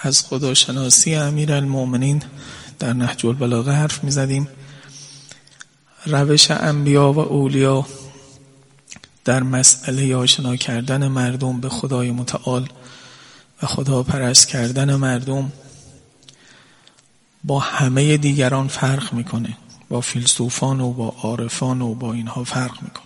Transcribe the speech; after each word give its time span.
از 0.00 0.22
خداشناسی 0.22 1.14
امیر 1.14 1.52
المومنین 1.52 2.22
در 2.78 2.92
نهج 2.92 3.26
البلاغه 3.26 3.72
حرف 3.72 4.04
می 4.04 4.10
زدیم 4.10 4.48
روش 6.06 6.50
انبیا 6.50 7.12
و 7.12 7.18
اولیا 7.18 7.86
در 9.24 9.42
مسئله 9.42 10.16
آشنا 10.16 10.56
کردن 10.56 11.08
مردم 11.08 11.60
به 11.60 11.68
خدای 11.68 12.10
متعال 12.10 12.68
و 13.62 13.66
خدا 13.66 14.02
پرست 14.02 14.48
کردن 14.48 14.94
مردم 14.94 15.52
با 17.44 17.58
همه 17.58 18.16
دیگران 18.16 18.68
فرق 18.68 19.12
می‌کنه 19.12 19.56
با 19.88 20.00
فیلسوفان 20.00 20.80
و 20.80 20.92
با 20.92 21.08
عارفان 21.22 21.82
و 21.82 21.94
با 21.94 22.12
اینها 22.12 22.44
فرق 22.44 22.82
می‌کنه. 22.82 23.04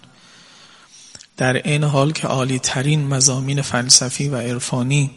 در 1.37 1.57
این 1.57 1.85
حال 1.85 2.13
که 2.13 2.27
عالی 2.27 2.59
ترین 2.59 3.07
مزامین 3.07 3.63
فلسفی 3.63 4.29
و 4.29 4.37
عرفانی 4.37 5.11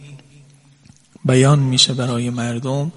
بیان 1.25 1.59
میشه 1.59 1.93
برای 1.93 2.29
مردم. 2.29 2.91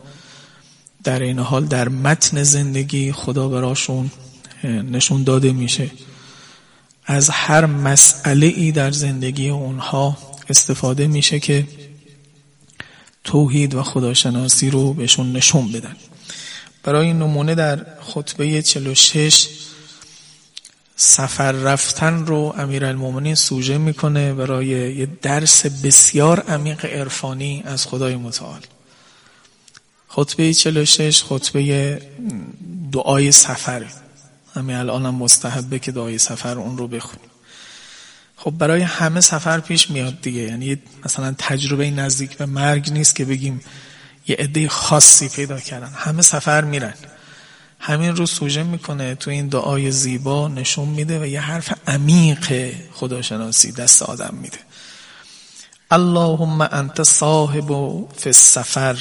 در 1.05 1.23
این 1.23 1.39
حال 1.39 1.65
در 1.65 1.89
متن 1.89 2.43
زندگی 2.43 3.13
خدا 3.13 3.49
براشون 3.49 4.11
نشون 4.65 5.23
داده 5.23 5.53
میشه. 5.53 5.91
از 7.05 7.31
هر 7.31 7.67
مسئله 7.67 8.47
ای 8.47 8.73
در 8.73 8.91
زندگی 8.91 9.49
اونها 9.49 10.19
استفاده 10.49 11.07
میشه 11.07 11.41
که 11.41 11.67
توحید 13.25 13.75
و 13.75 13.83
خداشناسی 13.83 14.71
رو 14.71 14.95
بهشون 14.95 15.33
نشون 15.33 15.73
بدن. 15.73 15.97
برای 16.83 17.13
نمونه 17.13 17.55
در 17.55 17.87
خطبه 18.01 18.63
46 18.63 19.49
سفر 21.01 21.53
رفتن 21.53 22.27
رو 22.27 22.55
امیرالمومنین 22.59 23.35
سوژه 23.35 23.79
می‌کنه 23.79 24.35
برای 24.35 24.67
یه 24.67 25.09
درس 25.23 25.67
بسیار 25.67 26.41
عمیق 26.41 26.85
عرفانی 26.85 27.63
از 27.67 27.87
خدای 27.87 28.17
متعال. 28.17 28.61
خطبه 30.09 30.55
46 30.55 31.23
خطبه 31.23 32.03
دعای 32.93 33.33
سفر. 33.33 33.85
همین 34.55 34.77
الان 34.77 35.07
هم 35.07 35.15
مستحبه 35.15 35.79
که 35.79 35.93
دعای 35.93 36.19
سفر 36.19 36.59
اون 36.59 36.79
رو 36.79 36.89
بخونیم. 36.89 37.31
خب 38.37 38.51
برای 38.51 38.83
همه 38.83 39.21
سفر 39.21 39.61
پیش 39.61 39.91
میاد 39.91 40.21
دیگه. 40.21 40.41
یعنی 40.41 40.79
مثلا 41.05 41.35
تجربه 41.39 41.91
نزدیک 41.91 42.37
به 42.37 42.47
مرگ 42.47 42.93
نیست 42.93 43.17
که 43.17 43.25
بگیم 43.25 43.61
یه 44.29 44.37
عده 44.37 44.69
خاصی 44.69 45.29
پیدا 45.29 45.61
کردن. 45.61 45.93
همه 45.95 46.23
سفر 46.23 46.65
میرن. 46.65 46.95
همین 47.81 48.17
رو 48.17 48.27
سوژه 48.27 48.63
می‌کنه 48.63 49.15
تو 49.15 49.31
این 49.31 49.49
دعای 49.49 49.91
زیبا 49.91 50.49
نشون 50.49 50.89
میده 50.89 51.21
و 51.21 51.27
یه 51.27 51.41
حرف 51.41 51.73
عمیق 51.87 52.75
خداشناسی 52.93 53.73
دست 53.73 54.03
آدم 54.03 54.35
میده. 54.43 54.59
اللهم 55.91 56.61
انت 56.61 57.03
صاحب 57.03 57.69
فی 58.17 58.29
السفر 58.29 58.97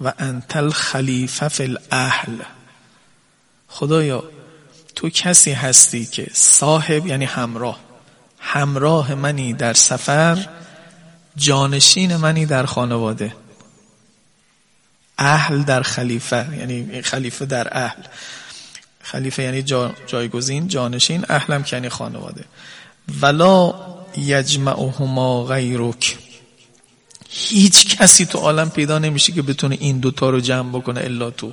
و 0.00 0.12
انت 0.18 0.56
الخلیفه 0.56 1.48
فی 1.48 1.62
الاهل. 1.62 2.42
خدایا 3.68 4.24
تو 4.94 5.08
کسی 5.08 5.52
هستی 5.52 6.06
که 6.06 6.26
صاحب 6.32 7.06
یعنی 7.06 7.24
همراه 7.24 7.80
همراه 8.38 9.14
منی 9.14 9.52
در 9.52 9.74
سفر 9.74 10.48
جانشین 11.36 12.16
منی 12.16 12.46
در 12.46 12.66
خانواده. 12.66 13.34
اهل 15.20 15.62
در 15.62 15.82
خلیفه 15.82 16.58
یعنی 16.58 17.02
خلیفه 17.02 17.46
در 17.46 17.78
اهل. 17.78 18.02
خلیفه 19.02 19.42
یعنی 19.42 19.62
جا 19.62 19.94
جایگزین 20.06 20.68
جانشین 20.68 21.26
اهلم 21.28 21.62
که 21.62 21.76
یعنی 21.76 21.88
خانواده. 21.88 22.44
ولا 23.20 23.74
یجمعهما 24.16 25.44
غیرک. 25.44 26.18
هیچ 27.30 27.96
کسی 27.96 28.26
تو 28.26 28.38
عالم 28.38 28.70
پیدا 28.70 28.98
نمیشه 28.98 29.32
که 29.32 29.42
بتونه 29.42 29.76
این 29.80 29.98
دوتا 29.98 30.30
رو 30.30 30.40
جمع 30.40 30.78
بکنه 30.78 31.00
الا 31.00 31.30
تو. 31.30 31.52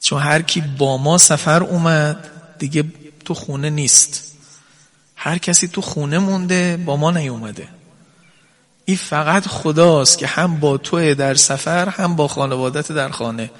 چون 0.00 0.22
هر 0.22 0.42
کی 0.42 0.60
با 0.60 0.98
ما 0.98 1.18
سفر 1.18 1.62
اومد 1.62 2.30
دیگه 2.58 2.84
تو 3.24 3.34
خونه 3.34 3.70
نیست. 3.70 4.36
هر 5.16 5.38
کسی 5.38 5.68
تو 5.68 5.80
خونه 5.80 6.18
مونده 6.18 6.76
با 6.76 6.96
ما 6.96 7.10
نیومده. 7.10 7.68
این 8.88 8.96
فقط 8.96 9.46
خداست 9.46 10.18
که 10.18 10.26
هم 10.26 10.60
با 10.60 10.76
تو 10.76 11.14
در 11.14 11.34
سفر 11.34 11.88
هم 11.88 12.16
با 12.16 12.28
خانوادت 12.28 12.92
در 12.92 13.08
خانه. 13.08 13.50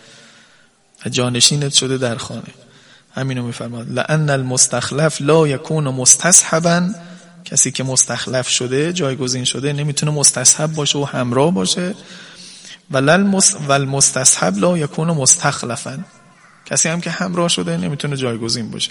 جانشینت 1.11 1.75
شده 1.75 1.99
در 1.99 2.17
خانه. 2.17 2.43
همینو 3.15 3.43
میفرماد. 3.43 3.87
لان 3.91 4.31
المستخلف 4.31 5.21
لا 5.21 5.49
یکون 5.49 5.89
مستصحبا. 5.89 6.91
کسی 7.45 7.71
که 7.71 7.85
مستخلف 7.85 8.49
شده 8.49 8.93
جایگزین 8.93 9.45
شده 9.45 9.73
نمی‌تونه 9.73 10.13
مستصحب 10.13 10.75
باشه 10.75 10.99
و 10.99 11.05
همراه 11.05 11.55
باشه. 11.55 11.95
و 12.91 13.73
المستصحب 13.73 14.59
لا 14.59 14.79
یکون 14.79 15.11
مستخلفا. 15.11 16.05
کسی 16.67 16.89
هم 16.89 17.01
که 17.01 17.11
همراه 17.11 17.49
شده 17.49 17.77
نمی‌تونه 17.77 18.17
جایگزین 18.17 18.71
باشه. 18.71 18.91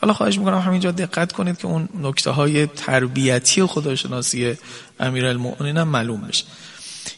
حالا 0.00 0.14
خواهش 0.14 0.38
می‌کنم 0.38 0.58
همینجا 0.58 0.90
دقت 0.90 1.32
کنید 1.32 1.58
که 1.58 1.66
اون 1.66 1.88
نکته 2.02 2.30
های 2.30 2.66
تربیتی 2.66 3.60
و 3.60 3.66
خداشناسی 3.66 4.56
امیرالمؤمنین 5.00 5.76
هم 5.76 5.88
معلوم 5.88 6.20
بشه. 6.20 6.44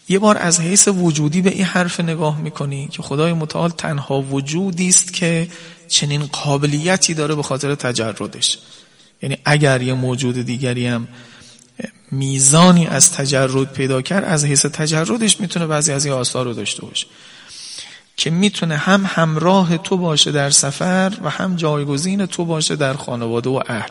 یه 0.08 0.18
بار 0.18 0.38
از 0.38 0.60
حیث 0.60 0.88
وجودی 0.88 1.42
به 1.42 1.50
این 1.50 1.64
حرف 1.64 2.00
نگاه 2.00 2.40
می‌کنی 2.40 2.88
که 2.88 3.02
خدای 3.02 3.32
متعال 3.32 3.70
تنها 3.70 4.22
وجودی 4.22 4.88
است 4.88 5.12
که 5.12 5.48
چنین 5.88 6.26
قابلیتی 6.26 7.14
داره 7.14 7.34
به 7.34 7.42
خاطر 7.42 7.74
تجردش. 7.74 8.58
یعنی 9.22 9.38
اگر 9.44 9.82
یه 9.82 9.94
موجود 9.94 10.42
دیگری 10.42 10.86
هم 10.86 11.08
میزانی 12.10 12.86
از 12.86 13.12
تجرد 13.12 13.72
پیدا 13.72 14.02
کرد 14.02 14.24
از 14.24 14.44
حیث 14.44 14.66
تجردش 14.66 15.40
می‌تونه 15.40 15.66
بعضی 15.66 15.92
از 15.92 16.04
این 16.04 16.14
آثار 16.14 16.44
رو 16.44 16.54
داشته 16.54 16.86
باشه. 16.86 17.06
که 18.20 18.30
می‌تونه 18.30 18.76
هم 18.76 19.04
همراه 19.06 19.78
تو 19.78 19.96
باشه 19.96 20.32
در 20.32 20.50
سفر 20.50 21.12
و 21.22 21.30
هم 21.30 21.56
جایگزین 21.56 22.26
تو 22.26 22.44
باشه 22.44 22.76
در 22.76 22.94
خانواده 22.94 23.50
و 23.50 23.62
اهل 23.66 23.90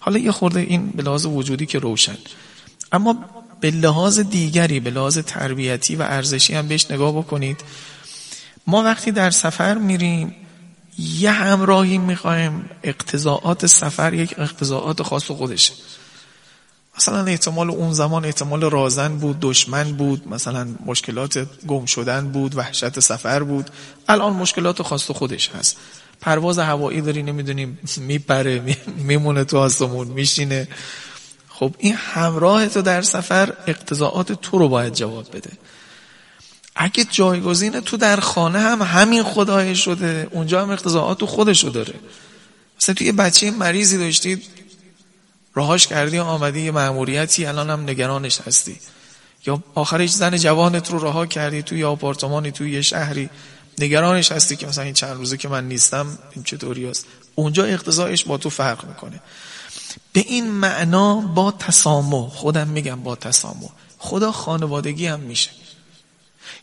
حالا 0.00 0.18
یه 0.18 0.32
خورده 0.32 0.60
این 0.60 0.90
به 0.90 1.02
لحاظ 1.02 1.26
وجودی 1.26 1.66
که 1.66 1.78
روشن. 1.78 2.16
اما 2.92 3.24
به 3.60 3.70
لحاظ 3.70 4.18
دیگری 4.18 4.80
به 4.80 4.90
لحاظ 4.90 5.18
تربیتی 5.18 5.96
و 5.96 6.02
ارزشی 6.02 6.54
هم 6.54 6.68
بهش 6.68 6.90
نگاه 6.90 7.12
بکنید. 7.12 7.60
ما 8.66 8.82
وقتی 8.82 9.12
در 9.12 9.30
سفر 9.30 9.78
میریم 9.78 10.34
یه 10.98 11.30
همراهی 11.30 11.98
می‌خوایم. 11.98 12.70
اقتضاعات 12.82 13.66
سفر 13.66 14.14
یک 14.14 14.34
اقتضاعات 14.38 15.02
خاص 15.02 15.30
خودشه. 15.30 15.72
مثلا 16.98 17.24
احتمال 17.24 17.70
اون 17.70 17.92
زمان 17.92 18.24
احتمال 18.24 18.60
رازن 18.60 19.16
بود 19.16 19.36
دشمن 19.40 19.92
بود 19.92 20.28
مثلا 20.28 20.68
مشکلات 20.86 21.46
گم 21.66 21.86
شدن 21.86 22.28
بود 22.28 22.56
وحشت 22.56 23.00
سفر 23.00 23.42
بود. 23.42 23.70
الان 24.08 24.32
مشکلات 24.32 24.82
خاص 24.82 25.10
خودش 25.10 25.50
هست. 25.50 25.76
پرواز 26.20 26.58
هوایی 26.58 27.00
داری 27.00 27.22
نمی‌دونیم 27.22 27.78
میپره 27.96 28.76
میمونه 28.96 29.44
تو 29.44 29.58
آسمون 29.58 30.08
میشینه. 30.08 30.68
خب 31.48 31.74
این 31.78 31.94
همراه 31.94 32.68
تو 32.68 32.82
در 32.82 33.02
سفر 33.02 33.52
اقتضاعات 33.66 34.32
تو 34.32 34.58
رو 34.58 34.68
باید 34.68 34.94
جواب 34.94 35.36
بده. 35.36 35.50
اگه 36.76 37.04
جایگزین 37.04 37.80
تو 37.80 37.96
در 37.96 38.20
خانه 38.20 38.58
هم 38.58 38.82
همین 38.82 39.22
خدای 39.22 39.76
شده 39.76 40.28
اونجا 40.30 40.62
هم 40.62 40.70
اقتضاعات 40.70 41.18
تو 41.18 41.26
خودشو 41.26 41.68
داره. 41.68 41.94
مثلا 42.80 42.94
تو 42.94 43.04
یه 43.04 43.12
بچه 43.12 43.50
مریضی 43.50 43.98
داشتید 43.98 44.42
راهاش 45.56 45.86
کردی 45.86 46.18
آمدی 46.18 46.60
یه 46.60 46.70
مأموریتی 46.70 47.46
الان 47.46 47.70
هم 47.70 47.82
نگرانش 47.82 48.40
هستی. 48.40 48.76
یا 49.46 49.62
آخرش 49.74 50.12
زن 50.12 50.36
جوانت 50.36 50.90
رو 50.90 50.98
رها 50.98 51.26
کردی 51.26 51.62
توی 51.62 51.84
آپارتمانی 51.84 52.50
توی 52.50 52.70
یه 52.70 52.82
شهری. 52.82 53.30
نگرانش 53.78 54.32
هستی 54.32 54.56
که 54.56 54.66
مثلا 54.66 54.84
این 54.84 54.94
چند 54.94 55.16
روزه 55.16 55.36
که 55.36 55.48
من 55.48 55.68
نیستم 55.68 56.18
این 56.32 56.44
چطوری 56.44 56.86
است 56.86 57.06
اونجا 57.34 57.64
اقتضایش 57.64 58.24
با 58.24 58.38
تو 58.38 58.50
فرق 58.50 58.84
می‌کنه. 58.84 59.20
به 60.12 60.20
این 60.20 60.50
معنا 60.50 61.14
با 61.14 61.50
تسامح 61.50 62.28
خودم 62.28 62.68
میگم 62.68 63.02
با 63.02 63.16
تسامح. 63.16 63.68
خدا 63.98 64.32
خانوادگی 64.32 65.06
هم 65.06 65.20
میشه. 65.20 65.50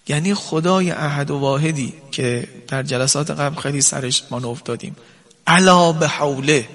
یعنی 0.08 0.34
خدای 0.34 0.92
احد 0.92 1.32
و 1.32 1.38
واحدی 1.38 1.94
که 2.12 2.48
در 2.68 2.84
جلسات 2.84 3.32
قبل 3.32 3.62
خیلی 3.62 3.82
سرش 3.82 4.24
ما 4.32 4.38
افتادیم. 4.38 4.96
علا 5.48 5.92
به 5.92 6.08
حوله. 6.08 6.68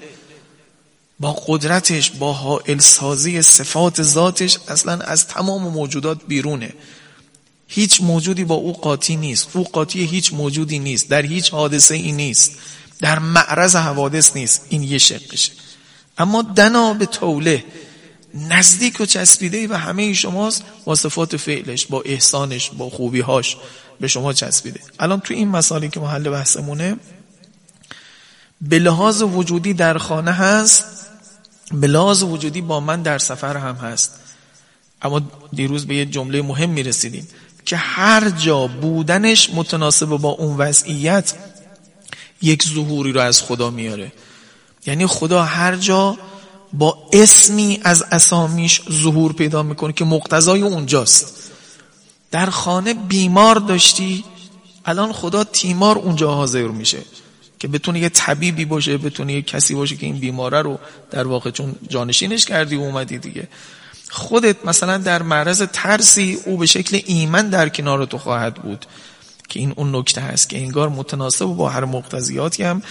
با 1.20 1.32
قدرتش 1.47 2.11
با 2.11 2.32
حائل 2.32 2.79
سازی 2.79 3.43
صفات 3.43 4.03
ذاتش 4.03 4.59
اصلا 4.69 4.93
از 4.93 5.26
تمام 5.26 5.62
موجودات 5.62 6.19
بیرونه. 6.29 6.73
هیچ 7.69 8.00
موجودی 8.00 8.44
با 8.44 8.55
او 8.55 8.73
قاطی 8.73 9.17
نیست. 9.17 9.49
او 9.53 9.65
قاطی 9.65 10.05
هیچ 10.05 10.32
موجودی 10.32 10.79
نیست. 10.79 11.09
در 11.09 11.23
هیچ 11.23 11.50
حادثه 11.50 11.94
ای 11.94 12.12
نیست. 12.12 12.53
در 13.00 13.19
معرض 13.19 13.76
حوادث 13.76 14.37
نیست. 14.37 14.67
این 14.69 14.82
یه 14.82 14.99
شقشه. 14.99 15.53
اما 16.19 16.43
دنا 16.43 16.94
به 16.94 17.06
توله 17.06 17.65
نزدیک 18.35 19.00
و 19.00 19.06
چسبیده 19.06 19.69
و 19.69 19.75
همه 19.75 20.15
شماست 20.15 20.62
با 20.85 20.94
صفات 20.94 21.37
فعلش 21.37 21.87
با 21.87 22.03
احسانش 22.03 22.70
با 22.70 22.91
خوبیهاش 22.91 23.56
به 24.00 24.09
شما 24.09 24.32
چسبیده. 24.32 24.81
الان 24.99 25.20
تو 25.20 25.35
این 25.35 25.49
مسائلی 25.49 25.88
که 25.88 26.00
محل 26.00 26.31
بحثمونه 26.31 26.97
به 28.61 28.79
لحاظ 28.79 29.23
وجودی 29.23 29.75
در 29.75 29.99
خانه 29.99 30.32
هست 30.32 31.07
به 31.73 31.87
لحاظ 31.87 32.23
وجودی 32.23 32.61
با 32.61 32.81
من 32.81 33.03
در 33.03 33.19
سفر 33.19 33.56
هم 33.56 33.75
هست. 33.75 34.15
اما 35.03 35.20
دیروز 35.53 35.87
به 35.87 35.94
یه 35.94 36.06
جمله 36.06 36.43
مهم 36.43 36.70
می 36.70 36.82
رسیدیم 36.82 37.29
که 37.65 37.76
هر 37.76 38.31
جا 38.31 38.67
بودنش 38.67 39.50
متناسب 39.55 40.06
با 40.06 40.29
اون 40.29 40.56
وضعیت 40.56 41.35
یک 42.43 42.69
ظهوری 42.69 43.12
رو 43.12 43.20
از 43.20 43.43
خدا 43.43 43.70
میاره. 43.70 44.12
یعنی 44.87 45.06
خدا 45.06 45.43
هر 45.43 45.76
جا 45.76 46.17
با 46.73 47.09
اسمی 47.12 47.81
از 47.82 48.05
اسامیش 48.11 48.82
ظهور 48.91 49.32
پیدا 49.32 49.62
می‌کنه 49.62 49.93
که 49.93 50.05
مقتضای 50.05 50.62
اونجاست. 50.62 51.50
در 52.31 52.50
خانه 52.50 52.94
بیمار 52.94 53.56
داشتی 53.56 54.25
الان 54.85 55.12
خدا 55.12 55.44
تیمار 55.44 55.99
اونجا 55.99 56.35
حاضر 56.35 56.67
میشه. 56.67 56.99
که 57.58 57.69
بتونه 57.69 57.99
یه 58.00 58.08
طبیبی 58.08 58.64
باشه 58.64 58.99
بتونه 58.99 59.32
یه 59.32 59.43
کسی 59.43 59.75
باشه 59.75 59.96
که 59.96 60.06
این 60.06 60.19
بیماره 60.19 60.62
رو 60.62 60.78
در 61.10 61.26
واقع 61.26 61.50
چون 61.50 61.75
جانشینش 61.88 62.44
کردی 62.44 62.76
و 62.76 62.81
اومدی 62.81 63.19
دیگه. 63.19 63.49
خودت 64.10 64.64
مثلا 64.64 64.99
در 64.99 65.22
معرض 65.22 65.62
ترسی 65.72 66.38
او 66.46 66.56
به 66.56 66.66
شکل 66.66 67.00
ایمن 67.06 67.49
در 67.49 67.69
کنار 67.69 68.05
تو 68.05 68.19
خواهد 68.19 68.55
بود 68.55 68.87
که 69.49 69.60
این 69.60 69.72
اون 69.76 69.96
نکته 69.96 70.20
هست 70.20 70.49
که 70.49 70.58
انگار 70.58 70.88
متناسب 70.88 71.44
با 71.44 71.69
هر 71.69 71.84
مقتضیاتی 71.84 72.62
هم 72.62 72.82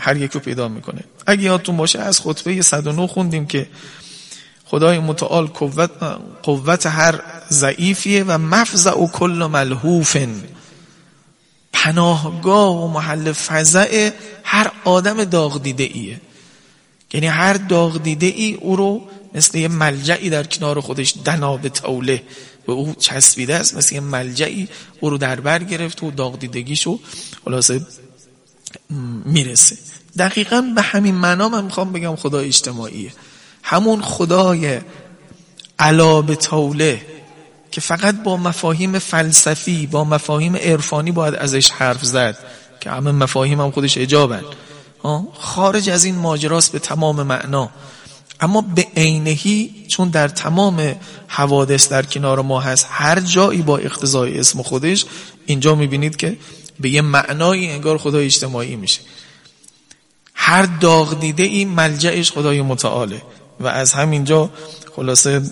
هر 0.00 0.16
یک 0.16 0.32
رو 0.32 0.40
پیدا 0.40 0.68
می‌کنه. 0.68 1.04
اگه 1.26 1.42
یادتون 1.42 1.76
باشه 1.76 1.98
از 1.98 2.20
خطبه 2.20 2.62
109 2.62 3.06
خوندیم 3.06 3.46
که 3.46 3.66
خدای 4.64 4.98
متعال 4.98 5.46
قوت, 5.46 5.90
قوت 6.42 6.86
هر 6.86 7.20
ضعیفیه 7.50 8.24
و 8.24 8.38
مفزع 8.38 8.98
و 8.98 9.06
کل 9.06 9.48
ملحوفن. 9.52 10.42
پناهگاه 11.72 12.84
و 12.84 12.88
محل 12.88 13.32
فضع 13.32 14.10
هر 14.44 14.72
آدم 14.84 15.24
داغ 15.24 15.62
دیده 15.62 15.84
ایه 15.84 16.20
یعنی 17.12 17.26
هر 17.26 17.54
داغ 17.54 18.02
دیده 18.02 18.26
ای 18.26 18.54
او 18.54 18.76
رو 18.76 19.02
مثل 19.34 19.58
یه 19.58 19.68
ملجعی 19.68 20.30
در 20.30 20.44
کنار 20.44 20.80
خودش 20.80 21.14
دنا 21.24 21.56
به 21.56 21.68
توله 21.68 22.22
به 22.66 22.72
او 22.72 22.94
چسبیده 22.98 23.54
است 23.54 23.76
مثل 23.76 23.94
یه 23.94 24.00
ملجعی 24.00 24.68
او 25.00 25.10
رو 25.10 25.18
در 25.18 25.40
بر 25.40 25.64
گرفت 25.64 26.02
و 26.02 26.10
داغ 26.10 26.38
دیدگیشو 26.38 26.98
خلاصه 27.44 27.86
می‌رسه. 29.24 29.76
دقیقا 30.18 30.60
به 30.74 30.82
همین 30.82 31.14
معنا 31.14 31.48
من 31.48 31.64
می‌خوام 31.64 31.92
بگم 31.92 32.16
خدا 32.16 32.38
اجتماعیه. 32.38 33.12
همون 33.62 34.02
خدای 34.02 34.80
علا 35.78 36.22
به 36.22 36.36
توله 36.36 37.06
که 37.70 37.80
فقط 37.80 38.22
با 38.22 38.36
مفاهیم 38.36 38.98
فلسفی 38.98 39.86
با 39.86 40.04
مفاهیم 40.04 40.56
عرفانی 40.56 41.12
باید 41.12 41.34
ازش 41.34 41.70
حرف 41.70 42.04
زد 42.04 42.38
که 42.80 42.90
همه 42.90 43.12
مفاهیم 43.12 43.60
هم 43.60 43.70
خودش 43.70 43.98
اجابن. 43.98 44.42
خارج 45.38 45.90
از 45.90 46.04
این 46.04 46.14
ماجراست 46.14 46.72
به 46.72 46.78
تمام 46.78 47.22
معنا. 47.22 47.70
اما 48.40 48.60
به 48.60 48.86
عینهی 48.96 49.84
چون 49.88 50.08
در 50.08 50.28
تمام 50.28 50.96
حوادث 51.26 51.88
در 51.88 52.02
کنار 52.02 52.42
ما 52.42 52.60
هست 52.60 52.86
هر 52.90 53.20
جایی 53.20 53.62
با 53.62 53.78
اقتضای 53.78 54.38
اسم 54.38 54.62
خودش 54.62 55.04
اینجا 55.46 55.74
می‌بینید 55.74 56.16
که 56.16 56.36
به 56.80 56.90
یه 56.90 57.02
معنای 57.02 57.70
انگار 57.70 57.98
خدای 57.98 58.24
اجتماعی 58.24 58.76
میشه. 58.76 59.00
هر 60.34 60.62
داغ 60.62 61.20
دیده 61.20 61.42
این 61.42 61.68
ملجعش 61.68 62.32
خدای 62.32 62.62
متعاله. 62.62 63.22
و 63.60 63.66
از 63.66 63.92
همینجا 63.92 64.50
خلاصه 64.96 65.42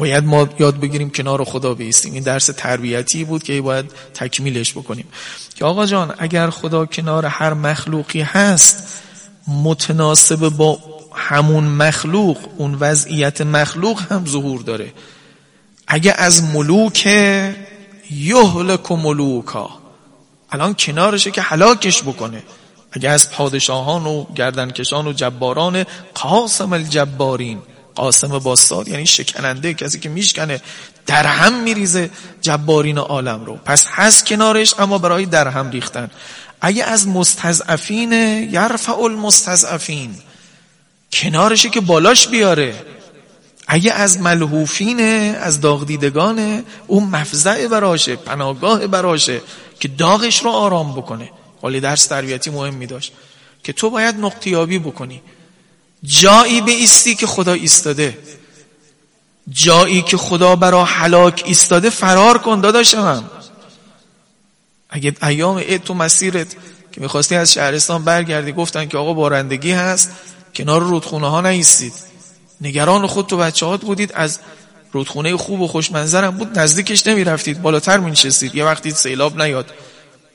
باید 0.00 0.24
ما 0.24 0.48
یاد 0.58 0.80
بگیریم 0.80 1.10
کنار 1.10 1.44
خدا 1.44 1.74
بیستیم. 1.74 2.12
این 2.14 2.22
درس 2.22 2.46
تربیتی 2.46 3.24
بود 3.24 3.42
که 3.42 3.60
باید 3.60 3.90
تکمیلش 4.14 4.72
بکنیم. 4.72 5.06
که 5.54 5.64
آقا 5.64 5.86
جان 5.86 6.14
اگر 6.18 6.50
خدا 6.50 6.86
کنار 6.86 7.26
هر 7.26 7.54
مخلوقی 7.54 8.20
هست 8.20 9.02
متناسب 9.48 10.48
با 10.48 10.78
همون 11.14 11.64
مخلوق 11.64 12.38
اون 12.56 12.74
وضعیت 12.74 13.40
مخلوق 13.40 14.00
هم 14.12 14.26
ظهور 14.26 14.60
داره. 14.60 14.92
اگه 15.86 16.14
از 16.18 16.44
ملوک 16.44 17.06
یهلک 18.10 18.92
ملوکا 18.92 19.70
الان 20.52 20.74
کنارشه 20.74 21.30
که 21.30 21.42
حلاکش 21.42 22.02
بکنه. 22.02 22.42
اگه 22.92 23.08
از 23.08 23.30
پادشاهان 23.30 24.06
و 24.06 24.24
گردنکشان 24.34 25.06
و 25.06 25.12
جباران 25.12 25.84
قاسم 26.14 26.72
الجبارین 26.72 27.58
قاسم 27.94 28.38
باستاد 28.38 28.88
یعنی 28.88 29.06
شکننده 29.06 29.74
کسی 29.74 30.00
که 30.00 30.08
میشکنه 30.08 30.60
در 31.06 31.26
هم 31.26 31.62
میریزه 31.62 32.10
جبارین 32.40 32.98
عالم 32.98 33.44
رو. 33.44 33.56
پس 33.56 33.86
هست 33.90 34.26
کنارش 34.26 34.74
اما 34.78 34.98
برای 34.98 35.26
در 35.26 35.48
هم 35.48 35.70
ریختن. 35.70 36.10
اگه 36.60 36.84
از 36.84 37.08
مستضعفین 37.08 38.12
یرفع 38.52 38.92
المستضعفین. 38.92 40.14
کنارشه 41.12 41.68
که 41.68 41.80
بالاش 41.80 42.28
بیاره. 42.28 42.74
اگه 43.66 43.92
از 43.92 44.20
ملحوفینه 44.20 45.38
از 45.40 45.60
داغ 45.60 45.86
دیدگانه 45.86 46.64
اون 46.86 47.04
مفزع 47.04 47.66
براشه 47.66 48.16
پناهگاه 48.16 48.86
براشه 48.86 49.40
که 49.80 49.88
داغش 49.88 50.42
رو 50.42 50.50
آرام 50.50 50.92
بکنه. 50.92 51.30
ولی 51.62 51.80
درس 51.80 52.06
تربیتی 52.06 52.50
مهم 52.50 52.74
می 52.74 52.86
داشت. 52.86 53.12
که 53.62 53.72
تو 53.72 53.90
باید 53.90 54.16
نقطیابی 54.16 54.78
بکنی. 54.78 55.22
جایی 56.04 56.60
به 56.60 56.72
ایستی 56.72 57.14
که 57.14 57.26
خدا 57.26 57.52
ایستاده. 57.52 58.18
جایی 59.48 60.02
که 60.02 60.16
خدا 60.16 60.56
برا 60.56 60.84
حلاک 60.84 61.42
ایستاده 61.46 61.90
فرار 61.90 62.38
کن 62.38 62.60
داداشم 62.60 63.30
اگه 64.90 65.14
ایام 65.22 65.58
عید 65.58 65.82
تو 65.82 65.94
مسیرت 65.94 66.56
که 66.92 67.00
می‌خواستی 67.00 67.34
از 67.34 67.52
شهرستان 67.52 68.04
برگردی 68.04 68.52
گفتن 68.52 68.86
که 68.86 68.98
آقا 68.98 69.12
بارندگی 69.12 69.72
هست 69.72 70.10
کنار 70.54 70.82
رودخونه 70.82 71.30
ها 71.30 71.40
نیستید. 71.40 71.92
نگران 72.60 73.06
خود 73.06 73.26
تو 73.26 73.36
بچه 73.36 73.66
هات 73.66 73.80
بودید 73.80 74.12
از 74.12 74.38
رودخونه 74.92 75.36
خوب 75.36 75.60
و 75.60 75.66
خوشمنظرم 75.66 76.30
بود 76.30 76.58
نزدیکش 76.58 77.06
نمی 77.06 77.24
رفتید 77.24 77.62
بالاتر 77.62 77.98
می 77.98 78.10
نشستید 78.10 78.54
یه 78.54 78.64
وقتی 78.64 78.90
سیلاب 78.90 79.42
نیاد 79.42 79.74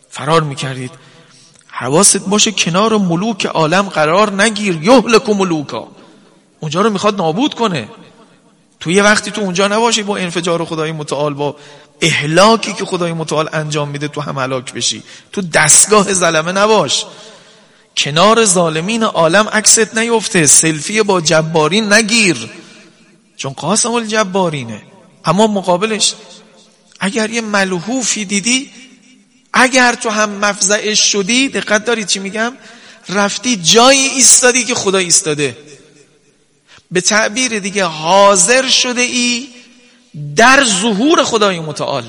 فرار 0.10 0.44
می 0.44 0.56
کردید 0.56 0.92
حواست 1.78 2.18
باشه 2.18 2.52
کنار 2.52 2.98
ملوک 2.98 3.46
عالم 3.46 3.82
قرار 3.82 4.42
نگیر. 4.42 4.84
یهلک 4.84 5.30
ملوکا. 5.30 5.88
اونجا 6.60 6.82
رو 6.82 6.90
می‌خواد 6.90 7.16
نابود 7.18 7.54
کنه. 7.54 7.90
تو 8.80 8.92
یه 8.92 9.04
وقتی 9.04 9.32
تو 9.32 9.42
اونجا 9.42 9.68
نباشی 9.68 10.04
با 10.04 10.18
انفجار 10.18 10.66
خدای 10.66 10.92
متعال 10.92 11.34
با 11.34 11.56
اهلاکی 12.02 12.74
که 12.74 12.86
خدای 12.86 13.14
متعال 13.14 13.50
انجام 13.54 13.90
میده 13.90 14.08
تو 14.08 14.22
هم 14.22 14.38
هلاک 14.38 14.74
بشی. 14.74 15.04
تو 15.32 15.42
دستگاه 15.42 16.14
زلمه 16.14 16.52
نباش. 16.52 17.06
کنار 17.98 18.46
ظالمین 18.46 19.04
عالم 19.04 19.48
عکست 19.50 19.98
نیفته. 19.98 20.46
سلفی 20.46 21.04
با 21.04 21.22
جبارین 21.22 21.94
نگیر. 21.94 22.50
چون 23.38 23.54
قاسم 23.54 23.92
الجبارینه. 23.92 24.82
اما 25.26 25.48
مقابلش 25.48 26.14
اگر 27.00 27.30
یه 27.30 27.42
ملحوفی 27.42 28.26
دیدی 28.26 28.70
اگر 29.56 29.94
تو 29.94 30.10
هم 30.10 30.30
مفزعش 30.30 31.00
شدی 31.12 31.50
دقت 31.50 31.86
دارید 31.86 32.08
چی 32.08 32.20
میگم؟ 32.20 32.54
رفتی 33.10 33.56
جایی 33.56 34.00
ایستادی 34.00 34.64
که 34.64 34.76
خدا 34.76 34.98
ایستاده. 34.98 35.58
به 36.92 37.02
تعبیر 37.02 37.60
دیگه 37.60 37.86
حاضر 37.86 38.70
شده 38.70 39.02
ای 39.02 39.48
در 40.36 40.64
ظهور 40.82 41.24
خدای 41.24 41.60
متعال. 41.60 42.04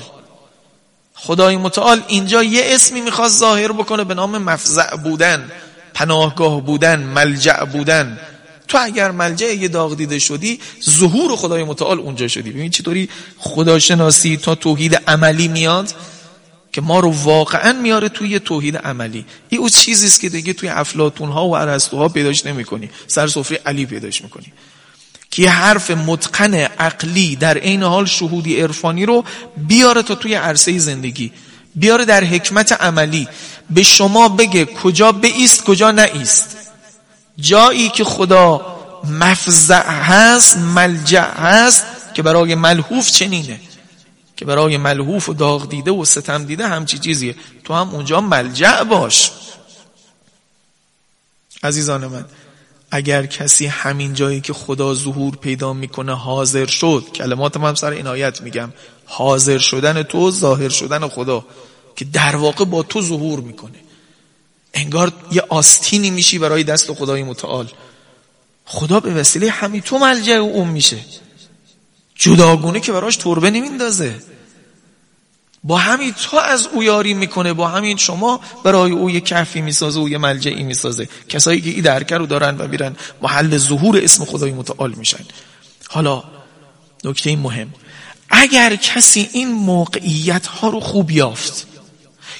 خدای 1.13 1.57
متعال 1.57 2.03
اینجا 2.07 2.43
یه 2.43 2.61
اسمی 2.65 3.01
می‌خواست 3.01 3.39
ظاهر 3.39 3.71
بکنه 3.71 4.03
به 4.03 4.13
نام 4.13 4.37
مفزع 4.37 4.95
بودن 4.95 5.51
پناهگاه 5.93 6.61
بودن 6.61 6.99
ملجع 6.99 7.63
بودن. 7.63 8.19
تو 8.67 8.77
اگر 8.81 9.11
ملجع 9.11 9.53
یه 9.53 9.67
داغ 9.67 9.97
دیده 9.97 10.19
شدی 10.19 10.59
ظهور 10.89 11.35
خدای 11.35 11.63
متعال 11.63 11.99
اونجا 11.99 12.27
شدی. 12.27 12.51
ببین 12.51 12.71
چطوری 12.71 13.09
خداشناسی 13.37 14.37
تا 14.37 14.55
توحید 14.55 14.95
عملی 15.07 15.47
میاد؟ 15.47 15.93
که 16.77 16.81
ما 16.81 16.99
رو 16.99 17.11
واقعا 17.11 17.73
میاره 17.73 18.09
توی 18.09 18.39
توحید 18.39 18.77
عملی. 18.77 19.25
این 19.49 19.61
اون 19.61 19.69
چیزی 19.69 20.07
است 20.07 20.19
که 20.19 20.29
دیگه 20.29 20.53
توی 20.53 20.69
افلاطون 20.69 21.29
ها 21.29 21.47
و 21.47 21.55
ارسطوها 21.55 22.09
پیداش 22.09 22.45
نمی‌کنی. 22.45 22.89
سر 23.07 23.27
سفره 23.27 23.61
علی 23.65 23.85
پیداش 23.85 24.21
می‌کنی. 24.21 24.53
که 25.31 25.49
حرف 25.49 25.91
متقن 25.91 26.53
عقلی 26.53 27.35
در 27.35 27.57
عین 27.57 27.83
حال 27.83 28.05
شهودی 28.05 28.61
عرفانی 28.61 29.05
رو 29.05 29.23
بیاره 29.57 30.03
تا 30.03 30.15
توی 30.15 30.33
عرصه 30.33 30.79
زندگی. 30.79 31.31
بیاره 31.75 32.05
در 32.05 32.23
حکمت 32.23 32.71
عملی. 32.71 33.27
به 33.69 33.83
شما 33.83 34.29
بگه 34.29 34.65
کجا 34.65 35.11
بیست 35.11 35.63
کجا 35.63 35.91
نایست. 35.91 36.57
جایی 37.37 37.89
که 37.89 38.03
خدا 38.03 38.65
مفزع 39.19 39.89
هست 39.89 40.57
ملجع 40.57 41.31
هست 41.31 41.85
که 42.13 42.21
برای 42.21 42.55
ملحوف 42.55 43.11
چنینه. 43.11 43.59
که 44.37 44.45
برای 44.45 44.77
ملحوف 44.77 45.29
و 45.29 45.33
داغ 45.33 45.69
دیده 45.69 45.91
و 45.91 46.05
ستم 46.05 46.45
دیده 46.45 46.67
همچی 46.67 46.97
چیزیه. 46.97 47.35
تو 47.63 47.73
هم 47.73 47.89
اونجا 47.89 48.21
ملجع 48.21 48.83
باش. 48.83 49.31
عزیزان 51.63 52.07
من 52.07 52.25
اگر 52.91 53.25
کسی 53.25 53.65
همین 53.65 54.13
جایی 54.13 54.41
که 54.41 54.53
خدا 54.53 54.93
ظهور 54.93 55.35
پیدا 55.35 55.73
می‌کنه 55.73 56.15
حاضر 56.15 56.65
شد 56.65 57.05
کلمات 57.15 57.57
من 57.57 57.75
سر 57.75 57.93
عنایت 57.93 58.41
میگم 58.41 58.73
حاضر 59.05 59.57
شدن 59.57 60.03
تو 60.03 60.31
ظاهر 60.31 60.69
شدن 60.69 61.07
خدا 61.07 61.45
که 61.95 62.05
در 62.05 62.35
واقع 62.35 62.65
با 62.65 62.83
تو 62.83 63.01
ظهور 63.01 63.39
می‌کنه. 63.39 63.79
انگار 64.73 65.11
یه 65.31 65.43
آستینی 65.49 66.09
میشی 66.09 66.39
برای 66.39 66.63
دست 66.63 66.93
خدای 66.93 67.23
متعال. 67.23 67.67
خدا 68.65 68.99
به 68.99 69.13
وسیله 69.13 69.49
همین 69.49 69.81
تو 69.81 69.97
ملجع 69.97 70.33
اون 70.33 70.67
میشه. 70.67 70.97
جداگونه 72.17 72.79
که 72.79 72.91
براش 72.91 73.15
تربه 73.15 73.51
نمیندازه. 73.51 74.15
با 75.63 75.77
همین 75.77 76.13
تو 76.13 76.37
از 76.37 76.67
او 76.67 76.83
یاری 76.83 77.13
می‌کنه 77.13 77.53
با 77.53 77.67
همین 77.67 77.97
شما 77.97 78.39
برای 78.63 78.91
او 78.91 79.09
یه 79.09 79.21
کفی 79.21 79.61
می‌سازه 79.61 79.99
و 79.99 80.09
یه 80.09 80.17
ملجعی 80.17 80.63
می‌سازه. 80.63 81.09
کسایی 81.29 81.61
که 81.61 81.69
این 81.69 81.81
درکه 81.81 82.17
رو 82.17 82.25
دارن 82.25 82.57
و 82.57 82.67
میرن 82.67 82.95
محل 83.21 83.57
ظهور 83.57 84.03
اسم 84.03 84.25
خدای 84.25 84.51
متعال 84.51 84.93
میشن. 84.93 85.25
حالا 85.89 86.23
نکته 87.03 87.35
مهم. 87.35 87.73
اگر 88.29 88.75
کسی 88.75 89.29
این 89.33 89.51
موقعیت 89.51 90.47
ها 90.47 90.69
رو 90.69 90.79
خوب 90.79 91.11
یافت 91.11 91.67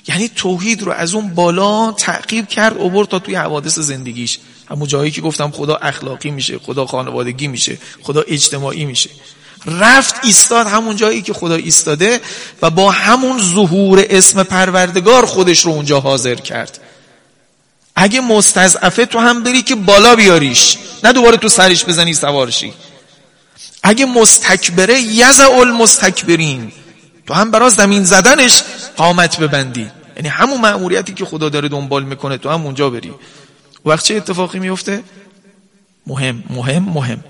یعنی 0.08 0.30
توحید 0.30 0.84
رو 0.84 0.92
از 0.92 1.14
اون 1.14 1.34
بالا 1.34 1.92
تعقیب 1.92 2.48
کرد 2.48 2.78
اوبر 2.78 3.04
تا 3.04 3.20
توی 3.20 3.36
حوادث 3.36 3.80
زندگیش. 3.80 4.40
همون 4.70 4.88
جایی 4.88 5.12
که 5.12 5.22
گفتم 5.22 5.52
خدا 5.52 5.76
اخلاقی 5.76 6.32
میشه 6.32 6.60
خدا 6.60 6.86
خانوادگی 6.86 7.48
میشه 7.48 7.78
خدا 8.02 8.22
اجتماعی 8.22 8.86
میشه. 8.86 9.10
رفت 9.68 10.16
ایستاد 10.24 10.68
همون 10.68 10.96
جایی 10.96 11.22
که 11.22 11.34
خدا 11.34 11.56
ایستاده 11.56 12.22
و 12.62 12.70
با 12.70 12.92
همون 12.92 13.40
ظهور 13.40 14.06
اسم 14.10 14.44
پروردگار 14.44 15.26
خودش 15.26 15.66
رو 15.66 15.72
اونجا 15.72 16.00
حاضر 16.00 16.36
کرد. 16.36 16.80
اگه 17.96 18.22
مستضعفه 18.22 19.06
تو 19.06 19.20
هم 19.20 19.44
بری 19.44 19.62
که 19.62 19.76
بالا 19.76 20.16
بیاریش 20.16 20.78
نه 21.04 21.14
دوباره 21.14 21.38
تو 21.38 21.50
سرش 21.50 21.86
بزنی 21.86 22.14
سوارشی. 22.14 22.74
اگه 23.84 24.06
مستکبره 24.06 25.02
یزع 25.02 25.52
المستکبرین. 25.52 26.72
تو 27.28 27.34
هم 27.34 27.52
برای 27.52 27.70
زمین 27.70 28.04
زدنش 28.04 28.64
قامت 28.98 29.40
ببندی. 29.40 29.92
یعنی 30.16 30.30
همون 30.30 30.62
مأموریتی 30.62 31.14
که 31.14 31.26
خدا 31.26 31.50
داره 31.50 31.70
دنبال 31.70 32.04
می‌کنه 32.04 32.38
تو 32.38 32.50
هم 32.50 32.66
اونجا 32.66 32.90
بری. 32.90 33.14
وقت 33.86 34.06
چه 34.06 34.16
اتفاقی 34.16 34.60
میفته 34.60 35.04
مهم 36.08 36.44
مهم 36.50 36.84
مهم. 36.84 37.24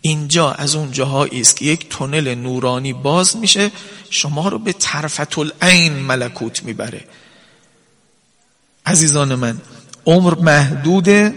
اینجا 0.00 0.52
از 0.52 0.74
اون 0.74 0.92
جاهایی 0.92 1.40
است 1.40 1.56
که 1.56 1.64
یک 1.64 1.88
تونل 1.88 2.34
نورانی 2.34 2.92
باز 2.92 3.36
میشه 3.36 3.70
شما 4.10 4.48
رو 4.48 4.58
به 4.58 4.72
طرفت 4.72 5.38
العین 5.38 5.92
ملکوت 5.92 6.62
می‌بره. 6.62 7.04
عزیزان 8.86 9.34
من 9.34 9.60
عمر 10.06 10.34
محدود 10.34 11.34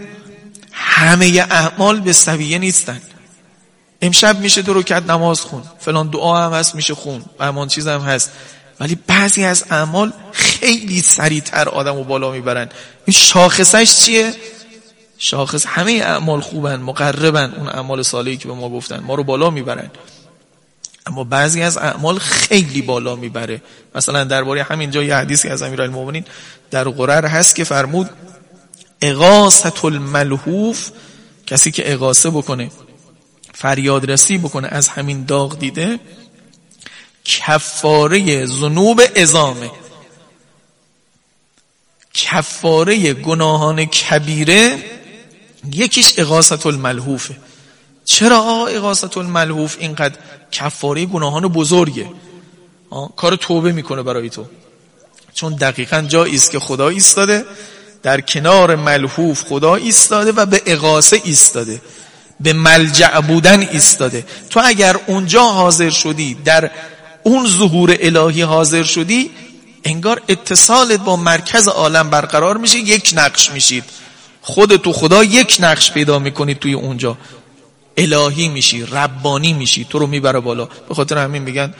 همه 0.72 1.46
اعمال 1.50 2.00
به 2.00 2.12
سویه 2.12 2.58
نیستن. 2.58 3.00
امشب 4.02 4.40
میشه 4.40 4.62
دو 4.62 4.74
رکعت 4.74 5.10
نماز 5.10 5.40
خون 5.40 5.62
فلان 5.80 6.10
دعا 6.10 6.46
هم 6.46 6.52
هست 6.52 6.74
میشه 6.74 6.94
خون 6.94 7.24
و 7.38 7.44
همان 7.44 7.68
چیز 7.68 7.88
هم 7.88 8.00
هست. 8.00 8.30
ولی 8.80 8.98
بعضی 9.06 9.44
از 9.44 9.64
اعمال 9.70 10.12
خیلی 10.32 11.02
سریعتر 11.02 11.68
آدم 11.68 11.96
رو 11.96 12.04
بالا 12.04 12.30
می‌برن. 12.30 12.68
این 13.06 13.14
شاخصش 13.14 13.96
چیه؟ 13.96 14.34
شاخص 15.24 15.66
همه 15.66 15.92
اعمال 15.92 16.40
خوبن 16.40 16.76
مقربن 16.76 17.54
اون 17.56 17.68
اعمال 17.68 18.02
صالحی 18.02 18.36
که 18.36 18.48
به 18.48 18.54
ما 18.54 18.68
گفتن 18.68 19.00
ما 19.00 19.14
رو 19.14 19.24
بالا 19.24 19.50
می‌برن. 19.50 19.90
اما 21.06 21.24
بعضی 21.24 21.62
از 21.62 21.76
اعمال 21.76 22.18
خیلی 22.18 22.82
بالا 22.82 23.16
می‌بره. 23.16 23.62
مثلا 23.94 24.24
درباره 24.24 24.62
همین 24.62 24.90
جای 24.90 25.10
حدیثی 25.10 25.48
از 25.48 25.62
امیرالمومنین 25.62 26.24
در 26.70 26.88
قرر 26.88 27.26
هست 27.26 27.56
که 27.56 27.64
فرمود 27.64 28.10
اغاثت 29.02 29.84
الملحوف 29.84 30.90
کسی 31.46 31.70
که 31.70 31.92
اغاثه 31.92 32.30
بکنه 32.30 32.70
فریادرسی 33.54 34.38
بکنه 34.38 34.68
از 34.70 34.88
همین 34.88 35.24
داغ 35.24 35.58
دیده 35.58 36.00
کفاره 37.24 38.46
ذنوب 38.46 39.02
ازامه 39.16 39.70
کفاره 42.14 43.12
گناهان 43.14 43.84
کبیره 43.84 44.93
یکیش 45.72 46.14
اغاثت 46.18 46.66
الملحوفه 46.66 47.36
چرا 48.04 48.66
اغاثت 48.66 49.16
الملحوف 49.18 49.76
اینقدر 49.78 50.14
کفاره 50.52 51.06
گناهان 51.06 51.48
بزرگه؟ 51.48 52.06
کار 53.16 53.36
توبه 53.36 53.72
می‌کنه 53.72 54.02
برای 54.02 54.30
تو. 54.30 54.46
چون 55.34 55.54
دقیقا 55.54 56.00
جایی 56.00 56.34
است 56.34 56.50
که 56.50 56.58
خدا 56.58 56.88
ایستاده 56.88 57.44
در 58.02 58.20
کنار 58.20 58.76
ملحوف 58.76 59.42
خدا 59.42 59.74
ایستاده 59.74 60.32
و 60.32 60.46
به 60.46 60.62
اغاثه 60.66 61.20
ایستاده 61.24 61.80
به 62.40 62.52
ملجع 62.52 63.20
بودن 63.20 63.60
ایستاده. 63.60 64.26
تو 64.50 64.60
اگر 64.64 64.96
اونجا 65.06 65.42
حاضر 65.42 65.90
شدی 65.90 66.34
در 66.34 66.70
اون 67.22 67.46
ظهور 67.46 67.96
الهی 68.00 68.42
حاضر 68.42 68.82
شدی 68.82 69.30
انگار 69.84 70.22
اتصالت 70.28 71.00
با 71.00 71.16
مرکز 71.16 71.68
عالم 71.68 72.10
برقرار 72.10 72.56
میشه 72.56 72.78
یک 72.78 73.12
نقش 73.16 73.50
میشید. 73.50 73.84
خود 74.46 74.76
تو 74.76 74.92
خدا 74.92 75.24
یک 75.24 75.56
نقش 75.60 75.92
پیدا 75.92 76.18
می‌کنید 76.18 76.58
توی 76.58 76.74
اونجا. 76.74 77.16
الهی 77.96 78.48
میشی 78.48 78.86
ربانی 78.86 79.52
میشی 79.52 79.86
تو 79.90 79.98
رو 79.98 80.06
می‌بره 80.06 80.40
بالا. 80.40 80.68
به 80.88 80.94
خاطر 80.94 81.18
همین 81.18 81.42
میگن 81.42 81.74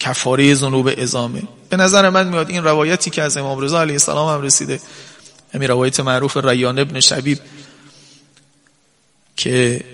کفاره 0.00 0.54
ذنوب 0.54 0.90
ازامه 0.98 1.42
به 1.68 1.76
نظر 1.76 2.10
من 2.10 2.28
میاد 2.28 2.50
این 2.50 2.64
روایتی 2.64 3.10
که 3.10 3.22
از 3.22 3.36
امام 3.36 3.60
رضا 3.60 3.80
علیه 3.80 3.94
السلام 3.94 4.34
هم 4.34 4.42
رسیده 4.42 4.80
همین 5.54 5.68
روایت 5.68 6.00
معروف 6.00 6.36
ریان 6.36 6.78
ابن 6.78 7.00
شبیب 7.00 7.38
که 9.36 9.84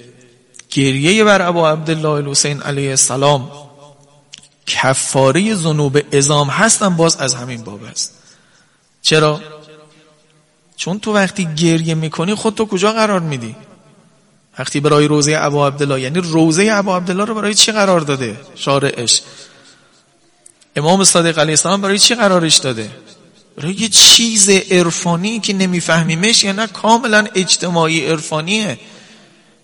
گریه 0.70 1.24
بر 1.24 1.42
ابا 1.42 1.70
عبدالله 1.70 2.08
الحسین 2.08 2.62
علیه 2.62 2.90
السلام 2.90 3.50
کفاره 4.66 5.54
ذنوب 5.54 5.98
ازام 6.12 6.48
هستن 6.48 6.96
باز 6.96 7.16
از 7.16 7.34
همین 7.34 7.62
باب 7.62 7.84
است. 7.84 8.14
چرا؟ 9.02 9.40
چون 10.78 10.98
تو 10.98 11.12
وقتی 11.14 11.48
گریه 11.56 11.94
می‌کنی 11.94 12.34
خود 12.34 12.54
تو 12.54 12.66
کجا 12.66 12.92
قرار 12.92 13.20
میدی؟ 13.20 13.56
وقتی 14.58 14.80
برای 14.80 15.08
روزه 15.08 15.36
ابا 15.40 15.66
عبدالله 15.66 16.00
یعنی 16.00 16.20
روزه 16.20 16.68
ابا 16.72 16.96
عبدالله 16.96 17.24
رو 17.24 17.34
برای 17.34 17.54
چی 17.54 17.72
قرار 17.72 18.00
داده؟ 18.00 18.40
شارعش. 18.54 19.22
امام 20.76 21.04
صادق 21.04 21.38
علیه 21.38 21.52
السلام 21.52 21.80
برای 21.80 21.98
چی 21.98 22.14
قرارش 22.14 22.56
داده؟ 22.56 22.90
برای 23.56 23.72
یه 23.72 23.88
چیز 23.88 24.50
عرفانی 24.50 25.40
که 25.40 25.52
نمیفهمیمش 25.52 26.44
یا 26.44 26.52
نه 26.52 26.66
کاملا 26.66 27.26
اجتماعی 27.34 28.06
عرفانیه. 28.06 28.78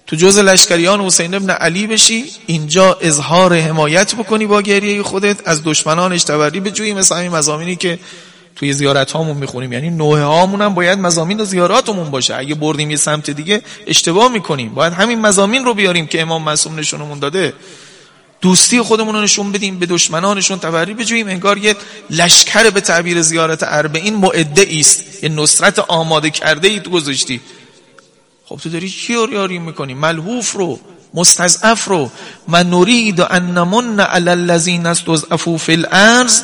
تو 0.07 0.17
جز 0.17 0.39
لشکریان 0.39 1.01
حسین 1.01 1.35
ابن 1.35 1.51
علی 1.51 1.87
بشی 1.87 2.25
اینجا 2.47 2.99
اظهار 3.01 3.55
حمایت 3.55 4.15
بکنی 4.15 4.47
با 4.47 4.63
گریه 4.63 5.03
خودت 5.03 5.49
از 5.49 5.65
دشمنانش 5.65 6.25
تبری 6.25 6.61
بجویی 6.61 6.95
مثل 6.95 7.17
همین 7.17 7.31
مزامینی 7.31 7.77
که 7.77 7.99
توی 8.57 8.73
زیارت 8.73 9.13
هامون 9.13 9.37
می‌خونیم. 9.37 9.73
یعنی 9.73 9.91
نوه 9.91 10.21
هامون 10.21 10.63
هم 10.63 10.75
باید 10.75 10.99
مزامین 10.99 11.41
و 11.41 11.45
زیاراتمون 11.45 12.11
باشه. 12.11 12.37
اگه 12.37 12.55
بردیم 12.55 12.91
یه 12.91 12.97
سمت 12.97 13.31
دیگه 13.31 13.63
اشتباه 13.87 14.33
می‌کنیم. 14.33 14.75
باید 14.75 14.93
همین 14.93 15.21
مزامین 15.21 15.65
رو 15.65 15.75
بیاریم 15.75 16.07
که 16.07 16.23
امام 16.23 16.43
معصوم 16.43 16.79
نشونمون 16.79 17.19
داده. 17.19 17.53
دوستی 18.41 18.81
خودمون 18.81 19.15
رو 19.15 19.21
نشون 19.21 19.53
بدیم 19.53 19.79
به 19.79 19.87
دشمنانشون 19.87 20.59
تبری 20.59 20.95
بجوییم. 20.95 21.29
انگار 21.29 21.59
یه 21.59 21.77
لشکر 22.11 22.71
به 22.71 22.81
تعبیر 22.81 23.23
زیارت 23.23 23.63
اربعین 23.63 24.15
معده 24.15 24.69
است. 24.81 25.25
یه 25.25 25.29
نصرت 25.29 25.79
آماده 25.79 26.31
کرده 26.31 26.69
ای 26.69 26.81
تو 26.81 26.91
گذاشتی. 26.91 27.41
خب 28.45 28.57
تو 28.57 28.69
داری 28.69 28.91
چی 28.91 29.15
رو 29.15 29.33
یاری 29.33 29.59
می‌کنی؟ 29.59 29.95
ملحوف 29.95 30.53
رو 30.53 30.81
مستضعف 31.15 31.85
رو. 31.85 32.11
من 32.49 32.71
نرید 32.71 33.21
ان 33.21 33.59
نمن 33.59 34.01
علی 34.01 34.31
الذین 34.31 34.87
استضعفوا 34.87 35.57
فی 35.57 35.73
الارض 35.73 36.43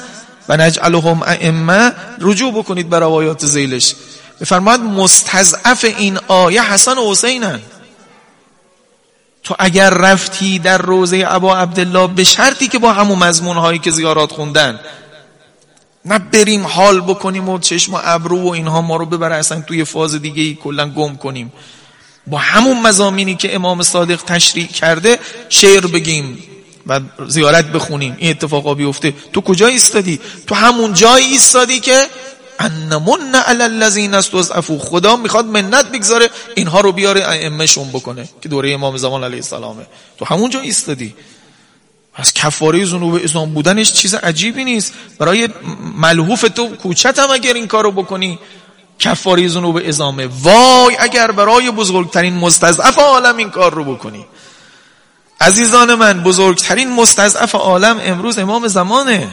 و 0.51 0.57
نجعلهم 0.57 1.23
ائمه. 1.23 1.93
رجوع 2.21 2.53
بکنید 2.53 2.89
بر 2.89 3.01
روایات 3.01 3.47
زیلش. 3.47 3.95
بفرماد 4.41 4.81
مستضعف 4.81 5.85
این 5.85 6.19
آیه 6.29 6.73
حسن 6.73 6.99
و 6.99 7.11
حسینن. 7.11 7.61
تو 9.43 9.55
اگر 9.59 9.91
رفتی 9.91 10.59
در 10.59 10.79
روزه 10.79 11.25
ابا 11.29 11.57
عبدالله 11.57 12.07
به 12.07 12.25
شرطی 12.25 12.69
که 12.69 12.79
با 12.79 12.93
همون 12.93 13.19
مضمون 13.19 13.57
هایی 13.57 13.79
که 13.79 13.91
زیارات 13.91 14.33
خوندن 14.33 14.81
نه 16.05 16.19
بریم 16.19 16.67
حال 16.67 17.01
بکنیم 17.01 17.49
و 17.49 17.59
چشم 17.59 17.95
و 17.95 18.01
ابرو 18.05 18.43
و 18.43 18.49
اینها 18.49 18.81
ما 18.81 18.97
رو 18.97 19.07
ببره 19.07 19.37
اصلا 19.37 19.61
توی 19.61 19.85
فاز 19.85 20.15
دیگه 20.15 20.43
ای 20.43 20.55
کلا 20.55 20.91
گم 20.91 21.17
کنیم. 21.17 21.53
با 22.27 22.39
همون 22.39 22.83
مزامینی 22.83 23.35
که 23.35 23.55
امام 23.55 23.83
صادق 23.83 24.23
تشریع 24.23 24.67
کرده 24.67 25.19
شعر 25.49 25.87
بگیم. 25.87 26.43
و 26.87 27.01
زیارت 27.27 27.65
بخونیم. 27.65 28.17
این 28.19 28.31
اتفاقا 28.31 28.75
بیفته. 28.75 29.15
تو 29.33 29.41
کجا 29.41 29.67
ایستادی؟ 29.67 30.21
تو 30.47 30.55
همون 30.55 30.95
جایی 30.95 31.27
ایستادی 31.27 31.81
که 31.81 32.07
انمن 32.59 33.35
علی 33.35 33.63
الذین 33.63 34.15
استضعفوا. 34.15 34.79
خدا 34.79 35.17
می‌خواد 35.17 35.47
منت 35.47 35.87
بگذاره 35.87 36.31
اینها 36.57 36.81
رو 36.81 36.93
بیاره 36.93 37.25
ائمهشون 37.25 37.89
بکنه 37.89 38.29
که 38.43 38.49
دوره 38.49 38.73
امام 38.73 38.97
زمان 38.97 39.25
علیه 39.25 39.37
السلامه. 39.37 39.87
تو 40.19 40.25
همون 40.25 40.51
جا 40.51 40.61
ایستادی. 40.61 41.15
از 42.15 42.35
کفاره 42.35 42.85
ذنوب 42.85 43.15
اسلام 43.25 43.55
بودنش 43.55 43.93
چیز 43.93 44.15
عجیبی 44.15 44.65
نیست. 44.65 44.93
برای 45.19 45.49
ملحوف 45.97 46.45
تو 46.57 46.77
کوچت 46.77 47.19
هم 47.19 47.31
اگر 47.31 47.55
این 47.55 47.67
کارو 47.67 47.91
بکنی 47.91 48.39
کفاره 48.99 49.49
ذنوب 49.49 49.81
ازامه 49.89 50.29
وای 50.43 50.97
اگر 50.99 51.31
برای 51.31 51.71
بزرگترین 51.71 52.35
مستضعف 52.35 52.99
عالم 52.99 53.37
این 53.37 53.51
کار 53.51 53.75
رو 53.75 53.85
بکنی. 53.85 54.27
عزیزان 55.41 55.95
من 55.95 56.23
بزرگترین 56.23 56.93
مستضعف 56.93 57.55
عالم 57.55 58.01
امروز 58.05 58.39
امام 58.39 58.69
زمانه. 58.69 59.29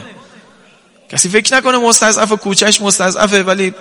کسی 1.08 1.28
فکر 1.28 1.56
نکنه 1.56 1.78
مستضعف 1.78 2.32
کوچش 2.32 2.80
مستضعفه 2.80 3.42
ولی 3.42 3.74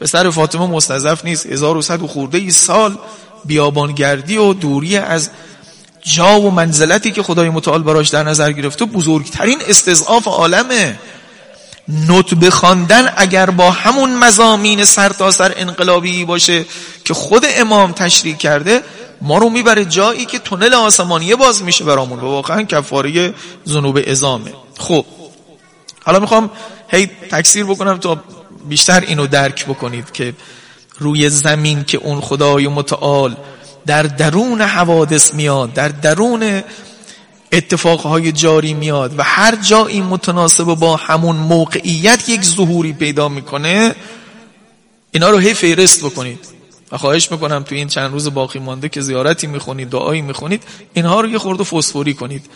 پسر 0.00 0.30
فاطمه 0.30 0.66
مستضعف 0.66 1.24
نیست. 1.24 1.46
1100 1.46 2.02
و 2.02 2.06
خورده 2.06 2.38
ای 2.38 2.50
سال 2.50 2.98
بیابانگردی 3.44 4.36
و 4.36 4.52
دوری 4.52 4.96
از 4.96 5.30
جا 6.02 6.40
و 6.40 6.50
منزلتی 6.50 7.10
که 7.10 7.22
خدای 7.22 7.48
متعال 7.50 7.82
براش 7.82 8.08
در 8.08 8.22
نظر 8.22 8.52
گرفته 8.52 8.84
بزرگترین 8.84 9.58
استضعاف 9.68 10.28
عالمه. 10.28 10.98
نطبه 12.08 12.50
خواندن 12.50 13.12
اگر 13.16 13.50
با 13.50 13.70
همون 13.70 14.14
مزامین 14.14 14.84
سرتاسر 14.84 15.48
سر 15.48 15.54
انقلابی 15.56 16.24
باشه 16.24 16.64
که 17.04 17.14
خود 17.14 17.46
امام 17.56 17.92
تشریح 17.92 18.36
کرده 18.36 18.82
ما 19.20 19.38
رو 19.38 19.50
می‌بره 19.50 19.84
جایی 19.84 20.24
که 20.24 20.38
تونل 20.38 20.74
آسمانیه 20.74 21.36
باز 21.36 21.62
میشه 21.62 21.84
برامون. 21.84 22.18
و 22.18 22.22
واقعا 22.22 22.62
کفاره 22.62 23.34
ذنوب 23.68 23.98
ازامه 24.06 24.52
خب 24.78 25.04
حالا 26.04 26.18
می‌خوام 26.18 26.50
هی 26.88 27.06
تکثیر 27.06 27.64
بکنم 27.64 27.98
تا 27.98 28.24
بیشتر 28.68 29.00
اینو 29.00 29.26
درک 29.26 29.66
بکنید 29.66 30.12
که 30.12 30.34
روی 30.98 31.30
زمین 31.30 31.84
که 31.84 31.98
اون 31.98 32.20
خدای 32.20 32.68
متعال 32.68 33.36
در 33.86 34.02
درون 34.02 34.62
حوادث 34.62 35.34
میاد 35.34 35.72
در 35.72 35.88
درون 35.88 36.62
اتفاقهای 37.52 38.32
جاری 38.32 38.74
میاد 38.74 39.18
و 39.18 39.22
هر 39.22 39.56
جایی 39.56 40.00
متناسب 40.00 40.64
با 40.64 40.96
همون 40.96 41.36
موقعیت 41.36 42.28
یک 42.28 42.42
ظهوری 42.42 42.92
پیدا 42.92 43.28
می‌کنه 43.28 43.94
اینا 45.10 45.30
رو 45.30 45.38
هی 45.38 45.54
فیرست 45.54 46.04
بکنید. 46.04 46.59
و 46.92 46.98
خواهش 46.98 47.32
می‌کنم 47.32 47.62
تو 47.62 47.74
این 47.74 47.88
چند 47.88 48.12
روز 48.12 48.34
باقی 48.34 48.58
مانده 48.58 48.88
که 48.88 49.00
زیارتی 49.00 49.46
می‌خونید 49.46 49.88
دعایی 49.90 50.22
می‌خونید 50.22 50.62
اینها 50.94 51.20
رو 51.20 51.28
یه 51.28 51.38
خورده 51.38 51.64
فسفوری 51.64 52.14
کنید. 52.14 52.46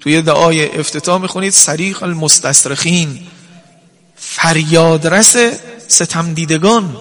توی 0.00 0.22
دعای 0.22 0.78
افتتاح 0.78 1.20
می‌خونید 1.20 1.52
سریخ 1.52 2.02
المستصرخین 2.02 3.26
فریادرس 4.16 5.36
ستم 5.88 6.34
دیدگان 6.34 6.96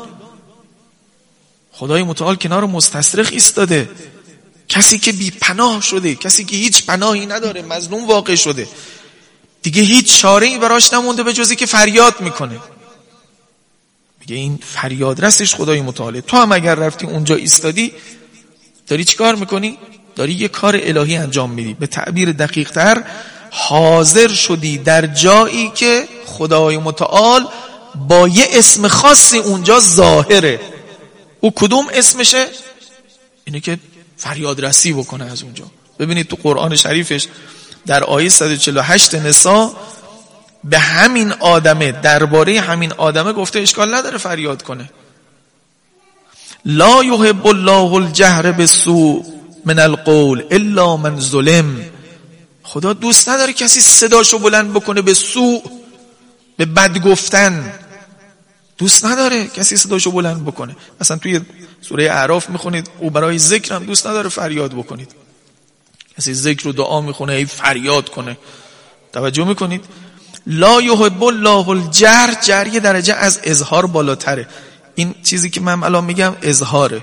خدای 1.72 2.04
متعال 2.04 2.36
کنار 2.36 2.66
مستصرخ 2.66 3.30
ایستاده. 3.32 3.90
کسی 4.70 5.00
که 5.00 5.12
بی 5.12 5.32
پناه 5.32 5.82
شده 5.82 6.16
کسی 6.16 6.44
که 6.44 6.56
هیچ 6.56 6.86
پناهی 6.86 7.26
نداره 7.26 7.62
مظلوم 7.62 8.08
واقع 8.08 8.36
شده. 8.36 8.68
دیگه 9.62 9.82
هیچ 9.82 10.18
چاره 10.18 10.48
ای 10.48 10.58
براش 10.58 10.94
نمونده 10.94 11.24
به 11.24 11.34
جزی 11.34 11.56
که 11.56 11.66
فریاد 11.66 12.22
می‌کنه. 12.22 12.60
میگه 14.30 14.42
این 14.42 14.60
فریاد 14.62 15.26
رستش 15.26 15.56
خدای 15.56 15.82
متعاله 15.82 16.22
تو 16.22 16.38
هم 16.38 16.52
اگر 16.52 16.76
رفتی 16.76 17.06
اونجا 17.06 17.36
ایستادی 17.36 17.92
داری 18.88 19.04
چیکار 19.04 19.36
می‌کنی؟ 19.36 19.78
داری 20.16 20.34
یه 20.34 20.48
کار 20.48 20.80
الهی 20.84 21.16
انجام 21.16 21.52
میدی. 21.52 21.74
به 21.74 21.88
تعبیر 21.88 22.32
دقیق 22.32 22.72
تر 22.72 23.04
حاضر 23.52 24.28
شدی 24.28 24.78
در 24.78 25.06
جایی 25.06 25.72
که 25.76 26.08
خدای 26.26 26.78
متعال 26.78 27.48
با 28.08 28.28
یه 28.28 28.48
اسم 28.52 28.88
خاصی 28.88 29.38
اونجا 29.38 29.80
ظاهره. 29.80 30.60
او 31.40 31.52
کدوم 31.56 31.88
اسمشه؟ 31.94 32.46
اینه 33.46 33.60
که 33.60 33.80
فریاد 34.18 34.66
رسی 34.66 34.94
بکنه 34.94 35.32
از 35.32 35.44
اونجا. 35.44 35.66
ببینید 36.00 36.28
تو 36.28 36.38
قرآن 36.44 36.76
شریفش 36.76 37.28
در 37.86 38.04
آیه 38.04 38.30
148 38.30 39.16
نسا 39.16 39.76
به 40.64 40.80
همین 40.80 41.32
آدمه 41.32 41.92
درباره 41.92 42.60
همین 42.60 42.92
آدمه 42.94 43.34
گفته 43.34 43.60
اشکال 43.60 43.96
نداره 43.96 44.18
فریاد 44.18 44.62
کنه. 44.62 44.90
لا 46.66 47.04
یحب 47.04 47.48
الله 47.48 47.94
الجهر 47.94 48.52
بالسوء 48.52 49.26
من 49.66 49.80
القول 49.80 50.44
الا 50.52 50.98
من 50.98 51.20
ظلم. 51.20 51.86
خدا 52.64 52.94
دوست 52.94 53.30
نداره 53.30 53.54
کسی 53.54 53.82
صداشو 53.82 54.40
بلند 54.40 54.74
بکنه 54.74 55.02
به 55.02 55.14
سوء 55.14 55.62
به 56.58 56.66
بد 56.66 56.98
گفتن. 56.98 57.74
دوست 58.78 59.06
نداره 59.06 59.48
کسی 59.48 59.78
صداشو 59.78 60.12
بلند 60.12 60.46
بکنه. 60.46 60.76
مثلا 61.02 61.18
توی 61.18 61.42
سوره 61.82 62.04
اعراف 62.04 62.50
می‌خونید 62.50 62.90
او 63.00 63.10
برای 63.10 63.38
ذکر 63.38 63.76
هم 63.76 63.86
دوست 63.86 64.08
نداره 64.08 64.30
فریاد 64.30 64.72
بکنید. 64.72 65.12
کسی 66.18 66.34
ذکر 66.34 66.64
رو 66.64 66.72
دعا 66.72 67.02
می‌خونه 67.02 67.34
ای 67.34 67.46
فریاد 67.46 68.10
کنه. 68.10 68.38
توجه 69.14 69.44
می‌کنید؟ 69.44 69.86
لا 70.48 70.82
یحب 70.82 71.24
الله 71.24 71.70
الجهر 71.70 72.38
جر 72.42 72.68
یه 72.68 72.80
درجه 72.80 73.14
از 73.14 73.40
اظهار 73.44 73.86
بالاتره. 73.86 74.48
این 74.96 75.16
چیزی 75.24 75.50
که 75.50 75.62
من 75.62 75.84
الان 75.84 76.04
میگم 76.04 76.36
اظهاره. 76.42 77.02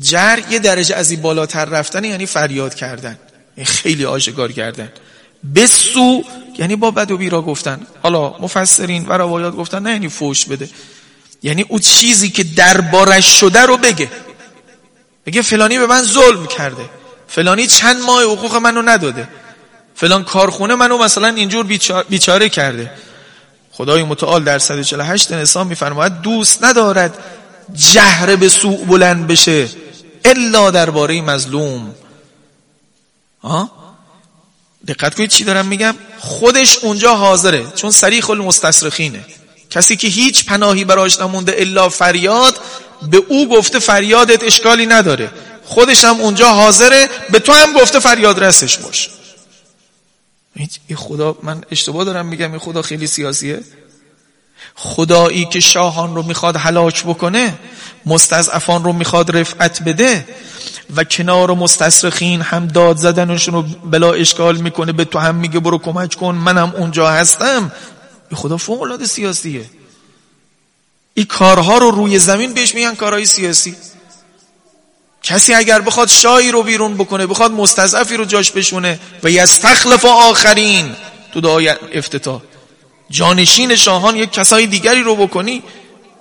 جر 0.00 0.38
یه 0.50 0.58
درجه 0.58 0.94
از 0.94 1.10
این 1.10 1.22
بالاتر 1.22 1.64
رفتن 1.64 2.04
یعنی 2.04 2.26
فریاد 2.26 2.74
کردن. 2.74 3.18
خیلی 3.64 4.04
آشکار 4.04 4.52
کردن. 4.52 4.88
بسو 5.54 6.24
یعنی 6.58 6.76
با 6.76 6.90
بد 6.90 7.10
و 7.10 7.16
بیرا 7.16 7.42
گفتن. 7.42 7.86
حالا 8.02 8.34
مفسرین 8.40 9.06
و 9.06 9.12
روایات 9.12 9.56
گفتن 9.56 9.82
نه 9.82 9.90
یعنی 9.90 10.08
فوش 10.08 10.44
بده. 10.46 10.68
یعنی 11.42 11.64
او 11.68 11.78
چیزی 11.78 12.30
که 12.30 12.44
دربارش 12.44 13.40
شده 13.40 13.60
رو 13.60 13.76
بگه. 13.76 14.10
بگه 15.26 15.42
فلانی 15.42 15.78
به 15.78 15.86
من 15.86 16.02
ظلم 16.02 16.46
کرده. 16.46 16.84
فلانی 17.28 17.66
چند 17.66 18.02
ماه 18.02 18.22
حقوق 18.22 18.56
منو 18.56 18.82
نداده. 18.82 19.28
فلان 19.94 20.24
کارخونه 20.24 20.74
منو 20.74 20.98
مثلا 20.98 21.28
اینجور 21.28 21.66
بیچاره 22.08 22.48
کرده. 22.48 22.90
خدای 23.72 24.02
متعال 24.02 24.44
در 24.44 24.58
148 24.58 25.32
نسا 25.32 25.64
میفرماید 25.64 26.20
دوست 26.20 26.64
ندارد 26.64 27.18
جهر 27.72 28.36
به 28.36 28.48
سوء 28.48 28.76
بلند 28.76 29.26
بشه 29.26 29.68
الا 30.24 30.70
درباره 30.70 31.20
مظلوم. 31.20 31.94
دقت 34.88 35.14
کنید 35.14 35.30
چی 35.30 35.44
دارم 35.44 35.66
میگم؟ 35.66 35.94
خودش 36.18 36.78
اونجا 36.78 37.14
حاضره 37.14 37.66
چون 37.74 37.90
سریخ 37.90 38.30
المستصرخینه. 38.30 39.24
کسی 39.70 39.96
که 39.96 40.08
هیچ 40.08 40.44
پناهی 40.44 40.84
براش 40.84 41.20
نمونده 41.20 41.54
الا 41.58 41.88
فریاد 41.88 42.54
به 43.10 43.22
او 43.28 43.48
گفته 43.48 43.78
فریادت 43.78 44.44
اشکالی 44.44 44.86
نداره. 44.86 45.30
خودش 45.64 46.04
هم 46.04 46.20
اونجا 46.20 46.48
حاضره 46.48 47.08
به 47.30 47.38
تو 47.38 47.52
هم 47.52 47.72
گفته 47.72 48.00
فریاد 48.00 48.44
رسش 48.44 48.78
باش. 48.78 49.08
این 50.56 50.96
خدا 50.96 51.36
من 51.42 51.62
اشتباه 51.70 52.04
دارم 52.04 52.26
میگم 52.26 52.50
این 52.50 52.60
خدا 52.60 52.82
خیلی 52.82 53.06
سیاسیه. 53.06 53.60
خدایی 54.74 55.44
که 55.44 55.60
شاهان 55.60 56.14
رو 56.14 56.22
می‌خواد 56.22 56.56
هلاک 56.56 57.04
بکنه 57.04 57.54
مستضعفان 58.06 58.84
رو 58.84 58.92
می‌خواد 58.92 59.36
رفعت 59.36 59.82
بده 59.82 60.28
و 60.96 61.04
کنار 61.04 61.50
و 61.50 61.54
مستصرخین 61.54 62.40
هم 62.40 62.66
داد 62.66 62.96
زدنشون 62.96 63.54
رو 63.54 63.62
بلا 63.62 64.12
اشکال 64.12 64.56
می‌کنه 64.56 64.92
به 64.92 65.04
تو 65.04 65.18
هم 65.18 65.34
میگه 65.34 65.60
برو 65.60 65.78
کمک 65.78 66.14
کن 66.14 66.34
منم 66.34 66.72
اونجا 66.76 67.10
هستم. 67.10 67.72
خدا 68.34 68.56
فوق 68.56 68.82
العاده 68.82 69.06
سیاسیه. 69.06 69.64
این 71.14 71.26
کارها 71.26 71.78
رو 71.78 71.90
روی 71.90 72.18
زمین 72.18 72.54
بهش 72.54 72.74
میگن 72.74 72.94
کارهای 72.94 73.26
سیاسی. 73.26 73.76
کسی 75.24 75.54
اگر 75.54 75.80
بخواد 75.80 76.08
شاهی 76.08 76.50
رو 76.50 76.62
بیرون 76.62 76.94
بکنه 76.94 77.26
بخواد 77.26 77.52
مستضعفی 77.52 78.16
رو 78.16 78.24
جاش 78.24 78.50
بشونه 78.50 79.00
و 79.22 79.30
یستخلف 79.30 80.04
آخرین 80.04 80.96
تو 81.32 81.40
دعای 81.40 81.68
افتتاح. 81.68 82.40
جانشین 83.10 83.76
شاهان 83.76 84.16
یک 84.16 84.32
کسای 84.32 84.66
دیگری 84.66 85.02
رو 85.02 85.16
بکنی 85.16 85.62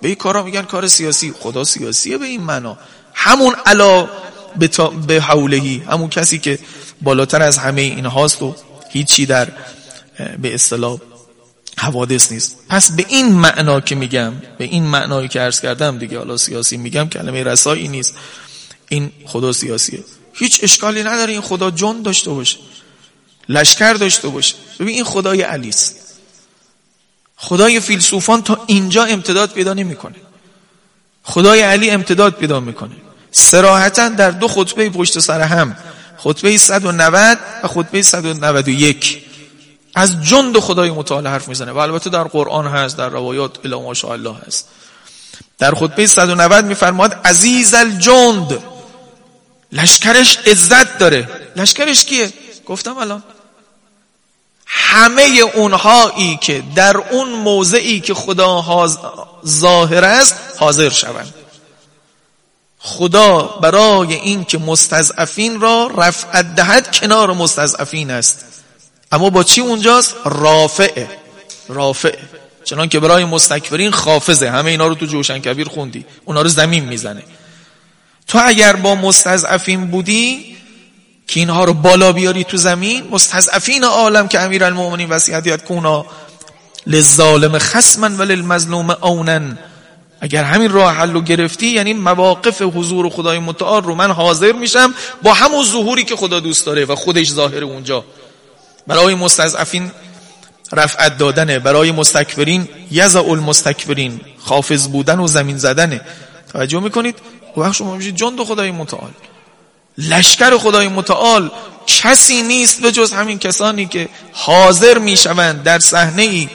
به 0.02 0.08
این 0.08 0.16
کارا 0.16 0.44
میگن 0.44 0.62
کار 0.62 0.88
سیاسی. 0.88 1.34
خدا 1.40 1.64
سیاسیه 1.64 2.18
به 2.18 2.26
این 2.26 2.42
معنا. 2.42 2.78
همون 3.14 3.56
علا 3.66 4.10
به 5.08 5.22
حولهی 5.22 5.84
همون 5.90 6.10
کسی 6.10 6.40
که 6.40 6.60
بالاتر 7.02 7.42
از 7.42 7.58
همه 7.58 7.82
این 7.82 8.06
هاست 8.06 8.42
و 8.42 8.56
هیچی 8.90 9.26
در 9.26 9.48
به 10.42 10.54
اصطلاح 10.54 10.98
حوادث 11.78 12.32
نیست. 12.32 12.58
پس 12.70 12.92
به 12.92 13.06
این 13.10 13.34
معنا 13.34 13.82
که 13.82 13.96
میگم 13.96 14.34
به 14.58 14.64
این 14.64 14.84
معنایی 14.84 15.28
که 15.28 15.40
عرض 15.40 15.62
کردم 15.62 15.98
دیگه 15.98 16.18
حالا 16.18 16.38
سیاسی 16.38 16.78
میگم 16.78 17.10
کلمه 17.10 17.44
رسایی 17.44 17.88
نیست. 17.88 18.16
این 18.94 19.12
خدا 19.26 19.52
سیاسیه 19.52 20.04
هیچ 20.34 20.60
اشکالی 20.64 21.04
نداره 21.04 21.32
این 21.32 21.42
خدا 21.42 21.72
جن 21.72 22.02
داشته 22.02 22.30
باشه. 22.30 22.58
لشکر 23.50 23.94
داشته 23.94 24.28
باشه. 24.28 24.56
ببین 24.80 24.96
این 24.96 25.04
خدای 25.04 25.42
علی 25.42 25.70
است. 25.70 25.96
خدای 27.38 27.80
فیلسوفان 27.80 28.44
تا 28.44 28.64
اینجا 28.68 29.04
امتداد 29.04 29.52
پیدا 29.52 29.74
نمی‌کنه. 29.74 30.16
خدای 31.24 31.62
علی 31.62 31.90
امتداد 31.90 32.34
پیدا 32.34 32.60
می‌کنه. 32.60 32.96
سراحتا 33.32 34.10
در 34.10 34.32
دو 34.32 34.48
خطبه 34.48 34.90
پشت 34.90 35.20
سر 35.20 35.42
هم 35.42 35.78
خطبه 36.18 36.58
190 36.58 37.40
و 37.64 37.68
خطبه 37.68 38.02
191 38.02 39.24
از 39.96 40.24
جند 40.24 40.60
خدای 40.60 40.92
متعال 40.92 41.28
حرف 41.28 41.48
می‌زنه 41.48 41.72
و 41.72 41.78
البته 41.78 42.10
در 42.10 42.24
قرآن 42.24 42.68
هست 42.68 42.98
در 42.98 43.10
روایات 43.10 43.66
الا 43.66 43.82
ماشاءالله 43.82 44.36
هست. 44.48 44.68
در 45.60 45.74
خطبه 45.76 46.08
190 46.08 46.66
میفرماد 46.66 47.22
عزیز 47.26 47.74
الجند. 47.74 48.73
لشکرش 49.74 50.38
عزت 50.38 50.98
داره. 50.98 51.30
لشکرش 51.56 52.06
کیه؟ 52.06 52.34
گفتم 52.66 52.98
الان. 52.98 53.24
همه 54.66 55.42
اونهایی 55.54 56.38
که 56.42 56.64
در 56.76 56.98
اون 56.98 57.30
موضعی 57.30 58.00
که 58.00 58.14
خدا 58.14 58.88
ظاهر 59.48 60.06
است 60.06 60.36
حاضر 60.58 60.90
شوند. 60.90 61.34
خدا 62.80 63.42
برای 63.42 64.14
این 64.14 64.46
که 64.46 64.58
مستضعفین 64.58 65.62
را 65.62 65.92
رفعت 65.98 66.56
دهد 66.56 66.96
کنار 66.96 67.34
مستضعفین 67.34 68.12
است. 68.12 68.46
اما 69.12 69.30
با 69.30 69.44
چی 69.44 69.62
اونجاست؟ 69.62 70.16
رافعه. 70.26 71.10
رافعه. 71.70 72.20
چنان 72.64 72.90
که 72.90 73.00
برای 73.00 73.26
مستکبرین 73.26 73.92
خافزه 73.92 74.50
همه 74.50 74.72
اینا 74.72 74.88
رو 74.88 74.96
تو 74.96 75.06
جوشن 75.06 75.40
کبیر 75.40 75.68
خوندی. 75.68 76.06
اونا 76.26 76.42
رو 76.42 76.50
زمین 76.50 76.86
می‌زنه. 76.86 77.24
تو 78.28 78.40
اگر 78.46 78.76
با 78.76 78.96
مستضعفین 78.96 79.88
بودی 79.88 80.56
که 81.28 81.40
اینها 81.40 81.64
رو 81.64 81.74
بالا 81.74 82.12
بیاری 82.12 82.44
تو 82.44 82.58
زمین 82.58 83.04
مستضعفین 83.12 83.84
عالم 83.84 84.28
که 84.28 84.40
امیر 84.40 84.64
المؤمنین 84.64 85.10
وسیعت 85.10 85.48
یاد 85.48 85.64
کونا 85.64 86.06
للظالم 86.88 87.58
خصما 87.58 88.10
و 88.10 88.22
للمظلوم 88.22 88.90
اونن 88.90 89.58
اگر 90.22 90.44
همین 90.44 90.72
راه 90.72 90.94
حل 90.94 91.12
رو 91.12 91.22
گرفتی 91.22 91.68
یعنی 91.68 91.94
مواقف 91.94 92.62
حضور 92.62 93.10
خدای 93.10 93.40
متعال 93.40 93.84
رو 93.84 93.96
من 93.96 94.12
حاضر 94.12 94.52
میشم 94.52 94.94
با 95.24 95.34
همون 95.34 95.66
ظهوری 95.66 96.04
که 96.04 96.16
خدا 96.16 96.40
دوست 96.40 96.66
داره 96.66 96.86
و 96.86 96.96
خودش 96.96 97.32
ظاهر 97.32 97.64
اونجا. 97.64 98.04
برای 98.88 99.16
مستضعفین 99.16 99.92
رفعت 100.74 101.18
دادنه 101.18 101.60
برای 101.60 101.92
مستکبرین 101.92 102.68
یزع 102.92 103.30
المستکبرین 103.30 104.22
خافز 104.40 104.88
بودن 104.88 105.20
و 105.20 105.28
زمین 105.28 105.58
زدنه. 105.58 106.02
توجه 106.54 106.80
می‌کنید؟ 106.80 107.16
وقت 107.58 107.74
شما 107.74 107.96
میشید 107.96 108.16
جند 108.16 108.44
خدای 108.44 108.72
متعال. 108.72 109.12
لشکر 109.98 110.58
خدای 110.58 110.88
متعال 110.88 111.52
کسی 111.88 112.42
نیست 112.42 112.82
به 112.82 112.92
جز 112.92 113.12
همین 113.12 113.40
کسانی 113.40 113.86
که 113.86 114.10
حاضر 114.34 114.98
می‌شوند 114.98 115.64
در 115.64 115.80
صحنه 115.80 116.22
ای 116.22 116.50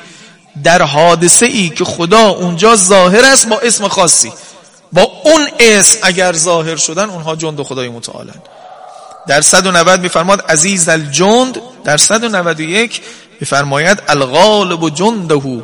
در 0.65 0.83
حادثه 0.83 1.47
ای 1.47 1.69
که 1.69 1.85
خدا 1.85 2.29
اونجا 2.29 2.77
ظاهر 2.77 3.25
است 3.25 3.49
با 3.49 3.59
اسم 3.59 3.89
خاصی. 3.89 4.33
با 4.93 5.03
اون 5.25 5.49
اسم 5.59 5.99
اگر 6.03 6.33
ظاهر 6.33 6.77
شدن 6.77 7.11
اونها 7.11 7.37
جند 7.37 7.63
خدای 7.63 7.89
متعالن. 7.89 8.43
در 9.27 9.41
190 9.41 10.01
میفرماد 10.01 10.41
عزیز 10.41 10.89
الجند 10.89 11.61
در 11.85 11.97
191 11.97 13.01
میفرماید 13.41 14.03
الغالب 14.09 14.83
و 14.83 14.91
جنده. 14.91 15.63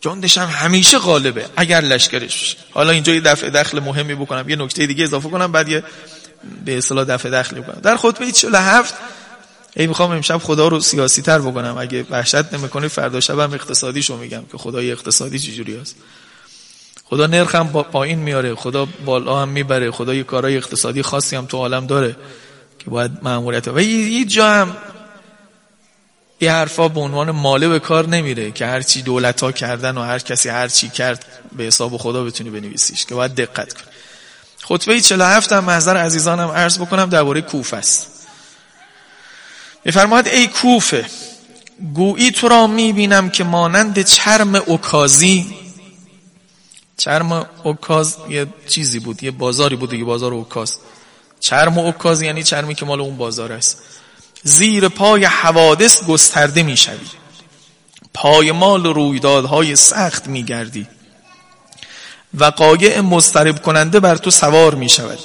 جندش 0.00 0.38
هم 0.38 0.48
همیشه 0.48 0.98
غالبه 0.98 1.46
اگر 1.56 1.80
لشکرش 1.80 2.56
حالا 2.72 2.90
اینجا 2.90 3.14
یه 3.14 3.20
دفع 3.20 3.50
دخل 3.50 3.80
مهمی 3.80 4.14
بکنم 4.14 4.48
یه 4.48 4.56
نکته 4.56 4.86
دیگه 4.86 5.04
اضافه 5.04 5.28
کنم 5.28 5.52
بعد 5.52 5.68
یه 5.68 5.82
به 6.64 6.78
اصطلاح 6.78 7.04
دفع 7.04 7.30
دخلی 7.30 7.60
بکنم. 7.60 7.80
در 7.82 7.96
خطبه 7.96 8.32
47 8.32 8.94
ای 9.76 9.86
می‌خوام 9.86 10.10
امشب 10.10 10.38
خدا 10.38 10.68
رو 10.68 10.80
سیاسی 10.80 11.22
تر 11.22 11.38
بکنم. 11.38 11.78
اگه 11.78 12.06
وحشت 12.10 12.54
نمی‌کنه 12.54 12.88
فردا 12.88 13.20
شبم 13.20 13.54
اقتصادیشو 13.54 14.16
میگم 14.16 14.42
که 14.52 14.58
خدای 14.58 14.92
اقتصادی 14.92 15.38
چجوری 15.38 15.76
هست. 15.76 15.96
خدا 17.04 17.26
نرخ 17.26 17.54
هم 17.54 17.68
پایین 17.68 18.18
میاره 18.18 18.54
خدا 18.54 18.88
بالا 19.04 19.42
هم 19.42 19.48
می‌بره 19.48 19.90
خدا 19.90 20.14
یه 20.14 20.22
کارهای 20.22 20.56
اقتصادی 20.56 21.02
خاصی 21.02 21.36
هم 21.36 21.46
تو 21.46 21.56
عالم 21.56 21.86
داره 21.86 22.16
که 22.78 22.90
باید 22.90 23.10
مأموریت. 23.22 23.68
و 23.68 23.80
یه 23.80 24.24
جا 24.24 24.52
هم 24.52 24.76
یه 26.40 26.52
حرفا 26.52 26.88
به 26.88 27.00
عنوان 27.00 27.30
ماله 27.30 27.68
به 27.68 27.78
کار 27.78 28.08
نمیره 28.08 28.50
که 28.50 28.66
هر 28.66 28.82
چی 28.82 29.02
دولت 29.02 29.40
ها 29.40 29.52
کردن 29.52 29.98
و 29.98 30.02
هر 30.02 30.18
کسی 30.18 30.48
هر 30.48 30.68
چی 30.68 30.88
کرد 30.88 31.24
به 31.56 31.64
حساب 31.64 31.96
خدا 31.96 32.24
بتونی 32.24 32.50
بنویسیش 32.50 33.06
که 33.06 33.14
باید 33.14 33.34
دقت 33.34 33.72
کن 33.72 33.84
خطبه 34.62 35.00
47 35.00 35.52
هم 35.52 35.64
محضر 35.64 35.96
عزیزانم 35.96 36.48
عرض 36.48 36.78
بکنم 36.78 37.10
درباره 37.10 37.40
کوفه 37.40 37.76
است. 37.76 38.06
میفرماد 39.84 40.28
ای 40.28 40.46
کوفه 40.46 41.06
گویی 41.94 42.30
تو 42.30 42.48
را 42.48 42.66
می‌بینم 42.66 43.30
که 43.30 43.44
مانند 43.44 44.02
چرم 44.02 44.54
اوکازی 44.54 45.56
چرم 46.96 47.46
اوکاز 47.64 48.16
یه 48.28 48.46
چیزی 48.68 48.98
بود 48.98 49.22
یه 49.22 49.30
بازاری 49.30 49.76
بود 49.76 49.92
یه 49.92 50.04
بازار 50.04 50.34
اوکاز. 50.34 50.78
چرم 51.40 51.78
اوکاز 51.78 52.22
یعنی 52.22 52.42
چرمی 52.42 52.74
که 52.74 52.84
مال 52.84 53.00
اون 53.00 53.16
بازار 53.16 53.52
است. 53.52 53.82
زیر 54.46 54.88
پای 54.88 55.24
حوادث 55.24 56.04
گسترده 56.04 56.62
می‌شوی. 56.62 57.06
پای 58.14 58.52
مال 58.52 58.86
رویدادهای 58.86 59.76
سخت 59.76 60.28
میگردی. 60.28 60.86
وقایع 62.34 63.00
مسترب 63.00 63.62
کننده 63.62 64.00
بر 64.00 64.16
تو 64.16 64.30
سوار 64.30 64.74
می‌شود. 64.74 65.18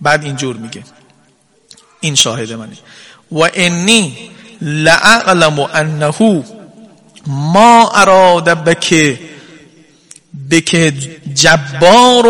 بعد 0.00 0.24
اینجور 0.24 0.56
میگه. 0.56 0.84
این 2.00 2.14
شاهد 2.14 2.52
منه. 2.52 2.76
و 3.32 3.48
انی 3.54 4.30
لعلم 4.62 5.58
انه 5.58 6.44
ما 7.26 7.90
اراد 7.90 8.48
بک 8.48 9.18
بک 10.50 10.92
جبار 11.34 12.26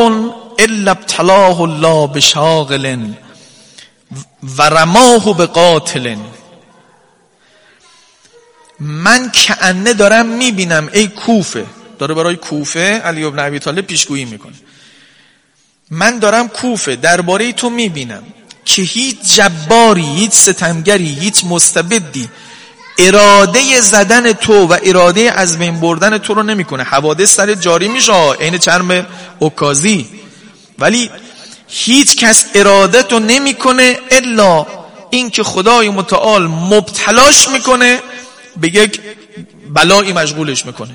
الا 0.58 0.90
ابتلاه 0.90 1.60
الله 1.60 2.06
بشاغل 2.06 2.86
و 4.58 4.62
رماه 4.62 5.36
به 5.36 5.46
قاتل 5.46 6.16
من 8.80 9.30
کعنه 9.30 9.94
دارم 9.94 10.26
می‌بینم 10.26 10.88
ای 10.92 11.06
کوفه. 11.08 11.66
داره 11.98 12.14
برای 12.14 12.36
کوفه 12.36 12.98
علی 12.98 13.24
ابن 13.24 13.38
عبی 13.38 13.58
طالب 13.58 13.86
پیشگویی 13.86 14.24
می‌کنه. 14.24 14.54
من 15.90 16.18
دارم 16.18 16.48
کوفه 16.48 16.96
درباره 16.96 17.52
تو 17.52 17.70
می‌بینم. 17.70 18.22
که 18.64 18.82
هیچ 18.82 19.34
جباری 19.34 20.02
هیچ 20.02 20.32
ستمگری 20.32 21.14
هیچ 21.14 21.44
مستبدی 21.44 22.28
اراده 22.98 23.80
زدن 23.80 24.32
تو 24.32 24.66
و 24.66 24.78
اراده 24.82 25.32
از 25.36 25.58
بین 25.58 25.80
بردن 25.80 26.18
تو 26.18 26.34
رو 26.34 26.42
نمی‌کنه. 26.42 26.82
حوادث 26.82 27.34
سر 27.34 27.54
جاری 27.54 27.88
میشه 27.88 28.32
عین 28.32 28.58
چرم 28.58 29.06
اوکازی. 29.38 30.08
ولی 30.78 31.10
هیچ 31.76 32.16
کس 32.16 32.46
ارادت 32.54 33.12
رو 33.12 33.18
نمی‌کنه 33.18 33.98
الا 34.10 34.66
اینکه 35.10 35.42
خدای 35.42 35.88
متعال 35.88 36.46
مبتلاش 36.46 37.48
می‌کنه 37.48 38.00
به 38.56 38.68
یک 38.68 39.00
بلایی 39.68 40.12
مشغولش 40.12 40.66
می‌کنه. 40.66 40.94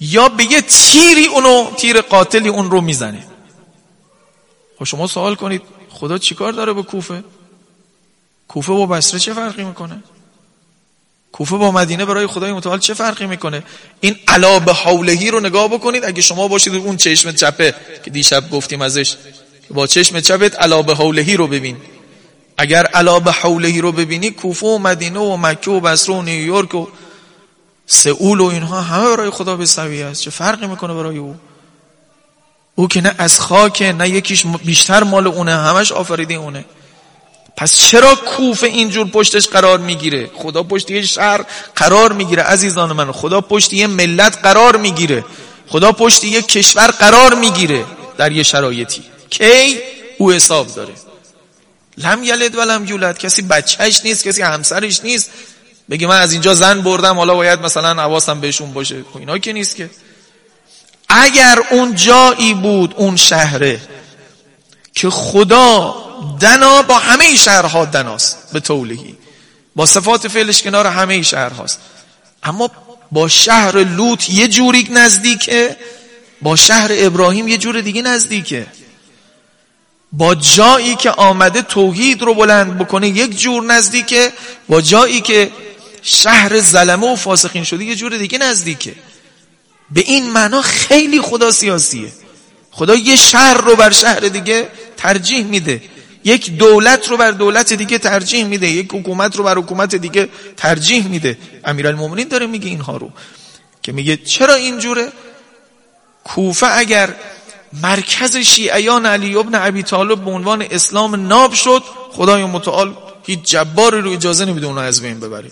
یا 0.00 0.28
به 0.28 0.44
یه 0.44 0.60
تیری 0.60 1.26
اونو 1.26 1.70
تیر 1.76 2.00
قاتلی 2.00 2.48
اون 2.48 2.70
رو 2.70 2.80
می‌زنه. 2.80 3.26
خب 4.78 4.84
شما 4.84 5.06
سوال 5.06 5.34
کنید 5.34 5.62
خدا 5.90 6.18
چیکار 6.18 6.52
داره 6.52 6.72
به 6.72 6.82
کوفه؟ 6.82 7.24
کوفه 8.48 8.72
با 8.72 8.86
بصره 8.86 9.20
چه 9.20 9.34
فرقی 9.34 9.64
می‌کنه؟ 9.64 10.02
کوفه 11.32 11.56
با 11.56 11.70
مدینه 11.70 12.04
برای 12.04 12.26
خدای 12.26 12.52
متعال 12.52 12.78
چه 12.78 12.94
فرقی 12.94 13.26
می‌کنه؟ 13.26 13.62
این 14.00 14.16
علا 14.28 14.58
به 14.58 14.72
حولهی 14.72 15.30
رو 15.30 15.40
نگاه 15.40 15.68
بکنید 15.68 16.04
اگه 16.04 16.22
شما 16.22 16.48
باشید 16.48 16.74
اون 16.74 16.96
چشم 16.96 17.32
چپه 17.32 17.74
که 18.04 18.10
دیشب 18.10 18.50
گفتیم 18.50 18.82
ازش. 18.82 19.16
با 19.72 19.86
چشم 19.86 20.20
چپت 20.20 20.60
علا 20.60 20.82
به 20.82 20.94
حولهی 20.94 21.36
رو 21.36 21.46
ببین. 21.46 21.76
اگر 22.58 22.86
علا 22.86 23.20
به 23.20 23.32
حولهی 23.32 23.80
رو 23.80 23.92
ببینی 23.92 24.30
کوفه 24.30 24.66
و 24.66 24.78
مدینه 24.78 25.20
و 25.20 25.36
مکه 25.36 25.70
و 25.70 25.80
بصره 25.80 26.14
و 26.14 26.22
نیویورک 26.22 26.74
و 26.74 26.86
سئول 27.86 28.40
و 28.40 28.44
اینها 28.44 28.80
همه 28.80 29.16
برای 29.16 29.30
خدا 29.30 29.56
به 29.56 29.66
سویه 29.66 30.04
است. 30.04 30.22
چه 30.22 30.30
فرقی 30.30 30.66
می‌کنه 30.66 30.94
برای 30.94 31.18
او؟ 31.18 31.36
او 32.74 32.88
که 32.88 33.00
نه 33.00 33.14
از 33.18 33.40
خاک 33.40 33.82
نه 33.82 34.08
یکیش 34.08 34.46
بیشتر 34.64 35.02
مال 35.02 35.26
اونه 35.26 35.56
همش 35.56 35.92
آفریده 35.92 36.34
اونه. 36.34 36.64
پس 37.56 37.76
چرا 37.76 38.14
کوفه 38.14 38.66
اینجور 38.66 39.08
پشتش 39.08 39.48
قرار 39.48 39.78
می‌گیره؟ 39.78 40.30
خدا 40.34 40.62
پشت 40.62 40.90
یه 40.90 41.02
شهر 41.02 41.44
قرار 41.76 42.12
می‌گیره 42.12 42.42
عزیزان 42.42 42.92
من. 42.92 43.12
خدا 43.12 43.40
پشت 43.40 43.72
یه 43.72 43.86
ملت 43.86 44.38
قرار 44.42 44.76
می‌گیره. 44.76 45.24
خدا 45.68 45.92
پشت 45.92 46.24
یه 46.24 46.42
کشور 46.42 46.86
قرار 46.86 47.34
می‌گیره 47.34 47.84
در 48.18 48.32
یه 48.32 48.42
شرایطی. 48.42 49.02
کی 49.32 49.78
او 50.18 50.32
حساب 50.32 50.74
داره. 50.74 50.92
لم 51.96 52.24
یلد 52.24 52.54
و 52.54 52.60
لم 52.60 52.84
یولد. 52.84 53.18
کسی 53.18 53.42
بچهش 53.42 54.00
نیست 54.04 54.24
کسی 54.24 54.42
همسرش 54.42 55.00
نیست. 55.04 55.30
بگی 55.90 56.06
من 56.06 56.20
از 56.20 56.32
اینجا 56.32 56.54
زن 56.54 56.80
بردم 56.80 57.16
حالا 57.16 57.34
باید 57.34 57.60
مثلا 57.60 58.02
حواسم 58.02 58.40
بهشون 58.40 58.72
باشه. 58.72 59.04
خب 59.12 59.16
اینا 59.16 59.38
که 59.38 59.52
نیست 59.52 59.76
که. 59.76 59.90
اگر 61.08 61.58
اون 61.70 61.94
جایی 61.94 62.54
بود 62.54 62.94
اون 62.96 63.16
شهره 63.16 63.80
که 64.94 65.10
خدا 65.10 65.94
دنا 66.40 66.82
با 66.82 66.98
همه 66.98 67.36
شهرها 67.36 67.84
دناست 67.84 68.38
به 68.52 68.60
طولهی 68.60 69.16
با 69.76 69.86
صفات 69.86 70.28
فعلش 70.28 70.62
کنار 70.62 70.86
همه 70.86 71.22
شهرهاست. 71.22 71.80
اما 72.42 72.70
با 73.12 73.28
شهر 73.28 73.76
لوط 73.76 74.30
یه 74.30 74.48
جوری 74.48 74.88
نزدیکه 74.90 75.76
با 76.42 76.56
شهر 76.56 76.90
ابراهیم 76.92 77.48
یه 77.48 77.58
جور 77.58 77.80
دیگه 77.80 78.02
نزدیکه. 78.02 78.66
با 80.12 80.34
جایی 80.34 80.96
که 80.96 81.10
آمده 81.10 81.62
توحید 81.62 82.22
رو 82.22 82.34
بلند 82.34 82.78
بکنه 82.78 83.08
یک 83.08 83.38
جور 83.38 83.64
نزدیکه. 83.64 84.32
با 84.68 84.80
جایی 84.80 85.20
که 85.20 85.50
شهر 86.02 86.60
ظلمه 86.60 87.12
و 87.12 87.16
فاسقین 87.16 87.64
شده 87.64 87.84
یه 87.84 87.94
جور 87.94 88.16
دیگه 88.16 88.38
نزدیکه. 88.38 88.94
به 89.90 90.00
این 90.00 90.30
معنا 90.30 90.62
خیلی 90.62 91.20
خدا 91.20 91.50
سیاسیه. 91.50 92.12
خدا 92.70 92.94
یه 92.94 93.16
شهر 93.16 93.54
رو 93.54 93.76
بر 93.76 93.90
شهر 93.90 94.20
دیگه 94.20 94.68
ترجیح 94.96 95.44
میده. 95.44 95.82
یک 96.24 96.50
دولت 96.50 97.08
رو 97.08 97.16
بر 97.16 97.30
دولت 97.30 97.72
دیگه 97.72 97.98
ترجیح 97.98 98.44
میده. 98.44 98.68
یک 98.68 98.88
حکومت 98.92 99.36
رو 99.36 99.44
بر 99.44 99.58
حکومت 99.58 99.94
دیگه 99.94 100.28
ترجیح 100.56 101.08
میده. 101.08 101.38
امیرالمومنین 101.64 102.28
داره 102.28 102.46
میگه 102.46 102.68
اینها 102.68 102.96
رو. 102.96 103.10
که 103.82 103.92
میگه 103.92 104.16
چرا 104.16 104.54
اینجوره؟ 104.54 105.08
کوفه 106.24 106.66
اگر 106.78 107.14
مرکز 107.82 108.36
شیعیان 108.36 109.06
علی 109.06 109.36
ابن 109.36 109.54
عبی 109.54 109.82
طالب 109.82 110.24
به 110.24 110.30
عنوان 110.30 110.62
اسلام 110.70 111.26
ناب 111.26 111.52
شد 111.52 111.82
خدای 112.12 112.44
متعال 112.44 112.94
هیچ 113.26 113.42
جباری 113.42 114.00
رو 114.00 114.10
اجازه 114.12 114.44
نمیده 114.44 114.66
اونو 114.66 114.80
از 114.80 115.02
بین 115.02 115.20
ببره. 115.20 115.50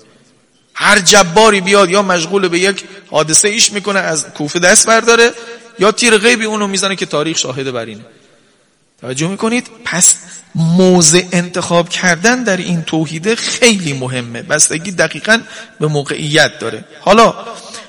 هر 0.75 0.99
جباری 0.99 1.61
بیاد 1.61 1.91
یا 1.91 2.03
مشغول 2.03 2.49
به 2.49 2.59
یک 2.59 2.85
حادثه 3.11 3.49
ایش 3.49 3.73
می‌کنه 3.73 3.99
از 3.99 4.27
کوفه 4.27 4.59
دست 4.59 4.87
برداره 4.87 5.33
یا 5.79 5.93
تیر 5.93 6.19
غیبی 6.19 6.45
اونو 6.45 6.67
می‌زنه 6.67 6.97
که 6.97 7.07
تاریخ 7.07 7.39
شاهد 7.39 7.73
بر 7.73 7.85
اینه 7.85 8.05
توجه 9.01 9.29
می‌کنید؟ 9.29 9.67
پس 9.85 10.17
موضع 10.55 11.23
انتخاب 11.33 11.89
کردن 11.89 12.43
در 12.43 12.57
این 12.57 12.83
توحیده 12.83 13.37
خیلی 13.37 13.93
مهمه. 13.93 14.43
بستگی 14.43 14.91
دقیقا 14.91 15.41
به 15.81 15.87
موقعیت 15.87 16.59
داره. 16.59 16.85
حالا 17.01 17.35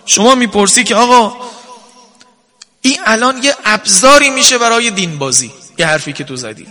شما 0.05 0.35
می‌پرسی 0.35 0.83
که 0.83 0.95
آقا 0.95 1.33
این 2.81 2.97
الان 3.05 3.43
یه 3.43 3.55
ابزاری 3.65 4.29
میشه 4.29 4.57
برای 4.57 4.91
دین 4.91 5.17
بازی 5.17 5.51
یه 5.77 5.87
حرفی 5.87 6.13
که 6.13 6.23
تو 6.23 6.35
زدی. 6.35 6.67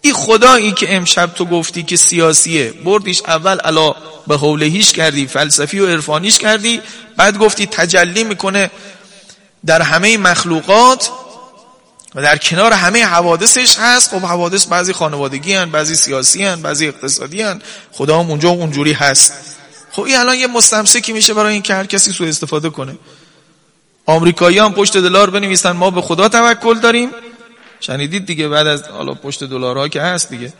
این 0.00 0.14
خدایی 0.14 0.72
که 0.72 0.96
امشب 0.96 1.34
تو 1.34 1.44
گفتی 1.44 1.82
که 1.82 1.96
سیاسیه. 1.96 2.72
بردیش 2.72 3.22
اول 3.26 3.58
علا 3.58 3.94
به 4.26 4.36
حولهیش 4.36 4.92
کردی 4.92 5.26
فلسفی 5.26 5.78
و 5.78 5.86
عرفانیش 5.86 6.38
کردی. 6.38 6.80
بعد 7.16 7.38
گفتی 7.38 7.66
تجلی 7.66 8.24
می‌کنه 8.24 8.70
در 9.66 9.82
همه 9.82 10.18
مخلوقات 10.18 11.10
و 12.14 12.22
در 12.22 12.36
کنار 12.36 12.72
همه 12.72 13.04
حوادثش 13.04 13.78
هست. 13.78 14.10
خب 14.10 14.22
حوادث 14.22 14.66
بعضی 14.66 14.92
خانوادگی 14.92 15.54
هن 15.54 15.70
بعضی 15.70 15.94
سیاسی 15.94 16.44
هن 16.44 16.62
بعضی 16.62 16.88
اقتصادی 16.88 17.42
هن 17.42 17.62
خدا 17.92 18.20
هم 18.20 18.30
اونجا 18.30 18.48
اونجوری 18.48 18.92
هست. 18.92 19.32
خب 19.90 20.02
این 20.02 20.16
الان 20.16 20.36
یه 20.36 20.46
مستمسکی 20.46 21.12
میشه 21.12 21.34
برای 21.34 21.52
این 21.52 21.62
که 21.62 21.74
هر 21.74 21.86
کسی 21.86 22.12
سو 22.12 22.24
استفاده 22.24 22.70
کنه. 22.70 22.98
آمریکایی 24.08 24.58
هم 24.58 24.72
پشت 24.72 24.96
دلار 24.96 25.30
بنویسن. 25.30 25.70
ما 25.72 25.90
به 25.90 26.00
خدا 26.02 26.28
توکل 26.28 26.78
داریم. 26.80 27.10
شنیدید 27.80 28.26
دیگه 28.26 28.48
بعد 28.48 28.66
از 28.66 28.82
حالا 28.82 29.14
پشت 29.14 29.44
دلارها 29.44 29.88
که 29.88 30.02
هست 30.02 30.30
دیگه. 30.30 30.52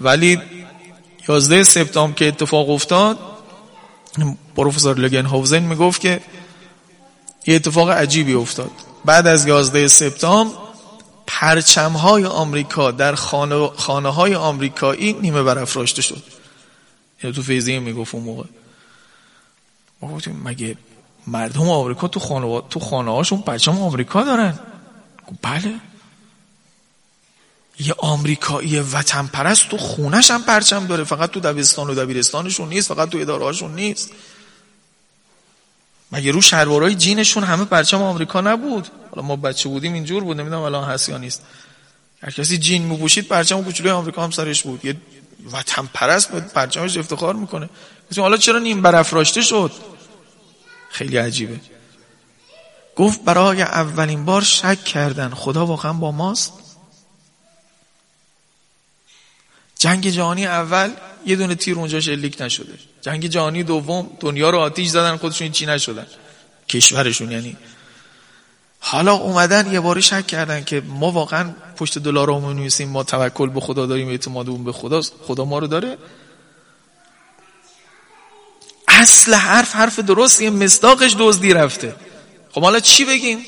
ولی 0.00 0.40
11 1.28 1.62
سپتامبر 1.62 2.14
که 2.14 2.28
اتفاق 2.28 2.70
افتاد 2.70 3.18
پروفسور 4.56 4.98
لگن 4.98 5.26
هاوزن 5.26 5.58
می‌گفت 5.58 6.00
که 6.00 6.20
یه 7.46 7.54
اتفاق 7.54 7.90
عجیبی 7.90 8.34
افتاد. 8.34 8.70
بعد 9.04 9.26
از 9.26 9.46
11 9.46 9.88
سپتامبر 9.88 10.54
پرچم 11.26 11.92
های 11.92 12.24
آمریکا 12.24 12.90
در 12.90 13.14
خانه, 13.14 13.66
خانه 13.76 14.08
های 14.08 14.34
آمریکایی 14.34 15.12
نیمه 15.12 15.42
برافراشته 15.42 16.02
شد. 16.02 16.22
یعنی 17.22 17.36
تو 17.36 17.42
فیزیه 17.42 17.78
می‌گفت 17.78 18.14
اون 18.14 18.24
موقع. 18.24 18.44
ما 20.02 20.08
گفتیم 20.08 20.42
مگه 20.44 20.76
مردم 21.26 21.68
آمریکا 21.68 22.08
تو 22.08 22.20
خانه 22.20 22.62
تو 22.70 22.80
خانه 22.80 23.10
هاشون 23.10 23.42
پرچم 23.42 23.82
آمریکا 23.82 24.22
دارن. 24.22 24.58
بله. 25.42 25.74
یه 27.78 27.94
آمریکایی 27.98 28.80
وطن 28.80 29.26
پرست 29.26 29.68
تو 29.68 29.76
خونش 29.76 30.30
هم 30.30 30.42
پرچم 30.42 30.86
داره. 30.86 31.04
فقط 31.04 31.30
تو 31.30 31.40
دبستان 31.40 31.90
و 31.90 31.94
دبیرستانشون 31.94 32.68
نیست 32.68 32.88
فقط 32.88 33.08
تو 33.08 33.18
اداره 33.18 33.44
هاشون 33.44 33.74
نیست. 33.74 34.10
مگه 36.12 36.30
رو 36.32 36.40
شلوارای 36.40 36.94
جینشون 36.94 37.44
همه 37.44 37.64
پرچم 37.64 38.02
آمریکا 38.02 38.40
نبود؟ 38.40 38.88
حالا 39.10 39.26
ما 39.26 39.36
بچه 39.36 39.68
بودیم 39.68 39.92
اینجور 39.92 40.24
بود 40.24 40.40
نمی‌دونم 40.40 40.62
الان 40.62 40.84
هست 40.84 41.08
یا 41.08 41.18
نیست. 41.18 41.42
هر 42.22 42.30
کسی 42.30 42.58
جین 42.58 42.82
میپوشید 42.82 43.28
پرچم 43.28 43.62
کوچولوی 43.62 43.92
آمریکا 43.92 44.24
هم 44.24 44.30
سرش 44.30 44.62
بود. 44.62 44.84
یه 44.84 44.96
وطن 45.52 45.88
پرست 45.94 46.32
به 46.32 46.40
پرچمش 46.40 46.96
افتخار 46.96 47.34
می‌کنه. 47.34 47.68
حالا 48.16 48.36
چرا 48.36 48.58
نیم 48.58 48.82
برافراشته 48.82 49.42
شد؟ 49.42 49.72
خیلی 50.90 51.16
عجیبه. 51.16 51.60
گفت 52.96 53.24
برای 53.24 53.62
اولین 53.62 54.24
بار 54.24 54.42
شک 54.42 54.84
کردن 54.84 55.30
خدا 55.30 55.66
واقعا 55.66 55.92
با 55.92 56.12
ماست. 56.12 56.52
جنگ 59.78 60.08
جهانی 60.08 60.46
اول 60.46 60.90
یه 61.26 61.36
دونه 61.36 61.54
تیر 61.54 61.76
اونجا 61.76 62.00
شلیک 62.00 62.40
نشده. 62.40 62.78
جنگ 63.00 63.26
جهانی 63.26 63.62
دوم 63.62 64.10
دنیا 64.20 64.50
رو 64.50 64.58
آتیش 64.58 64.88
زدن 64.88 65.16
خودشون 65.16 65.52
چی 65.52 65.66
نشدن. 65.66 66.06
کشورشون 66.68 67.30
یعنی. 67.30 67.56
حالا 68.80 69.12
اومدن 69.12 69.72
یه 69.72 69.80
باری 69.80 70.02
شک 70.02 70.26
کردن 70.26 70.64
که 70.64 70.80
ما 70.80 71.10
واقعا 71.10 71.54
پشت 71.76 71.98
دلار 71.98 72.26
رو 72.26 72.68
ما 72.86 73.02
توکل 73.02 73.48
به 73.48 73.60
خدا 73.60 73.86
داریم 73.86 74.08
اعتماد 74.08 74.46
به 74.46 74.72
خدا 74.72 75.02
خدا 75.02 75.44
ما 75.44 75.58
رو 75.58 75.66
داره؟ 75.66 75.98
اصل 79.00 79.34
حرف 79.34 79.74
حرف 79.74 79.98
درست 79.98 80.40
یه 80.40 80.50
مصداقش 80.50 81.16
دزدی 81.18 81.52
رفته. 81.52 81.94
خب 82.52 82.62
حالا 82.62 82.80
چی 82.80 83.04
بگیم؟ 83.04 83.46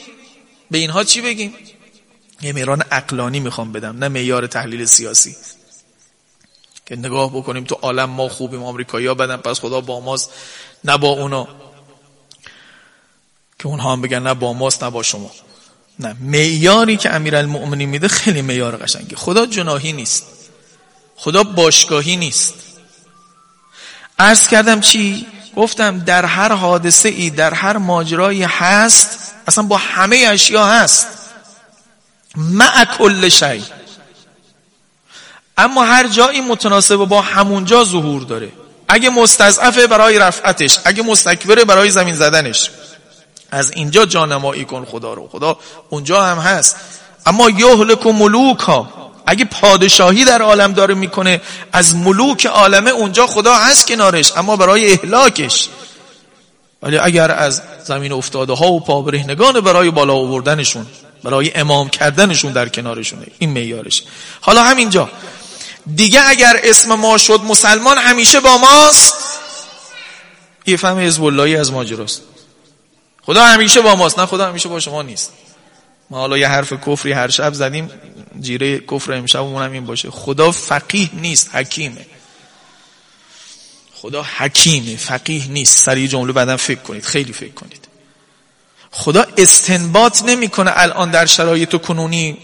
به 0.71 0.79
اینها 0.79 1.05
چی 1.05 1.21
بگیم؟ 1.21 1.55
یه 2.43 2.53
میران 2.53 2.83
اقلانی 2.91 3.41
می‌خوام 3.41 3.73
بدم 3.73 3.99
نه 3.99 4.09
میار 4.09 4.47
تحلیل 4.47 4.85
سیاسی. 4.85 5.37
که 6.87 6.97
نگاه 6.97 7.33
بکنیم 7.33 7.65
تو 7.65 7.75
عالم 7.83 8.11
ما 8.11 8.29
خوبیم 8.29 8.63
آمریکایی 8.63 9.07
ها 9.07 9.15
بدن 9.15 9.37
پس 9.37 9.61
خدا 9.61 9.81
با 9.81 10.01
ماست 10.01 10.31
نه 10.85 10.99
با 10.99 11.09
اونا. 11.09 11.49
که 13.59 13.67
اونها 13.67 13.93
هم 13.93 14.03
بگن 14.03 14.23
نه 14.23 14.35
با 14.35 14.53
ماست 14.53 14.85
نه 14.85 14.91
با 14.91 15.03
شما. 15.03 15.31
نه 15.99 16.17
میاری 16.21 16.97
که 16.97 17.15
امیرالمؤمنین 17.15 17.89
میده 17.89 18.09
خیلی 18.09 18.43
میار 18.43 18.77
قشنگی 18.77 19.17
خدا 19.17 19.47
جناهی 19.47 19.93
نیست. 19.93 20.27
خدا 21.17 21.43
باشگاهی 21.43 22.17
نیست. 22.17 22.55
عرض 24.19 24.49
کردم 24.49 24.81
چی؟ 24.81 25.27
گفتم 25.57 25.99
در 25.99 26.25
هر 26.25 26.53
حادثه 26.53 27.09
ای 27.09 27.31
در 27.31 27.55
هر 27.55 27.77
ماجرایی 27.77 28.43
هست 28.43 29.33
اصلا 29.47 29.65
با 29.65 29.77
همه 29.77 30.17
اشیا 30.17 30.67
هست. 30.67 31.07
مع 32.37 32.85
کل 32.85 33.29
شی. 33.29 33.65
اما 35.59 35.85
هر 35.85 36.09
جایی 36.09 36.41
متناسب 36.41 36.97
با 36.97 37.21
همونجا 37.21 37.85
ظهور 37.85 38.23
داره. 38.23 38.53
اگه 38.89 39.11
مستضعفه 39.11 39.87
برای 39.87 40.19
رفعتش 40.19 40.79
اگه 40.85 41.03
مستکبره 41.03 41.65
برای 41.65 41.91
زمین 41.91 42.15
زدنش. 42.15 42.71
از 43.51 43.71
اینجا 43.71 44.07
جانمایی 44.07 44.65
کن 44.65 44.85
خدا 44.85 45.15
رو. 45.15 45.29
خدا 45.29 45.59
اونجا 45.91 46.25
هم 46.25 46.39
هست. 46.39 46.77
اما 47.27 47.51
یهلک 47.51 48.07
ملوک 48.07 48.59
ها 48.59 49.12
اگه 49.27 49.45
پادشاهی 49.45 50.25
در 50.25 50.43
عالم 50.43 50.73
داره 50.73 50.95
می‌کنه 50.95 51.41
از 51.73 51.97
ملوک 51.97 52.47
عالمه 52.47 52.91
اونجا 52.91 53.27
خدا 53.27 53.55
هست 53.55 53.87
کنارش 53.87 54.37
اما 54.37 54.57
برای 54.57 54.93
اهلاکش. 54.93 55.69
ولی 56.83 56.99
اگر 56.99 57.31
از 57.31 57.63
زمین 57.85 58.13
افتاده 58.13 58.53
ها 58.53 58.73
و 58.73 58.81
پابرهنگان 58.81 59.61
برای 59.61 59.91
بالا 59.91 60.15
آوردنشون 60.15 60.87
برای 61.25 61.55
امام 61.55 61.89
کردنشون 61.89 62.53
در 62.53 62.69
کنارشونه 62.69 63.27
این 63.39 63.51
میارش 63.51 64.03
حالا 64.41 64.63
همینجا. 64.63 65.09
دیگه 65.95 66.29
اگر 66.29 66.61
اسم 66.63 66.95
ما 66.95 67.19
شد 67.19 67.41
مسلمان 67.45 67.99
همیشه 67.99 68.41
با 68.41 68.59
ماست. 68.59 69.15
یه 70.67 70.77
فهم 70.77 70.99
حزب 70.99 71.25
از 71.61 71.73
ماجراست. 71.73 72.23
خدا 73.23 73.45
همیشه 73.45 73.81
با 73.81 73.95
ماست 73.95 74.19
نه 74.19 74.27
خدا 74.27 74.49
همیشه 74.49 74.69
با 74.69 74.81
شما 74.81 75.03
نیست. 75.03 75.33
ما 76.11 76.19
حالا 76.19 76.39
یه 76.39 76.49
حرف 76.49 76.73
کفری 76.87 77.13
هر 77.13 77.29
شب 77.29 77.53
زدیم. 77.53 77.91
جیره 78.41 78.79
کفر 78.79 79.13
امشبمون 79.13 79.63
هم 79.63 79.73
این 79.73 79.87
باشه. 79.87 80.11
خدا 80.11 80.53
فقیه 80.53 81.11
نیست 81.13 81.55
حکیمه. 81.55 82.07
خدا 83.95 84.23
حکیمه 84.37 84.97
فقیه 84.97 85.47
نیست. 85.47 85.79
سریع 85.79 86.07
جمله 86.07 86.33
بعدا 86.33 86.57
فکر 86.57 86.81
کنید 86.81 87.05
خیلی 87.05 87.33
فکر 87.33 87.53
کنید. 87.53 87.89
خدا 88.91 89.27
استنباط 89.37 90.23
نمی‌کنه 90.23 90.73
الان 90.75 91.11
در 91.11 91.27
شرایط 91.27 91.77
کنونی 91.77 92.39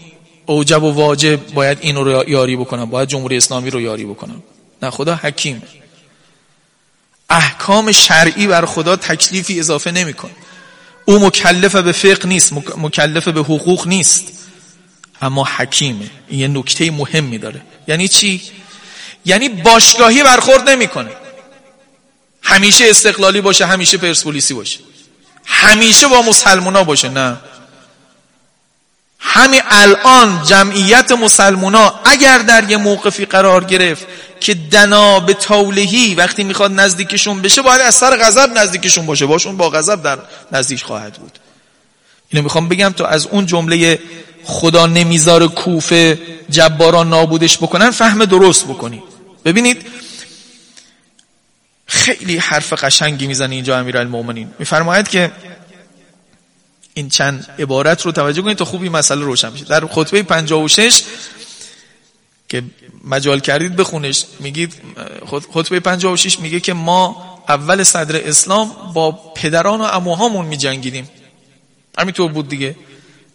اوجب 0.45 0.83
و 0.83 0.91
واجب 0.91 1.53
باید 1.53 1.77
اینو 1.81 2.03
رو 2.03 2.29
یاری 2.29 2.55
بکنم 2.55 2.85
باید 2.85 3.09
جمهوری 3.09 3.37
اسلامی 3.37 3.69
رو 3.69 3.81
یاری 3.81 4.05
بکنم. 4.05 4.43
نه 4.81 4.89
خدا 4.89 5.15
حکیم 5.15 5.63
احکام 7.29 7.91
شرعی 7.91 8.47
بر 8.47 8.65
خدا 8.65 8.95
تکلیفی 8.95 9.59
اضافه 9.59 9.91
نمی‌کنه. 9.91 10.31
او 11.05 11.19
مکلف 11.19 11.75
به 11.75 11.91
فقه 11.91 12.27
نیست 12.27 12.53
مکلف 12.77 13.27
به 13.27 13.39
حقوق 13.39 13.87
نیست. 13.87 14.23
اما 15.21 15.43
حکیمه. 15.57 16.09
این 16.27 16.39
یه 16.39 16.47
نکته 16.47 16.91
مهمی 16.91 17.37
داره. 17.37 17.61
یعنی 17.87 18.07
چی؟ 18.07 18.41
یعنی 19.25 19.49
باشگاهی 19.49 20.23
برخورد 20.23 20.69
نمی‌کنه. 20.69 21.11
همیشه 22.43 22.85
استقلالی 22.89 23.41
باشه 23.41 23.65
همیشه 23.65 23.97
پرسپولیسی 23.97 24.53
باشه. 24.53 24.79
همیشه 25.45 26.07
با 26.07 26.21
مسلمونا 26.21 26.83
باشه 26.83 27.09
نه. 27.09 27.37
همین 29.19 29.61
الان 29.69 30.43
جمعیت 30.43 31.11
مسلمونا 31.11 31.99
اگر 32.05 32.37
در 32.37 32.69
یه 32.69 32.77
موقفی 32.77 33.25
قرار 33.25 33.63
گرفت 33.63 34.07
که 34.39 34.53
دنا 34.53 35.19
به 35.19 35.33
تولهی 35.33 36.15
وقتی 36.15 36.43
می‌خواد 36.43 36.71
نزدیکشون 36.71 37.41
بشه 37.41 37.61
باید 37.61 37.81
از 37.81 37.95
سر 37.95 38.17
غضب 38.17 38.57
نزدیکشون 38.57 39.05
باشه. 39.05 39.25
باشون 39.25 39.57
با 39.57 39.69
غضب 39.69 40.03
در 40.03 40.19
نزدیک 40.51 40.83
خواهد 40.83 41.13
بود. 41.13 41.39
اینو 42.29 42.43
می‌خوام 42.43 42.69
بگم 42.69 42.89
تو 42.89 43.05
از 43.05 43.27
اون 43.27 43.45
جمله 43.45 43.99
خدا 44.43 44.85
نمیذار 44.85 45.47
کوفه 45.47 46.19
جباران 46.49 47.09
نابودش 47.09 47.57
بکنن 47.57 47.91
فهم 47.91 48.25
درست 48.25 48.65
بکنی 48.65 49.03
ببینید 49.45 49.85
خیلی 51.85 52.37
حرف 52.37 52.73
قشنگی 52.73 53.27
می‌زنه 53.27 53.55
اینجا 53.55 53.79
امیرالمومنین 53.79 54.51
میفرماید 54.59 55.07
که 55.07 55.31
این 56.93 57.09
چند 57.09 57.47
عبارت 57.59 58.01
رو 58.01 58.11
توجه 58.11 58.41
کنید 58.41 58.57
تا 58.57 58.65
خوب 58.65 58.81
این 58.81 58.91
مسئله 58.91 59.21
روشن 59.21 59.49
بشه. 59.49 59.65
در 59.65 59.85
خطبه 59.87 60.23
56 60.23 61.03
که 62.49 62.63
مجال 63.03 63.39
کردید 63.39 63.75
بخونش 63.75 64.25
میگید 64.39 64.73
خطبه 65.53 65.79
56 65.79 66.39
میگه 66.39 66.59
که 66.59 66.73
ما 66.73 67.29
اول 67.49 67.83
صدر 67.83 68.27
اسلام 68.27 68.71
با 68.93 69.11
پدران 69.11 69.81
و 69.81 69.83
اموهامون 69.83 70.45
میجنگیدیم. 70.45 71.09
همینطور 71.97 72.31
بود 72.31 72.49
دیگه. 72.49 72.75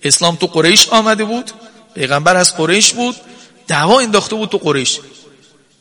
اسلام 0.05 0.37
تو 0.37 0.47
قریش 0.47 0.89
آمده 0.89 1.25
بود 1.25 1.51
پیغمبر 1.95 2.37
از 2.37 2.57
قریش 2.57 2.93
بود 2.93 3.17
دعوا 3.67 4.01
انداخته 4.01 4.37
بود 4.37 4.49
تو 4.49 4.59
قریش. 4.59 5.01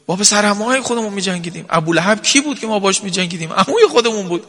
با 0.05 0.15
پسر 0.15 0.45
های 0.45 0.81
خودمون 0.81 1.13
میجنگیدیم. 1.13 1.65
ابو 1.69 1.93
لهب 1.93 2.21
کی 2.23 2.41
بود 2.41 2.59
که 2.59 2.67
ما 2.67 2.79
باش 2.79 3.03
میجنگیدیم؟ 3.03 3.53
عموی 3.53 3.87
خودمون 3.91 4.27
بود. 4.27 4.43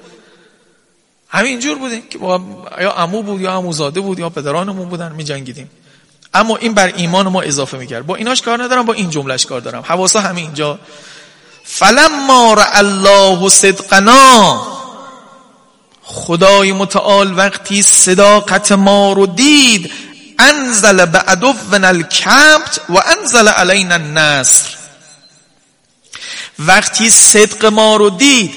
همینجور 1.29 1.79
بودیم 1.79 2.03
که 2.11 2.19
با 2.19 2.41
یا 2.81 2.91
عمو 2.91 3.23
بود 3.23 3.41
یا 3.41 3.53
عموزاده 3.53 4.01
بود 4.01 4.19
یا 4.19 4.31
پدرانمون 4.31 4.89
بودن 4.89 5.13
میجنگیدیم. 5.13 5.71
اما 6.35 6.57
این 6.57 6.75
بر 6.75 6.93
ایمان 6.97 7.29
ما 7.29 7.43
اضافه 7.43 7.79
می‌کرد. 7.79 8.07
با 8.07 8.17
ایناش 8.17 8.43
کار 8.43 8.63
ندارم 8.63 8.87
با 8.87 8.93
این 8.93 9.11
جملهش 9.11 9.47
کار 9.47 9.61
دارم. 9.61 9.83
حواسا 9.87 10.21
همه 10.21 10.41
اینجا. 10.41 10.79
فلما 11.65 12.55
را 12.55 12.65
الله 12.65 13.49
صدقنا 13.49 14.74
خدای 16.05 16.73
متعال 16.73 17.39
وقتی 17.39 17.83
صداقت 17.83 18.73
ما 18.73 19.13
رو 19.13 19.27
دید 19.27 19.93
انزل 20.39 21.05
بعدونا 21.05 21.89
الکبت 21.89 22.81
و 22.89 23.03
انزل 23.07 23.49
علینا 23.49 23.95
النصر. 23.95 24.69
وقتی 26.59 27.11
صدق 27.11 27.65
ما 27.65 27.97
رو 27.97 28.11
دید 28.11 28.55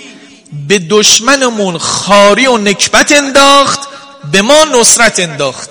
به 0.67 0.79
دشمنمون 0.79 1.77
خاری 1.77 2.47
و 2.47 2.57
نکبت 2.57 3.11
انداخت 3.11 3.79
به 4.31 4.41
ما 4.41 4.63
نصرت 4.63 5.19
انداخت. 5.19 5.69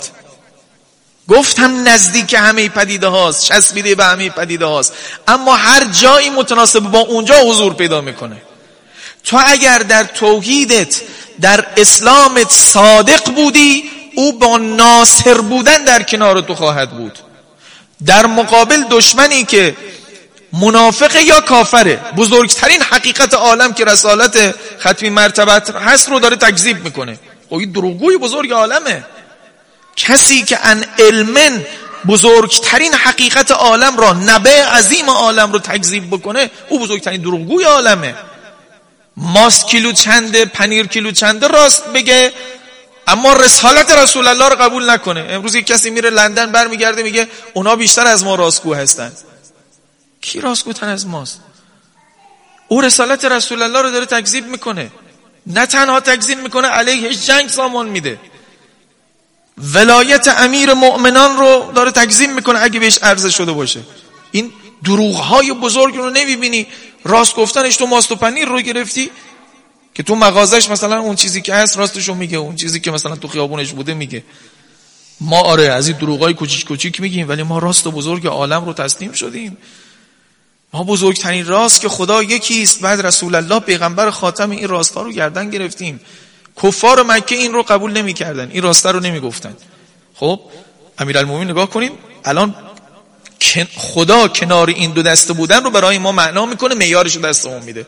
گفتم 1.28 1.88
نزدیک 1.88 2.34
همه 2.34 2.68
پدیده 2.68 3.08
هاست 3.08 3.44
چسبیده 3.44 3.94
به 3.94 4.04
همه 4.04 4.30
پدیده 4.30 4.66
هاست. 4.66 4.92
اما 5.28 5.56
هر 5.56 5.84
جایی 5.84 6.30
متناسب 6.30 6.80
با 6.80 6.98
اونجا 6.98 7.34
حضور 7.40 7.74
پیدا 7.74 8.00
می‌کنه. 8.00 8.42
تو 9.26 9.40
اگر 9.46 9.78
در 9.78 10.04
توحیدت 10.04 11.00
در 11.40 11.66
اسلامت 11.76 12.50
صادق 12.50 13.30
بودی 13.34 13.90
او 14.14 14.38
با 14.38 14.58
ناصر 14.58 15.40
بودن 15.40 15.84
در 15.84 16.02
کنار 16.02 16.40
تو 16.40 16.54
خواهد 16.54 16.90
بود. 16.90 17.18
در 18.06 18.26
مقابل 18.26 18.84
دشمنی 18.90 19.44
که 19.44 19.76
منافق 20.52 21.16
یا 21.16 21.40
کافره 21.40 22.00
بزرگترین 22.16 22.82
حقیقت 22.82 23.34
عالم 23.34 23.72
که 23.72 23.84
رسالت 23.84 24.54
ختمی 24.80 25.10
مرتبت 25.10 25.70
هست 25.70 26.08
رو 26.08 26.20
داره 26.20 26.36
تکذیب 26.36 26.84
می‌کنه. 26.84 27.18
خب 27.50 27.54
این 27.54 27.72
دروغگوی 27.72 28.16
بزرگ 28.16 28.52
عالمه. 28.52 29.04
کسی 29.96 30.42
که 30.42 30.58
ان 30.62 30.84
علمن 30.98 31.64
بزرگترین 32.06 32.94
حقیقت 32.94 33.50
عالم 33.50 33.96
را 33.96 34.12
نبه 34.12 34.64
عظیم 34.64 35.10
عالم 35.10 35.52
رو 35.52 35.58
تکذیب 35.58 36.10
بکنه 36.10 36.50
او 36.68 36.78
بزرگترین 36.78 37.20
دروغگوی 37.20 37.64
عالمه. 37.64 38.14
ماست 39.16 39.68
کیلو 39.68 39.92
چنده 39.92 40.44
پنیر 40.44 40.86
کیلو 40.86 41.10
چنده 41.10 41.46
راست 41.46 41.86
بگه. 41.86 42.32
اما 43.06 43.32
رسالت 43.32 43.90
رسول 43.90 44.26
الله 44.26 44.48
رو 44.48 44.56
قبول 44.56 44.90
نکنه. 44.90 45.26
امروز 45.30 45.54
یک 45.54 45.66
کسی 45.66 45.90
میره 45.90 46.10
لندن 46.10 46.52
برمیگرده 46.52 47.02
میگه 47.02 47.28
اونا 47.54 47.76
بیشتر 47.76 48.06
از 48.06 48.24
ما 48.24 48.34
راستگو 48.34 48.74
هستن. 48.74 49.12
کی 50.20 50.40
راستگوتر 50.40 50.88
از 50.88 51.06
ماست؟ 51.06 51.40
او 52.68 52.80
رسالت 52.80 53.24
رسول 53.24 53.62
الله 53.62 53.82
رو 53.82 53.90
داره 53.90 54.06
تکذیب 54.06 54.46
می‌کنه. 54.46 54.90
نه 55.46 55.66
تنها 55.66 56.00
تکذیب 56.00 56.38
می‌کنه 56.38 56.68
علیهش 56.68 57.26
جنگ 57.26 57.48
سامان 57.48 57.88
میده. 57.88 58.18
ولایت 59.58 60.28
امیر 60.28 60.74
مؤمنان 60.74 61.36
رو 61.36 61.72
داره 61.74 61.90
تکذیب 61.90 62.30
می‌کنه 62.30 62.58
اگه 62.62 62.80
بهش 62.80 62.98
عرضه 63.02 63.30
شده 63.30 63.52
باشه. 63.52 63.80
این 64.30 64.52
دروغ 64.84 65.16
های 65.16 65.52
بزرگ 65.52 65.96
رو 65.96 66.10
نمی‌بینی. 66.10 66.66
راست 67.06 67.36
گفتنش 67.36 67.76
تو 67.76 67.86
ماست 67.86 68.12
و 68.12 68.16
پنیر 68.16 68.48
رو 68.48 68.60
گرفتی 68.60 69.10
که 69.94 70.02
تو 70.02 70.14
مغازش 70.14 70.70
مثلا 70.70 71.00
اون 71.00 71.16
چیزی 71.16 71.42
که 71.42 71.54
هست 71.54 71.78
راستشو 71.78 72.14
میگه 72.14 72.38
اون 72.38 72.56
چیزی 72.56 72.80
که 72.80 72.90
مثلا 72.90 73.16
تو 73.16 73.28
خیابونش 73.28 73.72
بوده 73.72 73.94
میگه. 73.94 74.24
ما 75.20 75.40
آره 75.40 75.64
از 75.64 75.88
این 75.88 75.96
دروغای 75.96 76.34
کوچیک 76.34 76.64
کوچیک 76.64 77.00
میگیم 77.00 77.28
ولی 77.28 77.42
ما 77.42 77.58
راست 77.58 77.86
و 77.86 77.90
بزرگ 77.90 78.26
عالم 78.26 78.64
رو 78.64 78.72
تسلیم 78.72 79.12
شدیم. 79.12 79.56
ما 80.72 80.84
بزرگترین 80.84 81.46
راست 81.46 81.80
که 81.80 81.88
خدا 81.88 82.22
یکی 82.22 82.62
است 82.62 82.80
بعد 82.80 83.06
رسول 83.06 83.34
الله 83.34 83.60
پیغمبر 83.60 84.10
خاتم 84.10 84.50
این 84.50 84.68
راستا 84.68 85.02
رو 85.02 85.12
گردن 85.12 85.50
گرفتیم. 85.50 86.00
کفار 86.62 87.02
مکه 87.02 87.34
این 87.36 87.52
رو 87.52 87.62
قبول 87.62 87.92
نمی‌کردن 87.92 88.50
این 88.52 88.62
راستا 88.62 88.90
رو 88.90 89.00
نمی‌گفتن. 89.00 89.56
خب 90.14 90.40
امیرالمومنین 90.98 91.50
نگاه 91.50 91.70
کنیم 91.70 91.92
الان 92.24 92.54
خدا 93.76 94.28
کنار 94.28 94.68
این 94.68 94.90
دو 94.90 95.02
دسته 95.02 95.32
بودن 95.32 95.64
رو 95.64 95.70
برای 95.70 95.98
ما 95.98 96.12
معنا 96.12 96.46
می‌کنه 96.46 96.74
میارش 96.74 97.16
دستمون 97.16 97.62
میده. 97.62 97.86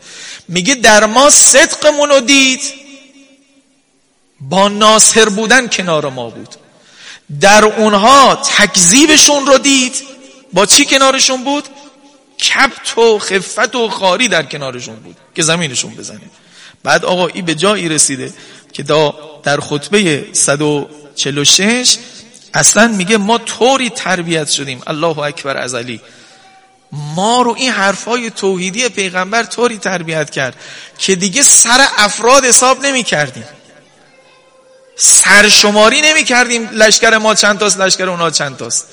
میگه 0.48 0.74
در 0.74 1.06
ما 1.06 1.30
صدقمون 1.30 2.08
رو 2.08 2.20
دید. 2.20 2.60
با 4.40 4.68
ناصر 4.68 5.28
بودن 5.28 5.68
کنار 5.68 6.10
ما 6.10 6.30
بود. 6.30 6.54
در 7.40 7.64
اونها 7.64 8.34
تکذیبشون 8.34 9.46
رو 9.46 9.58
دید. 9.58 9.94
با 10.52 10.66
چی 10.66 10.84
کنارشون 10.84 11.44
بود؟ 11.44 11.64
کبت 12.38 12.98
و 12.98 13.18
خفت 13.18 13.74
و 13.74 13.88
خاری 13.88 14.28
در 14.28 14.42
کنارشون 14.42 14.96
بود. 14.96 15.16
که 15.34 15.42
زمینشون 15.42 15.94
بزنه 15.94 16.20
بعد 16.82 17.04
آقا 17.04 17.26
ای 17.26 17.42
به 17.42 17.54
جایی 17.54 17.88
رسیده 17.88 18.32
که 18.72 18.82
در 19.42 19.60
خطبه 19.60 20.26
146 20.32 21.96
اصلا 22.54 22.88
میگه 22.88 23.16
ما 23.16 23.38
طوری 23.38 23.90
تربیت 23.90 24.48
شدیم. 24.48 24.82
الله 24.86 25.18
اکبر 25.18 25.56
ازلی 25.56 26.00
ما 26.92 27.42
رو 27.42 27.54
این 27.58 27.72
حرفای 27.72 28.30
توحیدی 28.30 28.88
پیغمبر 28.88 29.42
طوری 29.42 29.78
تربیت 29.78 30.30
کرد 30.30 30.54
که 30.98 31.16
دیگه 31.16 31.42
سر 31.42 31.86
افراد 31.96 32.44
حساب 32.44 32.86
نمی 32.86 33.02
کردیم 33.02 33.44
سرشماری 34.96 36.00
نمی 36.00 36.24
کردیم 36.24 36.68
لشکر 36.72 37.18
ما 37.18 37.34
چند 37.34 37.58
تاست 37.58 37.80
لشکر 37.80 38.08
اونا 38.08 38.30
چند 38.30 38.56
تاست 38.56 38.86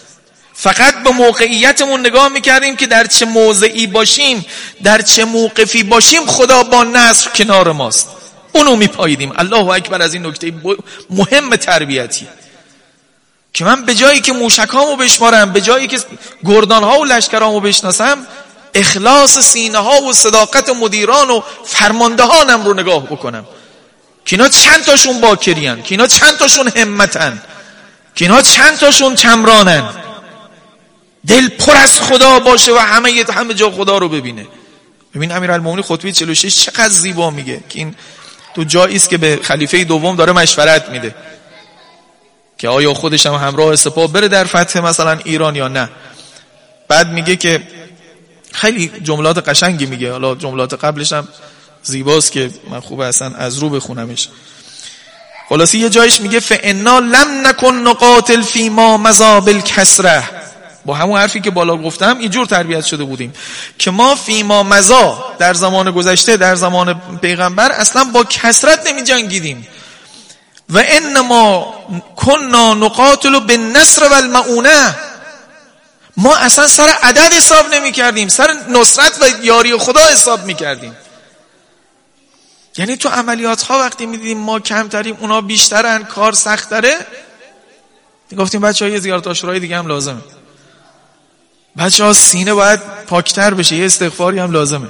فقط 0.54 1.04
به 1.04 1.10
موقعیتمون 1.10 2.00
نگاه 2.00 2.28
می‌کردیم 2.28 2.76
که 2.76 2.88
در 2.88 3.06
چه 3.08 3.26
موضعی 3.26 3.88
باشیم 3.88 4.46
در 4.84 5.02
چه 5.02 5.26
موقفی 5.26 5.84
باشیم 5.84 6.26
خدا 6.26 6.64
با 6.64 6.84
نصر 6.84 7.30
کنار 7.30 7.72
ماست. 7.72 8.10
اونو 8.54 8.76
میپاییدیم. 8.76 9.34
الله 9.36 9.70
اکبر 9.70 10.02
از 10.02 10.14
این 10.14 10.26
نکته 10.26 10.54
مهم 11.10 11.56
تربیتی. 11.56 12.28
که 13.56 13.66
من 13.66 13.86
به 13.86 13.96
جایی 13.96 14.22
که 14.22 14.34
موشکامو 14.34 14.96
بشمارم 14.96 15.52
به 15.52 15.62
جایی 15.62 15.88
که 15.88 16.00
گردانها 16.46 17.00
و 17.00 17.06
لشکرامو 17.06 17.60
بشناسم 17.60 18.28
اخلاص 18.74 19.40
سینه 19.40 19.78
ها 19.78 20.02
و 20.02 20.14
صداقت 20.14 20.70
مدیران 20.70 21.30
و 21.30 21.42
فرماندهانم 21.66 22.66
رو 22.66 22.74
نگاه 22.74 23.06
بکنم. 23.06 23.46
که 24.26 24.36
اینا 24.36 24.50
چند 24.50 24.84
تاشون 24.84 25.22
باکرین 25.22 25.76
که 25.76 25.88
اینا 25.90 26.08
چند 26.08 26.38
تاشون 26.38 26.68
همتن 26.68 27.42
که 28.16 28.26
اینا 28.26 28.42
چند 28.42 28.78
تاشون 28.78 29.16
چمرانن. 29.16 29.90
دل 31.28 31.48
پر 31.48 31.76
از 31.76 32.00
خدا 32.00 32.40
باشه 32.40 32.74
و 32.74 32.78
همه 32.78 33.26
همه 33.34 33.54
جا 33.54 33.72
خدا 33.72 33.98
رو 33.98 34.10
ببینه. 34.10 34.48
ببین 35.16 35.32
امیرالمومنین 35.32 35.84
خطبه 35.84 36.12
46 36.12 36.56
چقدر 36.56 36.90
زیبا 36.90 37.30
میگه 37.30 37.64
که 37.70 37.80
این 37.80 37.96
تو 38.56 38.64
جایی 38.64 38.96
است 38.96 39.10
که 39.10 39.18
به 39.18 39.40
خلیفه 39.44 39.84
دوم 39.84 40.16
داره 40.16 40.34
مشورت 40.34 40.90
میده. 40.90 41.16
که 42.58 42.70
آیا 42.70 42.94
خودش 42.94 43.26
هم 43.26 43.34
همراه 43.34 43.76
سپاه 43.76 44.08
بره 44.08 44.28
در 44.28 44.44
فتح 44.44 44.80
مثلا 44.80 45.20
ایران 45.26 45.56
یا 45.56 45.68
نه. 45.68 45.90
بعد 46.88 47.12
میگه 47.12 47.36
که 47.36 47.62
خیلی 48.52 48.92
جملات 49.04 49.50
قشنگی 49.50 49.86
میگه. 49.86 50.12
حالا 50.12 50.36
جملات 50.36 50.74
قبلش 50.74 51.14
هم 51.14 51.28
زیباست 51.84 52.32
که 52.32 52.52
من 52.70 52.80
خوبه 52.80 53.06
اصلا 53.06 53.36
از 53.36 53.58
رو 53.58 53.70
بخونمش. 53.70 54.30
خلاصی 55.50 55.78
یه 55.78 55.90
جایش 55.90 56.22
میگه 56.22 56.40
فانا 56.40 57.00
لم 57.00 57.48
نکن 57.48 57.76
نقاتل 57.76 58.42
فی 58.42 58.70
ما 58.70 58.98
مزابل 58.98 59.62
کسره 59.62 60.24
با 60.86 60.94
همون 60.94 61.20
حرفی 61.20 61.42
که 61.42 61.52
بالا 61.52 61.78
گفتم 61.78 62.18
اینجور 62.20 62.46
تربیت 62.46 62.86
شده 62.86 63.04
بودیم. 63.04 63.34
که 63.78 63.92
ما 63.92 64.16
فیما 64.16 64.64
مزا 64.64 65.26
در 65.40 65.54
زمان 65.54 65.92
گذشته 65.92 66.38
در 66.38 66.56
زمان 66.56 67.02
پیغمبر 67.22 67.72
اصلا 67.72 68.04
با 68.04 68.24
کسرت 68.24 68.88
نمی 68.88 69.04
جنگیدیم 69.04 69.68
و 70.70 70.84
انما 70.88 71.74
کننا 72.16 72.74
نقاتل 72.74 73.40
به 73.40 73.58
نصر 73.58 74.10
و 74.10 74.14
المعونه 74.14 74.96
ما 76.18 76.36
اصلا 76.36 76.68
سر 76.68 76.90
عدد 77.04 77.34
حساب 77.34 77.74
نمی 77.74 77.92
کردیم 77.92 78.28
سر 78.28 78.54
نصرت 78.70 79.22
و 79.22 79.46
یاری 79.46 79.78
خدا 79.78 80.02
حساب 80.02 80.46
می 80.46 80.54
کردیم 80.54 80.96
یعنی 82.78 82.98
تو 82.98 83.10
عملیات 83.10 83.62
ها 83.62 83.80
وقتی 83.80 84.06
می 84.06 84.18
دیدیم 84.18 84.38
ما 84.38 84.60
کمتریم 84.60 85.18
اونا 85.20 85.42
بیشترن 85.42 86.04
کار 86.04 86.34
سختره. 86.34 86.96
گفتیم 88.38 88.62
بچه 88.62 88.86
های 88.86 88.94
یه 88.94 89.00
زیارت 89.00 89.46
دیگه 89.46 89.78
هم 89.78 89.88
لازمه. 89.88 90.22
بچه 91.78 92.04
ها 92.04 92.14
سینه 92.14 92.54
باید 92.54 92.80
پاکتر 93.08 93.54
بشه 93.54 93.76
یه 93.76 93.86
استغفاری 93.86 94.40
هم 94.40 94.52
لازمه. 94.52 94.90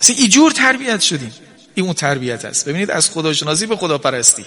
اصلا 0.00 0.16
ایجور 0.16 0.50
تربیت 0.50 1.00
شدیم. 1.00 1.34
این 1.74 1.86
اون 1.86 1.94
تربیت 1.94 2.44
است. 2.44 2.68
ببینید 2.68 2.90
از 2.90 3.10
خداشناسی 3.10 3.66
به 3.66 3.76
خدا 3.76 3.98
پرستی 3.98 4.46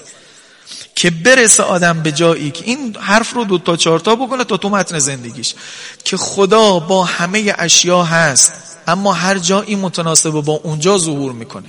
که 0.95 1.09
برسه 1.09 1.63
آدم 1.63 2.03
به 2.03 2.11
جایی 2.11 2.51
که 2.51 2.65
این 2.65 2.95
حرف 2.99 3.33
رو 3.33 3.43
دو 3.43 3.57
تا 3.57 3.75
چهار 3.75 3.99
تا 3.99 4.15
بکنه 4.15 4.43
تا 4.43 4.57
تو 4.57 4.69
متن 4.69 4.99
زندگیش. 4.99 5.53
که 6.03 6.17
خدا 6.17 6.79
با 6.79 7.03
همه 7.03 7.55
اشیا 7.57 8.03
هست 8.03 8.53
اما 8.87 9.13
هر 9.13 9.37
جا 9.37 9.61
این 9.61 9.79
متناسب 9.79 10.29
با 10.29 10.53
اونجا 10.53 10.97
ظهور 10.97 11.31
می‌کنه. 11.31 11.67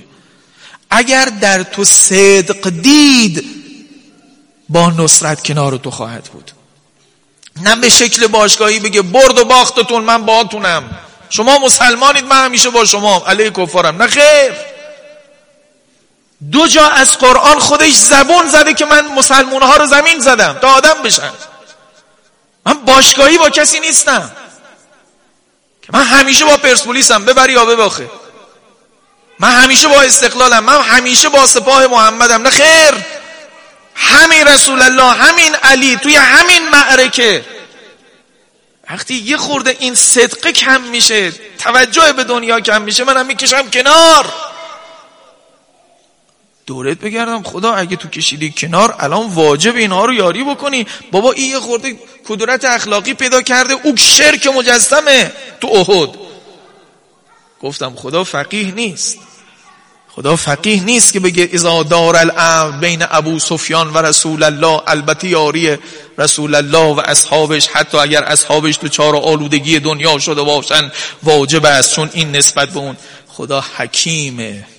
اگر 0.89 1.25
در 1.25 1.63
تو 1.63 1.83
صدق 1.83 2.69
دید 2.69 3.45
با 4.69 4.89
نصرت 4.89 5.43
کنار 5.43 5.77
تو 5.77 5.91
خواهد 5.91 6.23
بود. 6.23 6.51
نه 7.63 7.75
به 7.75 7.89
شکل 7.89 8.27
باشگاهی 8.27 8.79
بگه 8.79 9.01
برد 9.01 9.37
و 9.37 9.45
باختتون 9.45 10.03
من 10.03 10.25
باهاتونم 10.25 10.83
شما 11.29 11.59
مسلمانید 11.59 12.25
من 12.25 12.45
همیشه 12.45 12.69
با 12.69 12.85
شما. 12.85 13.23
علیه 13.27 13.49
کفارم 13.49 14.01
نه 14.01 14.07
خیر. 14.07 14.78
دو 16.51 16.67
جا 16.67 16.87
از 16.87 17.17
قرآن 17.17 17.59
خودش 17.59 17.93
زبون 17.93 18.49
زده 18.49 18.73
که 18.73 18.85
من 18.85 19.07
مسلمون 19.07 19.63
ها 19.63 19.75
رو 19.75 19.85
زمین 19.85 20.19
زدم 20.19 20.53
تا 20.53 20.67
آدم 20.67 21.03
بشن 21.03 21.31
من 22.65 22.73
باشگاهی 22.73 23.37
با 23.37 23.49
کسی 23.49 23.79
نیستم. 23.79 24.31
که 25.81 25.87
من 25.93 26.03
همیشه 26.03 26.45
با 26.45 26.57
پرسپولیسم 26.57 27.25
ببری 27.25 27.53
یا 27.53 27.65
بباخه. 27.65 28.09
من 29.39 29.51
همیشه 29.51 29.87
با 29.87 30.01
استقلالم 30.01 30.63
من 30.63 30.81
همیشه 30.81 31.29
با 31.29 31.47
سپاه 31.47 31.87
محمدم. 31.87 32.41
نه 32.41 32.49
خیر. 32.49 32.95
همین 33.95 34.47
رسول 34.47 34.81
الله 34.81 35.13
همین 35.13 35.55
علی 35.55 35.97
توی 35.97 36.15
همین 36.15 36.69
معرکه. 36.69 37.45
وقتی 38.89 39.15
یه 39.15 39.37
خورده 39.37 39.77
این 39.79 39.95
صدقه 39.95 40.51
کم 40.51 40.81
میشه 40.81 41.31
توجه 41.57 42.13
به 42.13 42.23
دنیا 42.23 42.59
کم 42.59 42.81
میشه 42.81 43.03
منم 43.03 43.25
می‌کشم 43.25 43.69
کنار. 43.69 44.33
دورت 46.69 46.99
بگردم. 46.99 47.43
خدا 47.43 47.73
اگه 47.73 47.95
تو 47.95 48.07
کشیدی 48.07 48.53
کنار 48.57 48.95
الان 48.99 49.27
واجب 49.27 49.75
اینها 49.75 50.05
رو 50.05 50.13
یاری 50.13 50.43
بکنی. 50.43 50.85
بابا 51.11 51.31
این 51.31 51.51
یه 51.51 51.59
خورده 51.59 51.95
کدورت 52.27 52.65
اخلاقی 52.65 53.13
پیدا 53.13 53.41
کرده. 53.41 53.73
او 53.83 53.97
شرک 53.97 54.47
مجسمه 54.47 55.31
تو 55.61 55.67
احد. 55.67 56.09
گفتم 57.61 57.93
خدا 57.95 58.23
فقیه 58.23 58.71
نیست. 58.71 59.17
خدا 60.09 60.35
فقیه 60.35 60.83
نیست 60.83 61.13
که 61.13 61.19
بگه 61.19 61.49
اذا 61.51 61.83
دار 61.83 62.15
الامر 62.15 62.77
بین 62.77 63.05
ابو 63.09 63.39
سفیان 63.39 63.93
و 63.93 63.97
رسول 63.97 64.43
الله. 64.43 64.81
البته 64.87 65.27
یاری 65.27 65.77
رسول 66.17 66.55
الله 66.55 66.93
و 66.95 66.99
اصحابش 67.05 67.67
حتی 67.67 67.97
اگر 67.97 68.23
اصحابش 68.23 68.77
تو 68.77 68.87
چار 68.87 69.15
آلودگی 69.15 69.79
دنیا 69.79 70.19
شده 70.19 70.41
باشن 70.41 70.91
واجب 71.23 71.65
است 71.65 71.93
چون 71.93 72.09
این 72.13 72.35
نسبت 72.35 72.69
به 72.69 72.79
اون. 72.79 72.97
خدا 73.27 73.63
حکیمه. 73.77 74.78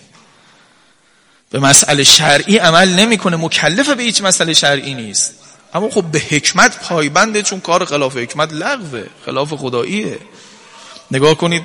به 1.51 1.59
مسئله 1.59 2.05
شرعی 2.05 2.59
عمل 2.59 2.89
نمی‌کنه 2.89 3.37
مکلف 3.37 3.89
به 3.89 4.03
هیچ 4.03 4.23
مسئله 4.23 4.55
شرعی 4.55 4.95
نیست. 4.95 5.35
اما 5.75 5.91
خب 5.91 6.03
به 6.03 6.19
حکمت 6.19 6.89
پایبنده 6.89 7.43
چون 7.43 7.61
کار 7.61 7.85
خلاف 7.85 8.17
حکمت 8.17 8.53
لغوه 8.53 9.07
خلاف 9.27 9.53
خداییه. 9.53 10.19
نگاه 11.11 11.35
کنید 11.35 11.63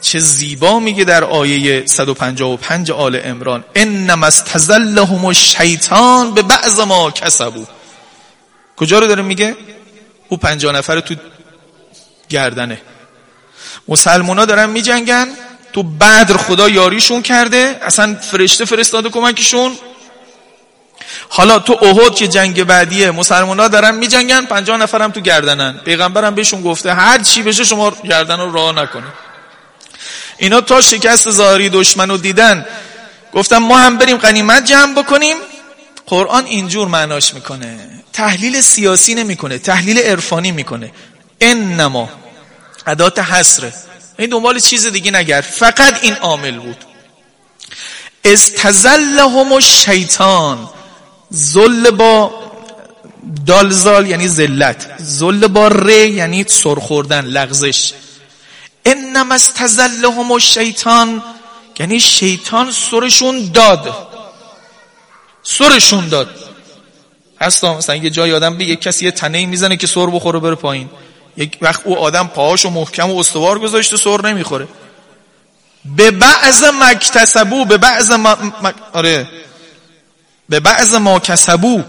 چه 0.00 0.18
زیبا 0.18 0.78
میگه 0.78 1.04
در 1.04 1.24
آیه 1.24 1.86
155 1.86 2.90
آل 2.90 3.20
امران 3.24 3.64
انما 3.74 4.26
استزلهم 4.26 5.24
الشیطان 5.24 6.34
به 6.34 6.42
بعض 6.42 6.80
ما 6.80 7.10
کسبو 7.10 7.64
کجا 8.76 8.98
رو 8.98 9.06
داره 9.06 9.22
میگه؟ 9.22 9.56
او 10.28 10.36
پنجاه 10.36 10.72
نفر 10.72 11.00
تو 11.00 11.14
گردنه. 12.28 12.80
مسلمونا 13.88 14.44
دارن 14.44 14.70
میجنگن 14.70 15.28
تو 15.74 15.82
بدر 15.82 16.36
خدا 16.36 16.68
یاریشون 16.68 17.22
کرده 17.22 17.78
اصلا 17.82 18.16
فرشته 18.30 18.64
فرستاده 18.64 19.08
کمکشون. 19.08 19.76
حالا 21.28 21.58
تو 21.58 21.84
احد 21.84 22.14
که 22.14 22.28
جنگ 22.28 22.64
بعدیه 22.64 23.10
مسلمان 23.10 23.60
ها 23.60 23.68
دارن 23.68 23.94
می 23.94 24.08
جنگن 24.08 24.44
پنجاه 24.44 24.76
نفرم 24.76 25.10
تو 25.10 25.20
گردنن. 25.20 25.80
پیغمبرم 25.84 26.34
بهشون 26.34 26.62
گفته 26.62 26.94
هر 26.94 27.22
چی 27.22 27.42
بشه 27.42 27.64
شما 27.64 27.90
گردن 27.90 28.40
رو 28.40 28.52
راه 28.52 28.72
نکنه 28.72 29.06
اینا 30.38 30.60
تا 30.60 30.80
شکست 30.80 31.30
ظاهری 31.30 31.68
دشمن 31.68 32.10
رو 32.10 32.16
دیدن. 32.16 32.66
گفتم 33.32 33.58
ما 33.58 33.78
هم 33.78 33.98
بریم 33.98 34.16
قنیمت 34.16 34.64
جمع 34.64 35.02
بکنیم. 35.02 35.36
قرآن 36.06 36.44
اینجور 36.44 36.88
معناش 36.88 37.34
می‌کنه. 37.34 37.90
تحلیل 38.12 38.60
سیاسی 38.60 39.14
نمی‌کنه 39.14 39.58
تحلیل 39.58 39.98
عرفانی 39.98 40.52
می‌کنه. 40.52 40.90
انما 41.40 42.08
عدات 42.86 43.18
حسره 43.18 43.72
این 44.18 44.30
دنبال 44.30 44.60
چیز 44.60 44.86
دیگه 44.86 45.10
نگرد. 45.10 45.44
فقط 45.44 46.04
این 46.04 46.14
عامل 46.14 46.58
بود. 46.58 46.76
استزلهم 48.24 49.52
الشیطان. 49.52 50.68
ذل 51.34 51.90
با 51.90 52.30
دالزال 53.46 54.06
یعنی 54.06 54.28
ذلت. 54.28 55.02
ذل 55.02 55.46
با 55.46 55.68
ر 55.68 55.88
یعنی 55.88 56.44
سرخوردن 56.48 57.24
لغزش. 57.24 57.92
انما 58.84 59.34
استزلهم 59.34 60.32
الشیطان. 60.32 61.22
یعنی 61.78 62.00
شیطان 62.00 62.72
سرشون 62.72 63.50
داد. 63.54 64.08
سرشون 65.42 66.08
داد. 66.08 66.30
هستا 67.40 67.74
مثلا 67.74 67.96
یه 67.96 68.10
جای 68.10 68.32
آدم 68.32 68.58
به 68.58 68.64
یک 68.64 68.80
کسی 68.80 69.04
یه 69.04 69.10
تنه 69.10 69.46
می‌زنه 69.46 69.76
که 69.76 69.86
سر 69.86 70.06
بخوره 70.06 70.38
بره 70.38 70.54
پایین. 70.54 70.90
یک 71.36 71.58
وقت 71.60 71.80
او 71.84 71.98
آدم 71.98 72.26
پاهاشو 72.26 72.70
محکم 72.70 73.10
و 73.10 73.18
استوار 73.18 73.58
گذاشته 73.58 73.96
سر 73.96 74.20
نمی‌خوره. 74.20 74.68
به 75.84 76.10
بعض 76.10 76.64
مکتسبو 76.64 77.64
به 77.64 77.78
بعض 77.78 78.10
ما... 78.10 78.36
آره. 78.92 79.28
به 80.48 80.60
بعض 80.60 80.94
ما 80.94 81.18
کسبو. 81.18 81.82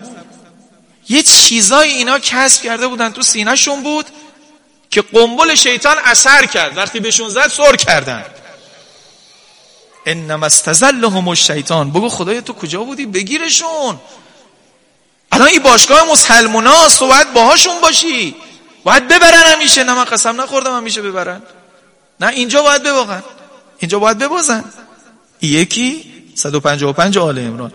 یه 1.10 1.24
چیزای 1.24 1.90
اینا 1.90 2.20
کسب 2.20 2.64
کرده 2.64 2.88
بودن. 2.88 3.10
تو 3.10 3.22
سینهشون 3.22 3.84
بود 3.84 4.06
که 4.90 5.02
قنبل 5.02 5.56
شیطان 5.56 5.96
اثر 6.04 6.46
کرد. 6.46 6.78
وقتی 6.78 7.00
بهشون 7.00 7.30
زد 7.30 7.48
سر 7.48 7.76
کردن. 7.76 8.26
انما 10.06 10.46
استزلهم 10.46 11.28
الشیطان. 11.28 11.92
بگو 11.92 12.10
خدای 12.10 12.42
تو 12.42 12.54
کجا 12.54 12.84
بودی؟ 12.84 13.06
بگیرشون. 13.06 14.00
الان 15.32 15.48
این 15.48 15.64
باشگاه 15.64 16.04
تو 17.00 17.08
باید 17.08 17.34
باهاشون 17.34 17.82
باشی. 17.82 18.36
باید 18.86 19.08
ببرن 19.08 19.44
همیشه 19.54 19.84
نه 19.84 19.94
من 19.94 20.04
قسم 20.04 20.42
نخوردم 20.42 20.78
همیشه 20.78 21.02
ببرن. 21.02 21.42
نه 22.20 22.28
اینجا 22.28 22.64
باید 22.64 22.84
بباغن. 22.84 23.24
اینجا 23.78 24.00
باید 24.00 24.18
ببازن. 24.18 24.64
یکی 25.42 26.14
155 26.36 27.18
آل 27.18 27.40
امران 27.40 27.72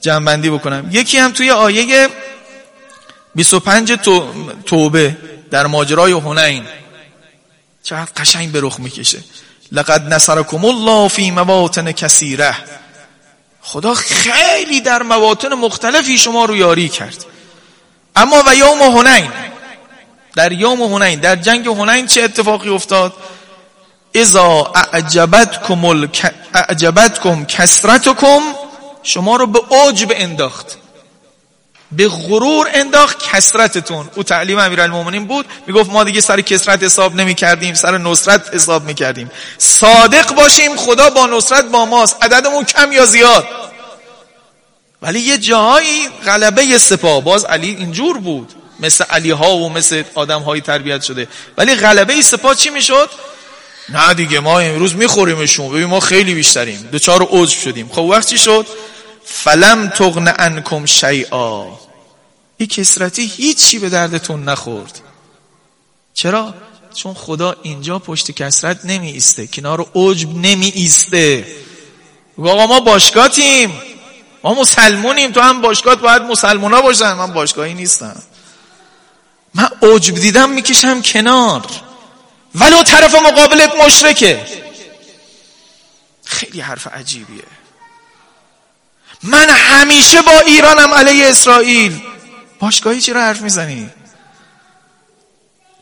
جنبندی 0.00 0.50
بکنم. 0.50 0.88
یکی 0.90 1.18
هم 1.18 1.32
توی 1.32 1.50
آیه 1.50 2.08
25 3.34 3.92
توبه 4.66 5.16
در 5.50 5.66
ماجرای 5.66 6.12
هنین 6.12 6.64
چقدر 7.82 8.10
قشنگ 8.16 8.52
به 8.52 8.60
رخ 8.62 8.80
می‌کشه. 8.80 9.18
لقد 9.72 10.14
نصرکم 10.14 10.64
الله 10.64 11.08
فی 11.08 11.30
مواطن 11.30 11.92
کثیره. 11.92 12.56
خدا 13.62 13.94
خیلی 13.94 14.80
در 14.80 15.02
مواطن 15.02 15.54
مختلفی 15.54 16.18
شما 16.18 16.44
رو 16.44 16.56
یاری 16.56 16.88
کرد. 16.88 17.24
اما 18.16 18.42
و 18.46 18.54
یوم 18.54 18.80
هنین 18.82 19.30
در 20.36 20.52
یوم 20.52 20.82
هنین 20.82 21.20
در 21.20 21.36
جنگ 21.36 21.66
هنین 21.66 22.06
چه 22.06 22.22
اتفاقی 22.22 22.68
افتاد؟ 22.68 23.12
اذا 24.14 24.72
اعجبتکم, 24.74 25.84
الک... 25.84 26.32
اعجبتکم 26.54 27.44
کسرتکم 27.44 28.40
شما 29.02 29.36
رو 29.36 29.46
به 29.46 29.60
عجب 29.76 30.08
انداخت 30.14 30.76
به 31.92 32.08
غرور 32.08 32.68
انداخت 32.74 33.28
کسرتتون. 33.30 34.10
او 34.16 34.22
تعلیم 34.22 34.58
امیرالمومنین 34.58 35.26
بود 35.26 35.46
می‌گفت 35.66 35.90
ما 35.90 36.04
دیگه 36.04 36.20
سر 36.20 36.40
کسرت 36.40 36.82
حساب 36.82 37.14
نمی 37.14 37.34
کردیم 37.34 37.74
سر 37.74 37.98
نصرت 37.98 38.54
حساب 38.54 38.84
می 38.84 38.94
کردیم 38.94 39.30
صادق 39.58 40.34
باشیم 40.34 40.76
خدا 40.76 41.10
با 41.10 41.26
نصرت 41.26 41.64
با 41.64 41.84
ماست 41.84 42.24
عددمون 42.24 42.64
کم 42.64 42.92
یا 42.92 43.06
زیاد؟ 43.06 43.46
ولی 45.02 45.20
یه 45.20 45.38
جاهایی 45.38 46.08
غلبه 46.26 46.78
سپاه 46.78 47.24
باز 47.24 47.44
علی 47.44 47.68
اینجور 47.68 48.18
بود. 48.18 48.52
مثل 48.80 49.04
علی 49.04 49.30
ها 49.30 49.56
و 49.56 49.68
مثل 49.68 50.02
آدم 50.14 50.42
های 50.42 50.60
تربیت 50.60 51.02
شده. 51.02 51.28
ولی 51.58 51.74
غلبه 51.74 52.22
سپاه 52.22 52.54
چی 52.54 52.70
می‌شد؟ 52.70 53.10
نه 53.88 54.14
دیگه 54.14 54.40
ما 54.40 54.60
امروز 54.60 54.96
میخوریمشون 54.96 55.68
ببین 55.68 55.84
ما 55.84 56.00
خیلی 56.00 56.34
بیشتریم. 56.34 56.88
دوچار 56.92 57.22
عجب 57.22 57.58
شدیم. 57.58 57.88
خب 57.92 57.98
وقت 57.98 58.28
چی 58.28 58.38
شد؟ 58.38 58.66
فلم 59.24 59.88
تغن 59.88 60.34
انکم 60.38 60.86
شیئا. 60.86 61.66
این 62.56 62.68
کسرتی 62.68 63.26
هیچی 63.36 63.78
به 63.78 63.88
دردتون 63.88 64.44
نخورد. 64.44 65.00
چرا؟ 66.14 66.54
چون 66.94 67.14
خدا 67.14 67.56
اینجا 67.62 67.98
پشت 67.98 68.30
کسرت 68.30 68.84
نمی 68.84 69.10
ایسته 69.10 69.46
کنار 69.46 69.86
عجب 69.94 70.28
نمی 70.36 70.72
ایسته 70.74 71.46
آقا 72.38 72.66
ما 72.66 72.80
باشگاتیم 72.80 73.82
ما 74.42 74.54
مسلمونیم. 74.54 75.32
تو 75.32 75.40
هم 75.40 75.60
باشگات 75.60 76.00
باید 76.00 76.22
مسلمونا 76.22 76.80
باشن. 76.80 77.12
من 77.12 77.32
باشگاهی 77.32 77.74
نیستم. 77.74 78.22
من 79.54 79.68
عجب 79.82 80.14
دیدم 80.14 80.50
می‌کشم 80.50 81.02
کنار. 81.02 81.66
ولو 82.54 82.82
طرف 82.82 83.14
مقابلت 83.14 83.74
مشرکه. 83.74 84.46
خیلی 86.24 86.60
حرف 86.60 86.86
عجیبیه. 86.86 87.42
من 89.22 89.48
همیشه 89.48 90.22
با 90.22 90.40
ایرانم 90.40 90.94
علیه 90.94 91.26
اسرائیل. 91.26 92.00
باشگاهی 92.58 93.00
چرا 93.00 93.20
حرف 93.20 93.40
می‌زنی؟ 93.40 93.90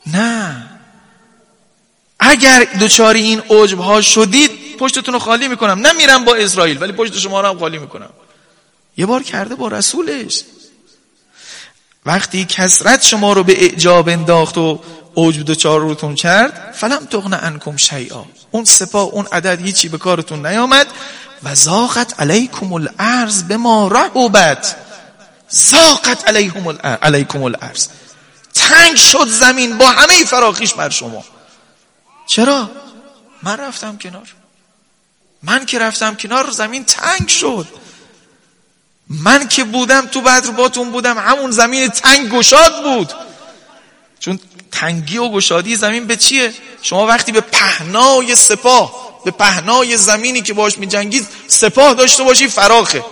نه. 0.06 0.68
اگر 2.20 2.64
دوچاری 2.64 3.22
این 3.22 3.42
عجب 3.50 3.78
ها 3.78 4.00
شدید 4.00 4.76
پشتتون 4.76 5.14
رو 5.14 5.20
خالی 5.20 5.48
می‌کنم. 5.48 5.86
نمیرم 5.86 6.24
با 6.24 6.34
اسرائیل 6.34 6.82
ولی 6.82 6.92
پشت 6.92 7.18
شما 7.18 7.40
رو 7.40 7.48
هم 7.48 7.58
خالی 7.58 7.78
می‌کنم. 7.78 8.10
یه 8.96 9.06
بار 9.06 9.22
کرده 9.22 9.54
با 9.54 9.68
رسولش. 9.68 10.42
وقتی 12.06 12.44
کسرت 12.44 13.02
شما 13.02 13.32
رو 13.32 13.44
به 13.44 13.62
اعجاب 13.62 14.08
انداخت 14.08 14.58
و 14.58 14.80
اوج 15.14 15.52
چار 15.52 15.80
روتون 15.80 16.14
کرد 16.14 16.74
فلم 16.74 17.04
تغن 17.04 17.34
انکم 17.34 17.76
شیئا. 17.76 18.24
اون 18.50 18.64
سپاه 18.64 19.02
اون 19.02 19.26
عدد 19.32 19.60
هیچی 19.60 19.88
به 19.88 19.98
کارتون 19.98 20.46
نیامد 20.46 20.86
و 21.42 21.54
زاقت 21.54 22.20
علیکم 22.20 22.72
الارض 22.72 23.42
به 23.42 23.56
ما 23.56 23.88
رهوبت 23.88 24.76
زاقت 25.48 26.28
علیکم 26.28 26.66
الارض, 26.66 26.98
علیکم 27.02 27.42
الارض. 27.42 27.88
تنگ 28.54 28.96
شد 28.96 29.28
زمین 29.28 29.78
با 29.78 29.90
همه 29.90 30.24
فراخیش 30.24 30.74
بر 30.74 30.90
شما. 30.90 31.24
چرا؟ 32.26 32.70
من 33.42 33.56
رفتم 33.56 33.98
کنار. 33.98 34.34
من 35.42 35.66
که 35.66 35.78
رفتم 35.78 36.14
کنار 36.14 36.50
زمین 36.50 36.84
تنگ 36.84 37.28
شد. 37.28 37.68
من 39.12 39.48
که 39.48 39.64
بودم 39.64 40.06
تو 40.06 40.20
بدر 40.20 40.50
باتون 40.50 40.90
بودم 40.90 41.18
همون 41.18 41.50
زمین 41.50 41.88
تنگ 41.88 42.28
گشاد 42.28 42.82
بود. 42.82 43.12
چون 44.20 44.38
تنگی 44.72 45.18
و 45.18 45.28
گشادی 45.28 45.76
زمین 45.76 46.06
به 46.06 46.16
چیه؟ 46.16 46.52
شما 46.82 47.06
وقتی 47.06 47.32
به 47.32 47.40
پهنای 47.40 48.34
سپاه 48.36 49.12
به 49.24 49.30
پهنای 49.30 49.96
زمینی 49.96 50.42
که 50.42 50.54
باش 50.54 50.78
می 50.78 50.86
جنگید 50.86 51.26
سپاه 51.46 51.94
داشته 51.94 52.22
باشی 52.22 52.48
فراخه. 52.48 53.04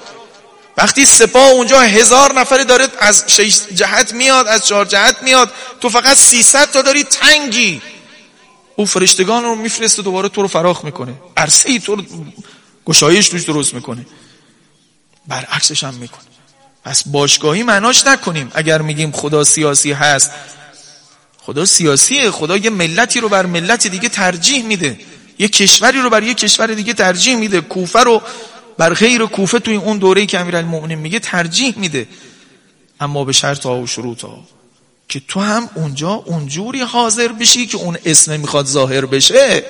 وقتی 0.77 1.07
سپاه 1.07 1.49
اونجا 1.51 1.81
هزار 1.81 2.33
نفر 2.33 2.59
داره 2.59 2.89
از 2.99 3.25
شش 3.27 3.61
جهت 3.75 4.13
میاد 4.13 4.47
از 4.47 4.67
چهار 4.67 4.85
جهت 4.85 5.23
میاد 5.23 5.53
تو 5.81 5.89
فقط 5.89 6.17
سیصد 6.17 6.71
تا 6.71 6.83
داری 6.83 7.05
تنگی. 7.05 7.83
او 8.77 8.87
فرشتگان 8.87 9.45
رو 9.45 9.55
میفرسته 9.55 10.03
دوباره 10.03 10.29
تو 10.29 10.43
رو 10.43 10.49
فراخ 10.49 10.85
می‌کنه. 10.85 11.15
عرصه 11.37 11.71
ای 11.71 11.79
تو 11.79 11.95
رو 11.95 12.03
گشایش 12.87 13.29
توش 13.29 13.43
درست 13.43 13.75
می‌کنه. 13.75 14.07
برعکسش 15.31 15.85
هم 15.85 15.95
می‌کنه 15.95 16.31
پس 16.85 17.09
باشگاهی 17.09 17.63
معناش 17.63 18.07
نکنیم. 18.07 18.51
اگر 18.55 18.83
میگیم 18.83 19.13
خدا 19.13 19.45
سیاسی 19.45 19.93
هست 19.93 20.31
خدا 21.39 21.65
سیاسیه. 21.65 22.31
خدا 22.31 22.57
یه 22.57 22.71
ملتی 22.71 23.21
رو 23.21 23.29
بر 23.29 23.47
ملت 23.47 23.87
دیگه 23.87 24.09
ترجیح 24.09 24.65
میده. 24.65 24.99
یه 25.39 25.49
کشوری 25.49 26.01
رو 26.01 26.11
بر 26.11 26.23
یه 26.23 26.35
کشور 26.35 26.67
دیگه 26.67 26.93
ترجیح 26.93 27.37
میده. 27.37 27.61
کوفه 27.61 28.01
رو 28.01 28.23
بر 28.79 28.95
غیر 28.95 29.27
کوفه 29.27 29.59
توی 29.59 29.77
اون 29.77 29.99
دوره‌ای 29.99 30.27
که 30.27 30.41
امیرالمومنین 30.41 30.99
میگه 30.99 31.19
ترجیح 31.19 31.79
میده. 31.79 32.09
اما 33.01 33.25
به 33.25 33.33
شرط 33.33 33.67
ها 33.67 33.81
و 33.81 33.87
شروط 33.87 34.25
ها 34.25 34.45
که 35.09 35.23
تو 35.29 35.41
هم 35.41 35.71
اونجا 35.75 36.11
اونجوری 36.11 36.81
حاضر 36.81 37.29
بشی 37.29 37.67
که 37.67 37.77
اون 37.77 37.99
اسم 38.05 38.41
می‌خواد 38.41 38.67
ظاهر 38.67 39.07
بشه. 39.07 39.65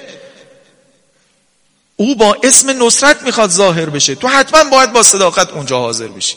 او 2.01 2.15
با 2.15 2.37
اسم 2.43 2.87
نصرت 2.87 3.23
می‌خواد 3.23 3.51
ظاهر 3.51 3.91
بشه. 3.91 4.15
تو 4.15 4.29
حتما 4.29 4.71
باید 4.71 4.93
با 4.93 5.03
صداقت 5.03 5.51
اونجا 5.51 5.79
حاضر 5.79 6.09
بشی. 6.09 6.37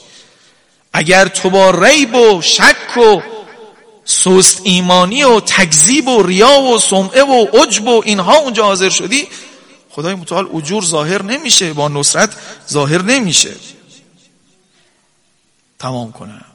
اگر 0.93 1.28
تو 1.28 1.49
با 1.49 1.72
ریب 1.72 2.16
و 2.16 2.41
شک 2.41 2.97
و 2.97 3.22
سست 4.05 4.61
ایمانی 4.64 5.24
و 5.24 5.39
تکذیب 5.39 6.07
و 6.07 6.24
ریا 6.24 6.59
و 6.59 6.80
سمعه 6.80 7.24
و 7.24 7.45
عجب 7.53 7.88
و 7.88 8.01
اینها 8.05 8.36
اونجا 8.36 8.64
حاضر 8.64 8.89
شدی 8.89 9.28
خدای 9.89 10.16
متعال 10.16 10.49
اجور 10.55 10.86
ظاهر 10.86 11.22
نمیشه 11.22 11.74
با 11.74 11.88
نصرت 11.88 12.36
ظاهر 12.70 13.01
نمیشه. 13.01 13.55
تمام 15.80 16.11
کنم. 16.11 16.45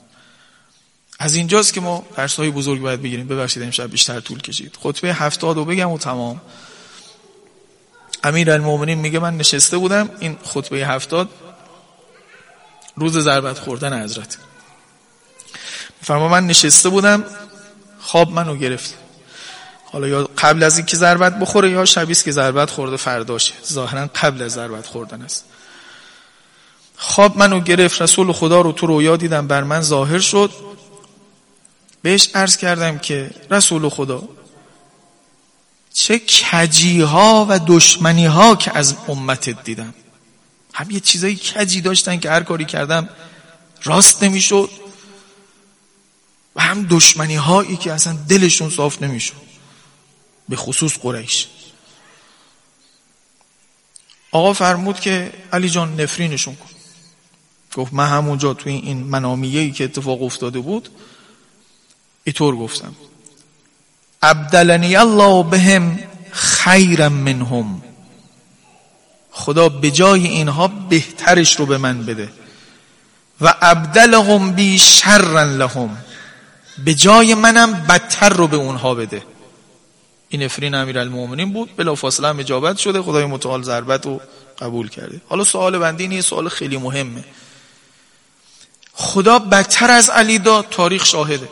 از 1.18 1.34
اینجاست 1.34 1.74
که 1.74 1.80
ما 1.80 2.06
درس 2.16 2.36
های 2.36 2.50
بزرگ 2.50 2.80
باید 2.80 3.02
بگیریم. 3.02 3.28
ببخشید 3.28 3.62
امشب 3.62 3.90
بیشتر 3.90 4.20
طول 4.20 4.40
کشید. 4.40 4.78
خطبه 4.82 5.14
هفتاد 5.14 5.58
و 5.58 5.64
بگم 5.64 5.90
و 5.90 5.98
تمام. 5.98 6.40
امیر 8.24 8.50
المومنین 8.50 8.98
میگه 8.98 9.18
من 9.18 9.36
نشسته 9.36 9.76
بودم 9.78 10.10
این 10.18 10.38
خطبه 10.44 10.76
هفتاد 10.76 11.28
روز 12.96 13.18
ضربت 13.18 13.58
خوردن 13.58 14.02
حضرت. 14.02 14.38
فرما 16.02 16.28
من 16.28 16.46
نشسته 16.46 16.88
بودم 16.88 17.24
خواب 18.00 18.30
منو 18.30 18.56
گرفت. 18.56 18.94
حالا 19.84 20.08
یا 20.08 20.30
قبل 20.38 20.62
از 20.62 20.76
اینکه 20.76 20.96
ضربت 20.96 21.38
بخوره 21.38 21.70
یا 21.70 21.84
شبیست 21.84 22.24
که 22.24 22.32
ضربت 22.32 22.70
خورده 22.70 22.96
فرداشه. 22.96 23.54
ظاهرا 23.66 24.10
قبل 24.14 24.42
از 24.42 24.52
ضربت 24.52 24.86
خوردن 24.86 25.22
است. 25.22 25.44
خواب 26.96 27.38
منو 27.38 27.60
گرفت 27.60 28.02
رسول 28.02 28.32
خدا 28.32 28.60
رو 28.60 28.72
تو 28.72 28.86
رویا 28.86 29.16
دیدم 29.16 29.46
بر 29.46 29.62
من 29.62 29.80
ظاهر 29.80 30.18
شد. 30.18 30.50
بهش 32.02 32.28
عرض 32.34 32.56
کردم 32.56 32.98
که 32.98 33.30
رسول 33.50 33.88
خدا 33.88 34.22
چه 35.98 36.18
کجی 36.18 37.00
ها 37.00 37.46
و 37.48 37.60
دشمنی 37.66 38.26
ها 38.26 38.56
که 38.56 38.76
از 38.78 38.96
امتت 39.08 39.64
دیدم. 39.64 39.94
هم 40.74 40.90
یه 40.90 41.00
چیزایی 41.00 41.36
کجی 41.36 41.80
داشتن 41.80 42.20
که 42.20 42.30
هر 42.30 42.42
کاری 42.42 42.64
کردم 42.64 43.08
راست 43.84 44.22
نمی‌شد 44.22 44.70
و 46.56 46.62
هم 46.62 46.86
دشمنی 46.90 47.34
هایی 47.34 47.76
که 47.76 47.92
اصلا 47.92 48.12
دلشون 48.28 48.70
صاف 48.70 49.02
نمی‌شد 49.02 49.42
به 50.48 50.56
خصوص 50.56 50.98
قریش. 50.98 51.46
آقا 54.30 54.52
فرمود 54.52 55.00
که 55.00 55.32
علی 55.52 55.70
جان 55.70 56.00
نفرینشون 56.00 56.56
کن. 56.56 56.70
گفت 57.74 57.92
من 57.92 58.08
همونجا 58.08 58.54
توی 58.54 58.72
این 58.72 59.02
منامیهی 59.02 59.72
که 59.72 59.84
اتفاق 59.84 60.22
افتاده 60.22 60.58
بود 60.58 60.88
اینطور 62.24 62.56
گفتم. 62.56 62.94
ابدلنی 64.22 64.96
الله 64.96 65.42
بهم 65.42 65.98
خیرا 66.30 67.08
منهم. 67.08 67.82
خدا 69.30 69.68
به 69.68 69.90
جای 69.90 70.26
اینها 70.26 70.68
بهترش 70.68 71.56
رو 71.56 71.66
به 71.66 71.78
من 71.78 72.02
بده. 72.06 72.28
و 73.40 73.54
ابدلهم 73.62 74.52
بی 74.52 74.78
شرا 74.78 75.42
لهم. 75.42 75.98
به 76.84 76.94
جای 76.94 77.34
منم 77.34 77.72
بدتر 77.72 78.28
رو 78.28 78.48
به 78.48 78.56
اونها 78.56 78.94
بده. 78.94 79.22
این 80.28 80.42
افرین 80.42 80.74
امیر 80.74 80.98
المومنین 80.98 81.52
بود. 81.52 81.76
بلا 81.76 81.94
فاصله 81.94 82.28
هم 82.28 82.38
اجابت 82.38 82.76
شده. 82.76 83.02
خدای 83.02 83.24
متعال 83.24 83.62
ضربت 83.62 84.06
رو 84.06 84.20
قبول 84.58 84.88
کرده. 84.88 85.20
حالا 85.28 85.44
سوال 85.44 85.78
بندی 85.78 86.02
اینه 86.02 86.20
سوال 86.20 86.48
خیلی 86.48 86.76
مهمه. 86.76 87.24
خدا 88.92 89.38
بدتر 89.38 89.90
از 89.90 90.10
علی 90.10 90.38
داد. 90.38 90.66
تاریخ 90.70 91.04
شاهده. 91.04 91.48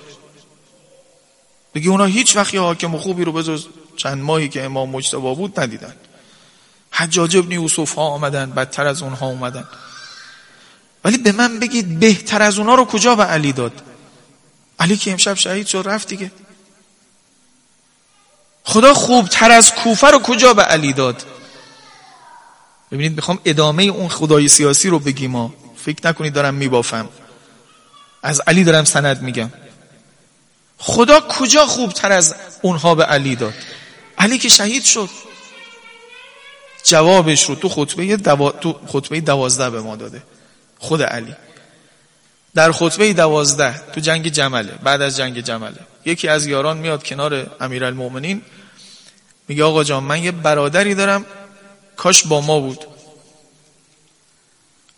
بگی 1.76 1.88
اونا 1.88 2.04
هیچ 2.04 2.36
وقت 2.36 2.54
یه 2.54 2.60
حاکم 2.60 2.96
خوبی 2.96 3.24
رو 3.24 3.32
بجز 3.32 3.66
چند 3.96 4.22
ماهی 4.22 4.48
که 4.48 4.64
امام 4.64 4.90
مجتبا 4.90 5.34
بود 5.34 5.60
ندیدن. 5.60 5.94
حجاج 6.90 7.36
ابن 7.36 7.52
یوسف 7.52 7.94
ها 7.94 8.02
آمدن 8.02 8.50
بدتر 8.50 8.86
از 8.86 9.02
اونها 9.02 9.26
اومدن. 9.26 9.64
ولی 11.04 11.18
به 11.18 11.32
من 11.32 11.58
بگید 11.58 12.00
بهتر 12.00 12.42
از 12.42 12.58
اونها 12.58 12.74
رو 12.74 12.84
کجا 12.84 13.14
به 13.14 13.24
علی 13.24 13.52
داد؟ 13.52 13.82
علی 14.78 14.96
که 14.96 15.10
امشب 15.10 15.34
شهید 15.34 15.66
شد 15.66 15.82
رفت 15.86 16.08
دیگه. 16.08 16.32
خدا 18.64 18.94
خوبتر 18.94 19.50
از 19.50 19.74
کوفه 19.74 20.10
رو 20.10 20.18
کجا 20.18 20.54
به 20.54 20.62
علی 20.62 20.92
داد؟ 20.92 21.22
ببینید 22.90 23.16
می‌خوام 23.16 23.38
ادامه 23.44 23.82
اون 23.82 24.08
خدای 24.08 24.48
سیاسی 24.48 24.88
رو 24.88 24.98
بگیم 24.98 25.30
ما 25.30 25.54
فکر 25.76 26.08
نکنید 26.08 26.32
دارم 26.32 26.54
میبافم. 26.54 27.08
از 28.22 28.40
علی 28.40 28.64
دارم 28.64 28.84
سند 28.84 29.22
میگم. 29.22 29.50
خدا 30.78 31.20
کجا 31.20 31.66
خوبتر 31.66 32.12
از 32.12 32.34
اونها 32.62 32.94
به 32.94 33.04
علی 33.04 33.36
داد؟ 33.36 33.54
علی 34.18 34.38
که 34.38 34.48
شهید 34.48 34.84
شد. 34.84 35.08
جوابش 36.84 37.44
رو 37.44 37.54
تو 37.54 37.68
خطبه, 37.68 38.16
دوا... 38.16 38.50
تو 38.50 38.80
خطبه 38.86 39.20
دوازده 39.20 39.70
به 39.70 39.80
ما 39.80 39.96
داده. 39.96 40.22
خود 40.78 41.02
علی. 41.02 41.34
در 42.54 42.72
خطبه 42.72 43.12
دوازده 43.12 43.82
تو 43.92 44.00
جنگ 44.00 44.28
جمله 44.28 44.72
بعد 44.82 45.02
از 45.02 45.16
جنگ 45.16 45.40
جمله. 45.40 45.78
یکی 46.04 46.28
از 46.28 46.46
یاران 46.46 46.76
میاد 46.76 47.04
کنار 47.04 47.56
امیرالمومنین 47.60 48.42
میگه 49.48 49.64
آقا 49.64 49.84
جان 49.84 50.02
من 50.02 50.22
یه 50.22 50.32
برادری 50.32 50.94
دارم 50.94 51.26
کاش 51.96 52.26
با 52.26 52.40
ما 52.40 52.60
بود. 52.60 52.86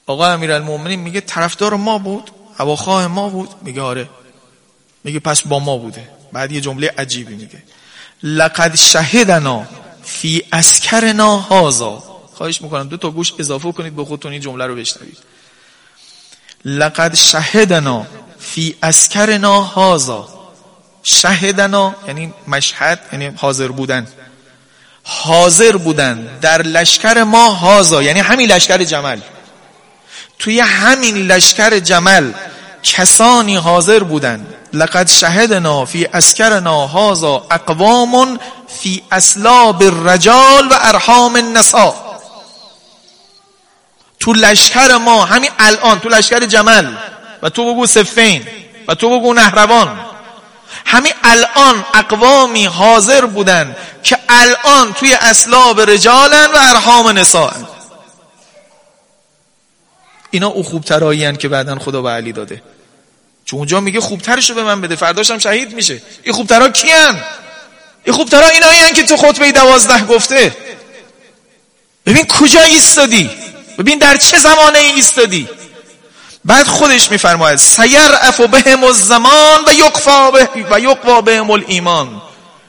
آقا 0.07 0.27
امیرالمومنین 0.27 1.01
میگه 1.01 1.21
طرفدار 1.21 1.75
ما 1.75 1.99
بود 1.99 2.31
هواخواه 2.59 3.07
ما 3.07 3.29
بود. 3.29 3.49
میگه 3.63 3.83
آره. 3.83 4.09
میگه 5.05 5.19
پس 5.19 5.43
با 5.43 5.59
ما 5.59 5.77
بوده. 5.77 6.09
بعد 6.33 6.53
یه 6.53 6.61
جمله 6.61 6.95
عجیبی 6.99 7.35
میگه. 7.35 7.63
لقد 8.23 8.75
شهدنا 8.75 9.67
فی 10.05 10.43
اسکرنا 10.53 11.37
هازا 11.37 12.03
خواهش 12.35 12.63
می‌کنم 12.63 12.89
دو 12.89 12.97
تا 12.97 13.11
گوش 13.11 13.33
اضافه 13.39 13.73
کنید 13.73 13.97
به 13.97 14.05
خودتون 14.05 14.33
این 14.33 14.41
جمله 14.41 14.67
رو 14.67 14.75
بشنوید. 14.75 15.19
لقد 16.65 17.15
شهدنا 17.15 18.07
فی 18.39 18.77
اسکرنا 18.83 19.63
هازا 19.63 20.29
شهدنا 21.03 21.95
یعنی 22.07 22.33
مشهد 22.49 23.01
یعنی 23.13 23.27
حاضر 23.27 23.69
بودن. 23.69 24.07
حاضر 25.03 25.77
بودن 25.77 26.39
در 26.41 26.63
لشکر 26.63 27.23
ما 27.23 27.55
هازا 27.55 28.03
یعنی 28.03 28.21
همین 28.21 28.53
لشکر 28.53 28.85
جمل. 28.85 29.21
توی 30.39 30.61
همین 30.61 31.17
لشکر 31.17 31.79
جمل 31.79 32.33
کسانی 32.83 33.57
حاضر 33.57 34.03
بودن 34.03 34.47
لقد 34.73 35.09
شهدنا 35.09 35.85
فی 35.85 36.07
اسکرنا 36.15 36.87
هازا 36.87 37.47
اقوام 37.51 38.39
فی 38.83 39.03
اسلاب 39.13 39.83
الرجال 39.83 40.69
و 40.69 40.79
ارحام 40.81 41.37
النساء. 41.37 41.95
تو 44.21 44.33
لشکر 44.33 44.97
ما 44.97 45.25
همین 45.25 45.51
الان 45.59 46.01
تو 46.01 46.09
لشکر 46.09 46.47
جمل 46.47 46.87
و 47.43 47.49
تو 47.49 47.75
بگو 47.75 47.87
سفین 47.87 48.47
و 48.89 48.95
تو 48.95 49.19
بگو 49.19 49.35
نهروان. 49.35 50.01
همین 50.87 51.13
الان 51.25 51.85
اقوامی 51.95 52.67
حاضر 52.67 53.27
بودن 53.27 53.77
که 54.03 54.19
الان 54.29 54.93
توی 54.93 55.15
اسلاب 55.15 55.81
رجالن 55.81 56.47
و 56.55 56.59
ارحام 56.59 57.09
نساءن. 57.09 57.67
اینا 60.31 60.49
او 60.49 60.63
خوبترایی 60.63 61.37
که 61.37 61.49
بعدا 61.49 61.79
خدا 61.79 62.03
به 62.03 62.11
علی 62.11 62.33
داده. 62.33 62.63
چون 63.45 63.59
اونجا 63.59 63.81
میگه 63.81 64.01
خوبترشو 64.01 64.55
به 64.55 64.65
من 64.65 64.81
بده. 64.81 64.97
فرداشم 64.97 65.39
شهید 65.39 65.75
میشه. 65.75 66.03
این 66.23 66.35
خوبترا 66.35 66.69
کیان؟ 66.69 67.21
این 68.05 68.15
خوبترا 68.15 68.49
اینایی 68.49 68.93
که 68.93 69.03
تو 69.03 69.17
خطبه 69.17 69.53
دوازده 69.53 70.05
گفته. 70.05 70.57
ببین 72.07 72.27
کجا 72.27 72.63
ایستادی؟ 72.63 73.31
ببین 73.79 73.99
در 73.99 74.17
چه 74.17 74.39
زمانه 74.39 74.79
ایستادی؟ 74.79 75.49
بعد 76.45 76.67
خودش 76.67 77.11
میفرماید 77.11 77.59
سیر 77.59 78.11
افو 78.21 78.47
بهم 78.47 78.85
الزمان 78.85 79.65
و 79.67 79.73
یقفا 79.73 80.31
به 80.31 80.49
و 80.71 80.81
یقوا 80.81 81.21
بهم 81.21 81.51
الایمان. 81.51 82.23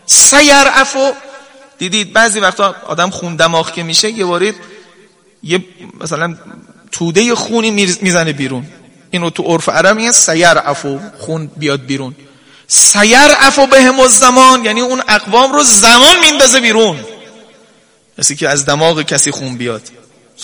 سیر 0.05 0.65
افو 0.73 1.11
دیدید 1.77 2.13
بعضی 2.13 2.39
وقتا 2.39 2.75
آدم 2.87 3.09
خون 3.09 3.35
دماغ 3.35 3.71
که 3.71 3.83
میشه 3.83 4.11
یه 4.11 4.25
وارد 4.25 4.55
یه 5.43 5.65
مثلا 6.01 6.37
توده 6.91 7.35
خونی 7.35 7.71
می‌زنه 8.01 8.33
بیرون. 8.33 8.67
اینو 9.11 9.29
تو 9.29 9.43
عرف 9.43 9.69
عرب 9.69 9.95
میگن 9.95 10.11
سیر 10.11 10.57
افو 10.57 10.99
خون 11.19 11.47
بیاد 11.47 11.85
بیرون. 11.85 12.15
سیر 12.67 13.27
افو 13.39 13.67
بهم 13.67 13.99
الزمان 13.99 14.65
یعنی 14.65 14.81
اون 14.81 15.03
اقوام 15.07 15.53
رو 15.53 15.63
زمان 15.63 16.19
میندازه 16.19 16.59
بیرون. 16.59 16.99
مثل 18.17 18.35
که 18.35 18.49
از 18.49 18.65
دماغ 18.65 19.01
کسی 19.01 19.31
خون 19.31 19.57
بیاد. 19.57 19.81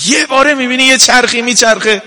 یه 0.06 0.26
باره 0.26 0.54
می‌بینی 0.54 0.84
یه 0.84 0.98
چرخی 0.98 1.42
میچرخه. 1.42 2.02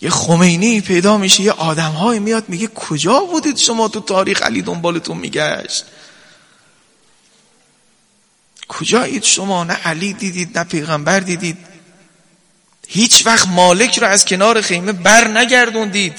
یه 0.00 0.10
خمینی 0.10 0.80
پیدا 0.80 1.18
میشه 1.18 1.42
یه 1.42 1.52
آدم 1.52 1.90
های 1.90 2.18
میاد 2.18 2.48
میگه 2.48 2.66
کجا 2.66 3.20
بودید 3.20 3.56
شما 3.56 3.88
تو 3.88 4.00
تاریخ؟ 4.00 4.42
علی 4.42 4.62
دنبالتون 4.62 5.16
میگشت. 5.16 5.84
کجایید 8.68 9.22
شما؟ 9.22 9.64
نه 9.64 9.74
علی 9.74 10.12
دیدید 10.12 10.58
نه 10.58 10.64
پیغمبر 10.64 11.20
دیدید. 11.20 11.58
هیچ 12.88 13.26
وقت 13.26 13.48
مالک 13.48 13.98
رو 13.98 14.06
از 14.06 14.24
کنار 14.24 14.60
خیمه 14.60 14.92
بر 14.92 15.28
نگردوندید. 15.28 16.18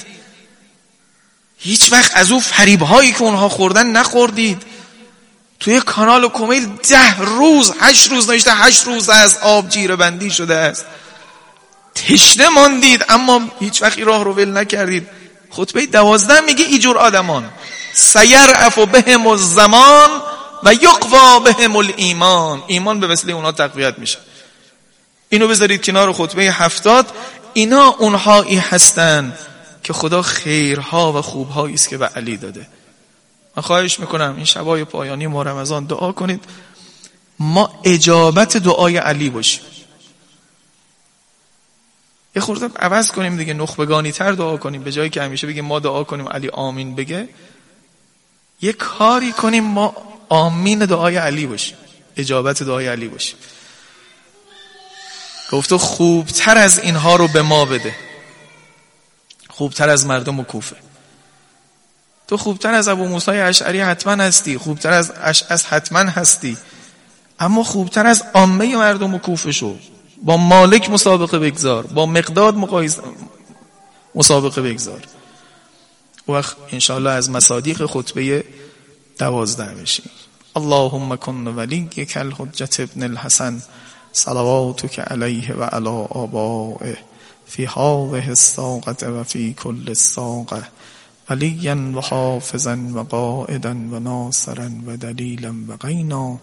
هیچ 1.58 1.92
وقت 1.92 2.16
از 2.16 2.30
او 2.30 2.40
فریب 2.40 2.82
هایی 2.82 3.12
که 3.12 3.22
اونها 3.22 3.48
خوردن 3.48 3.86
نخوردید. 3.86 4.62
توی 5.60 5.80
کانال 5.80 6.24
و 6.24 6.28
کمیل 6.28 6.66
ده 6.66 7.18
روز 7.18 7.72
هشت 7.80 8.10
روز 8.10 8.30
نوشته 8.30 8.54
هشت 8.54 8.84
روز 8.84 9.08
از 9.08 9.38
آب 9.38 9.68
جیره 9.68 9.96
بندی 9.96 10.30
شده 10.30 10.54
است. 10.54 10.86
تشنه 11.94 12.48
ماندید 12.48 13.04
اما 13.08 13.40
هیچ 13.60 13.82
وقتی 13.82 14.04
راه 14.04 14.24
رو 14.24 14.32
ول 14.32 14.58
نکردید. 14.58 15.08
خطبه 15.50 15.86
دوازده 15.86 16.40
میگه 16.40 16.64
ایجور 16.64 16.98
آدمان. 16.98 17.50
سیر 17.92 18.50
افو 18.54 18.86
بهم 18.86 19.26
الزمان 19.26 20.10
و 20.64 20.74
یقوا 20.74 21.38
بهم 21.38 21.76
ایمان 21.96 22.62
ایمان 22.66 23.00
به 23.00 23.06
وسیله 23.06 23.32
اونا 23.32 23.52
تقویت 23.52 23.98
میشه. 23.98 24.18
اینو 25.34 25.48
بذارید 25.48 25.84
کنار 25.84 26.12
خطبه 26.12 26.42
هفتاد. 26.42 27.06
اینا 27.52 27.86
اونهایی 27.98 28.56
هستند 28.56 29.38
که 29.82 29.92
خدا 29.92 30.22
خیرها 30.22 31.12
و 31.12 31.22
خوبهایی 31.22 31.74
است 31.74 31.88
که 31.88 31.98
به 31.98 32.06
علی 32.06 32.36
داده. 32.36 32.66
من 33.56 33.62
خواهش 33.62 34.00
می‌کنم 34.00 34.34
این 34.36 34.44
شبای 34.44 34.84
پایانی 34.84 35.26
ما 35.26 35.42
رمضان 35.42 35.84
دعا 35.84 36.12
کنید. 36.12 36.44
ما 37.38 37.80
اجابت 37.84 38.56
دعای 38.56 38.96
علی 38.96 39.30
باشیم. 39.30 39.62
یه 42.36 42.42
خورده 42.42 42.70
عوض 42.78 43.10
کنیم 43.10 43.36
دیگه 43.36 43.54
نخبگانی 43.54 44.12
تر 44.12 44.32
دعا 44.32 44.56
کنیم. 44.56 44.82
به 44.82 44.92
جایی 44.92 45.10
که 45.10 45.22
همیشه 45.22 45.46
بگیم 45.46 45.64
ما 45.64 45.78
دعا 45.78 46.04
کنیم 46.04 46.28
علی 46.28 46.48
آمین 46.48 46.94
بگه. 46.94 47.28
یه 48.62 48.72
کاری 48.72 49.32
کنیم 49.32 49.64
ما 49.64 49.94
آمین 50.28 50.78
دعای 50.78 51.16
علی 51.16 51.46
باشیم. 51.46 51.76
اجابت 52.16 52.62
دعای 52.62 52.88
علی 52.88 53.08
باشیم. 53.08 53.36
گفت 55.54 55.76
خوبتر 55.76 56.58
از 56.58 56.78
اینها 56.78 57.16
رو 57.16 57.28
به 57.28 57.42
ما 57.42 57.64
بده. 57.64 57.94
خوبتر 59.48 59.88
از 59.88 60.06
مردم 60.06 60.40
و 60.40 60.42
کوفه. 60.44 60.76
تو 62.28 62.36
خوبتر 62.36 62.74
از 62.74 62.88
ابو 62.88 63.04
موسی 63.04 63.30
اشعری 63.30 63.80
حتما 63.80 64.22
هستی 64.22 64.58
خوبتر 64.58 64.92
از 64.92 65.12
اشعث 65.22 65.64
حتما 65.64 65.98
هستی. 65.98 66.56
اما 67.38 67.64
خوبتر 67.64 68.06
از 68.06 68.24
عامه 68.34 68.76
مردم 68.76 69.14
و 69.14 69.18
کوفه 69.18 69.52
شو. 69.52 69.76
با 70.22 70.36
مالک 70.36 70.90
مسابقه 70.90 71.38
بگذار 71.38 71.86
با 71.86 72.06
مقداد 72.06 72.54
مقایسه 72.56 73.02
مسابقه 74.14 74.62
بگذار. 74.62 75.02
وقت 76.28 76.56
انشاءالله 76.72 77.10
از 77.10 77.30
مصادیق 77.30 77.86
خطبه 77.86 78.44
دوازده 79.18 79.74
بشیم. 79.74 80.10
اللهم 80.56 81.16
کن 81.16 81.46
ولی 81.46 81.86
کل 81.86 82.30
حجت 82.30 82.80
ابن 82.80 83.02
الحسن. 83.02 83.62
صلواتك 84.14 84.98
علیه 85.00 85.54
و 85.54 85.62
علی 85.62 86.06
آبائه 86.10 86.96
فی 87.46 87.64
هذه 87.64 88.28
الساقه 88.28 89.08
و 89.08 89.22
فی 89.22 89.54
کل 89.54 89.88
الساقه 89.88 90.62
ولیا 91.30 91.76
و 91.94 92.00
حافظا 92.00 92.78
و 92.94 92.98
قائدا 92.98 93.70
و 93.70 93.98
ناصرا 93.98 94.70
و 94.86 94.96
دلیلا 94.96 95.54
و 95.68 95.76
غینا 95.76 96.38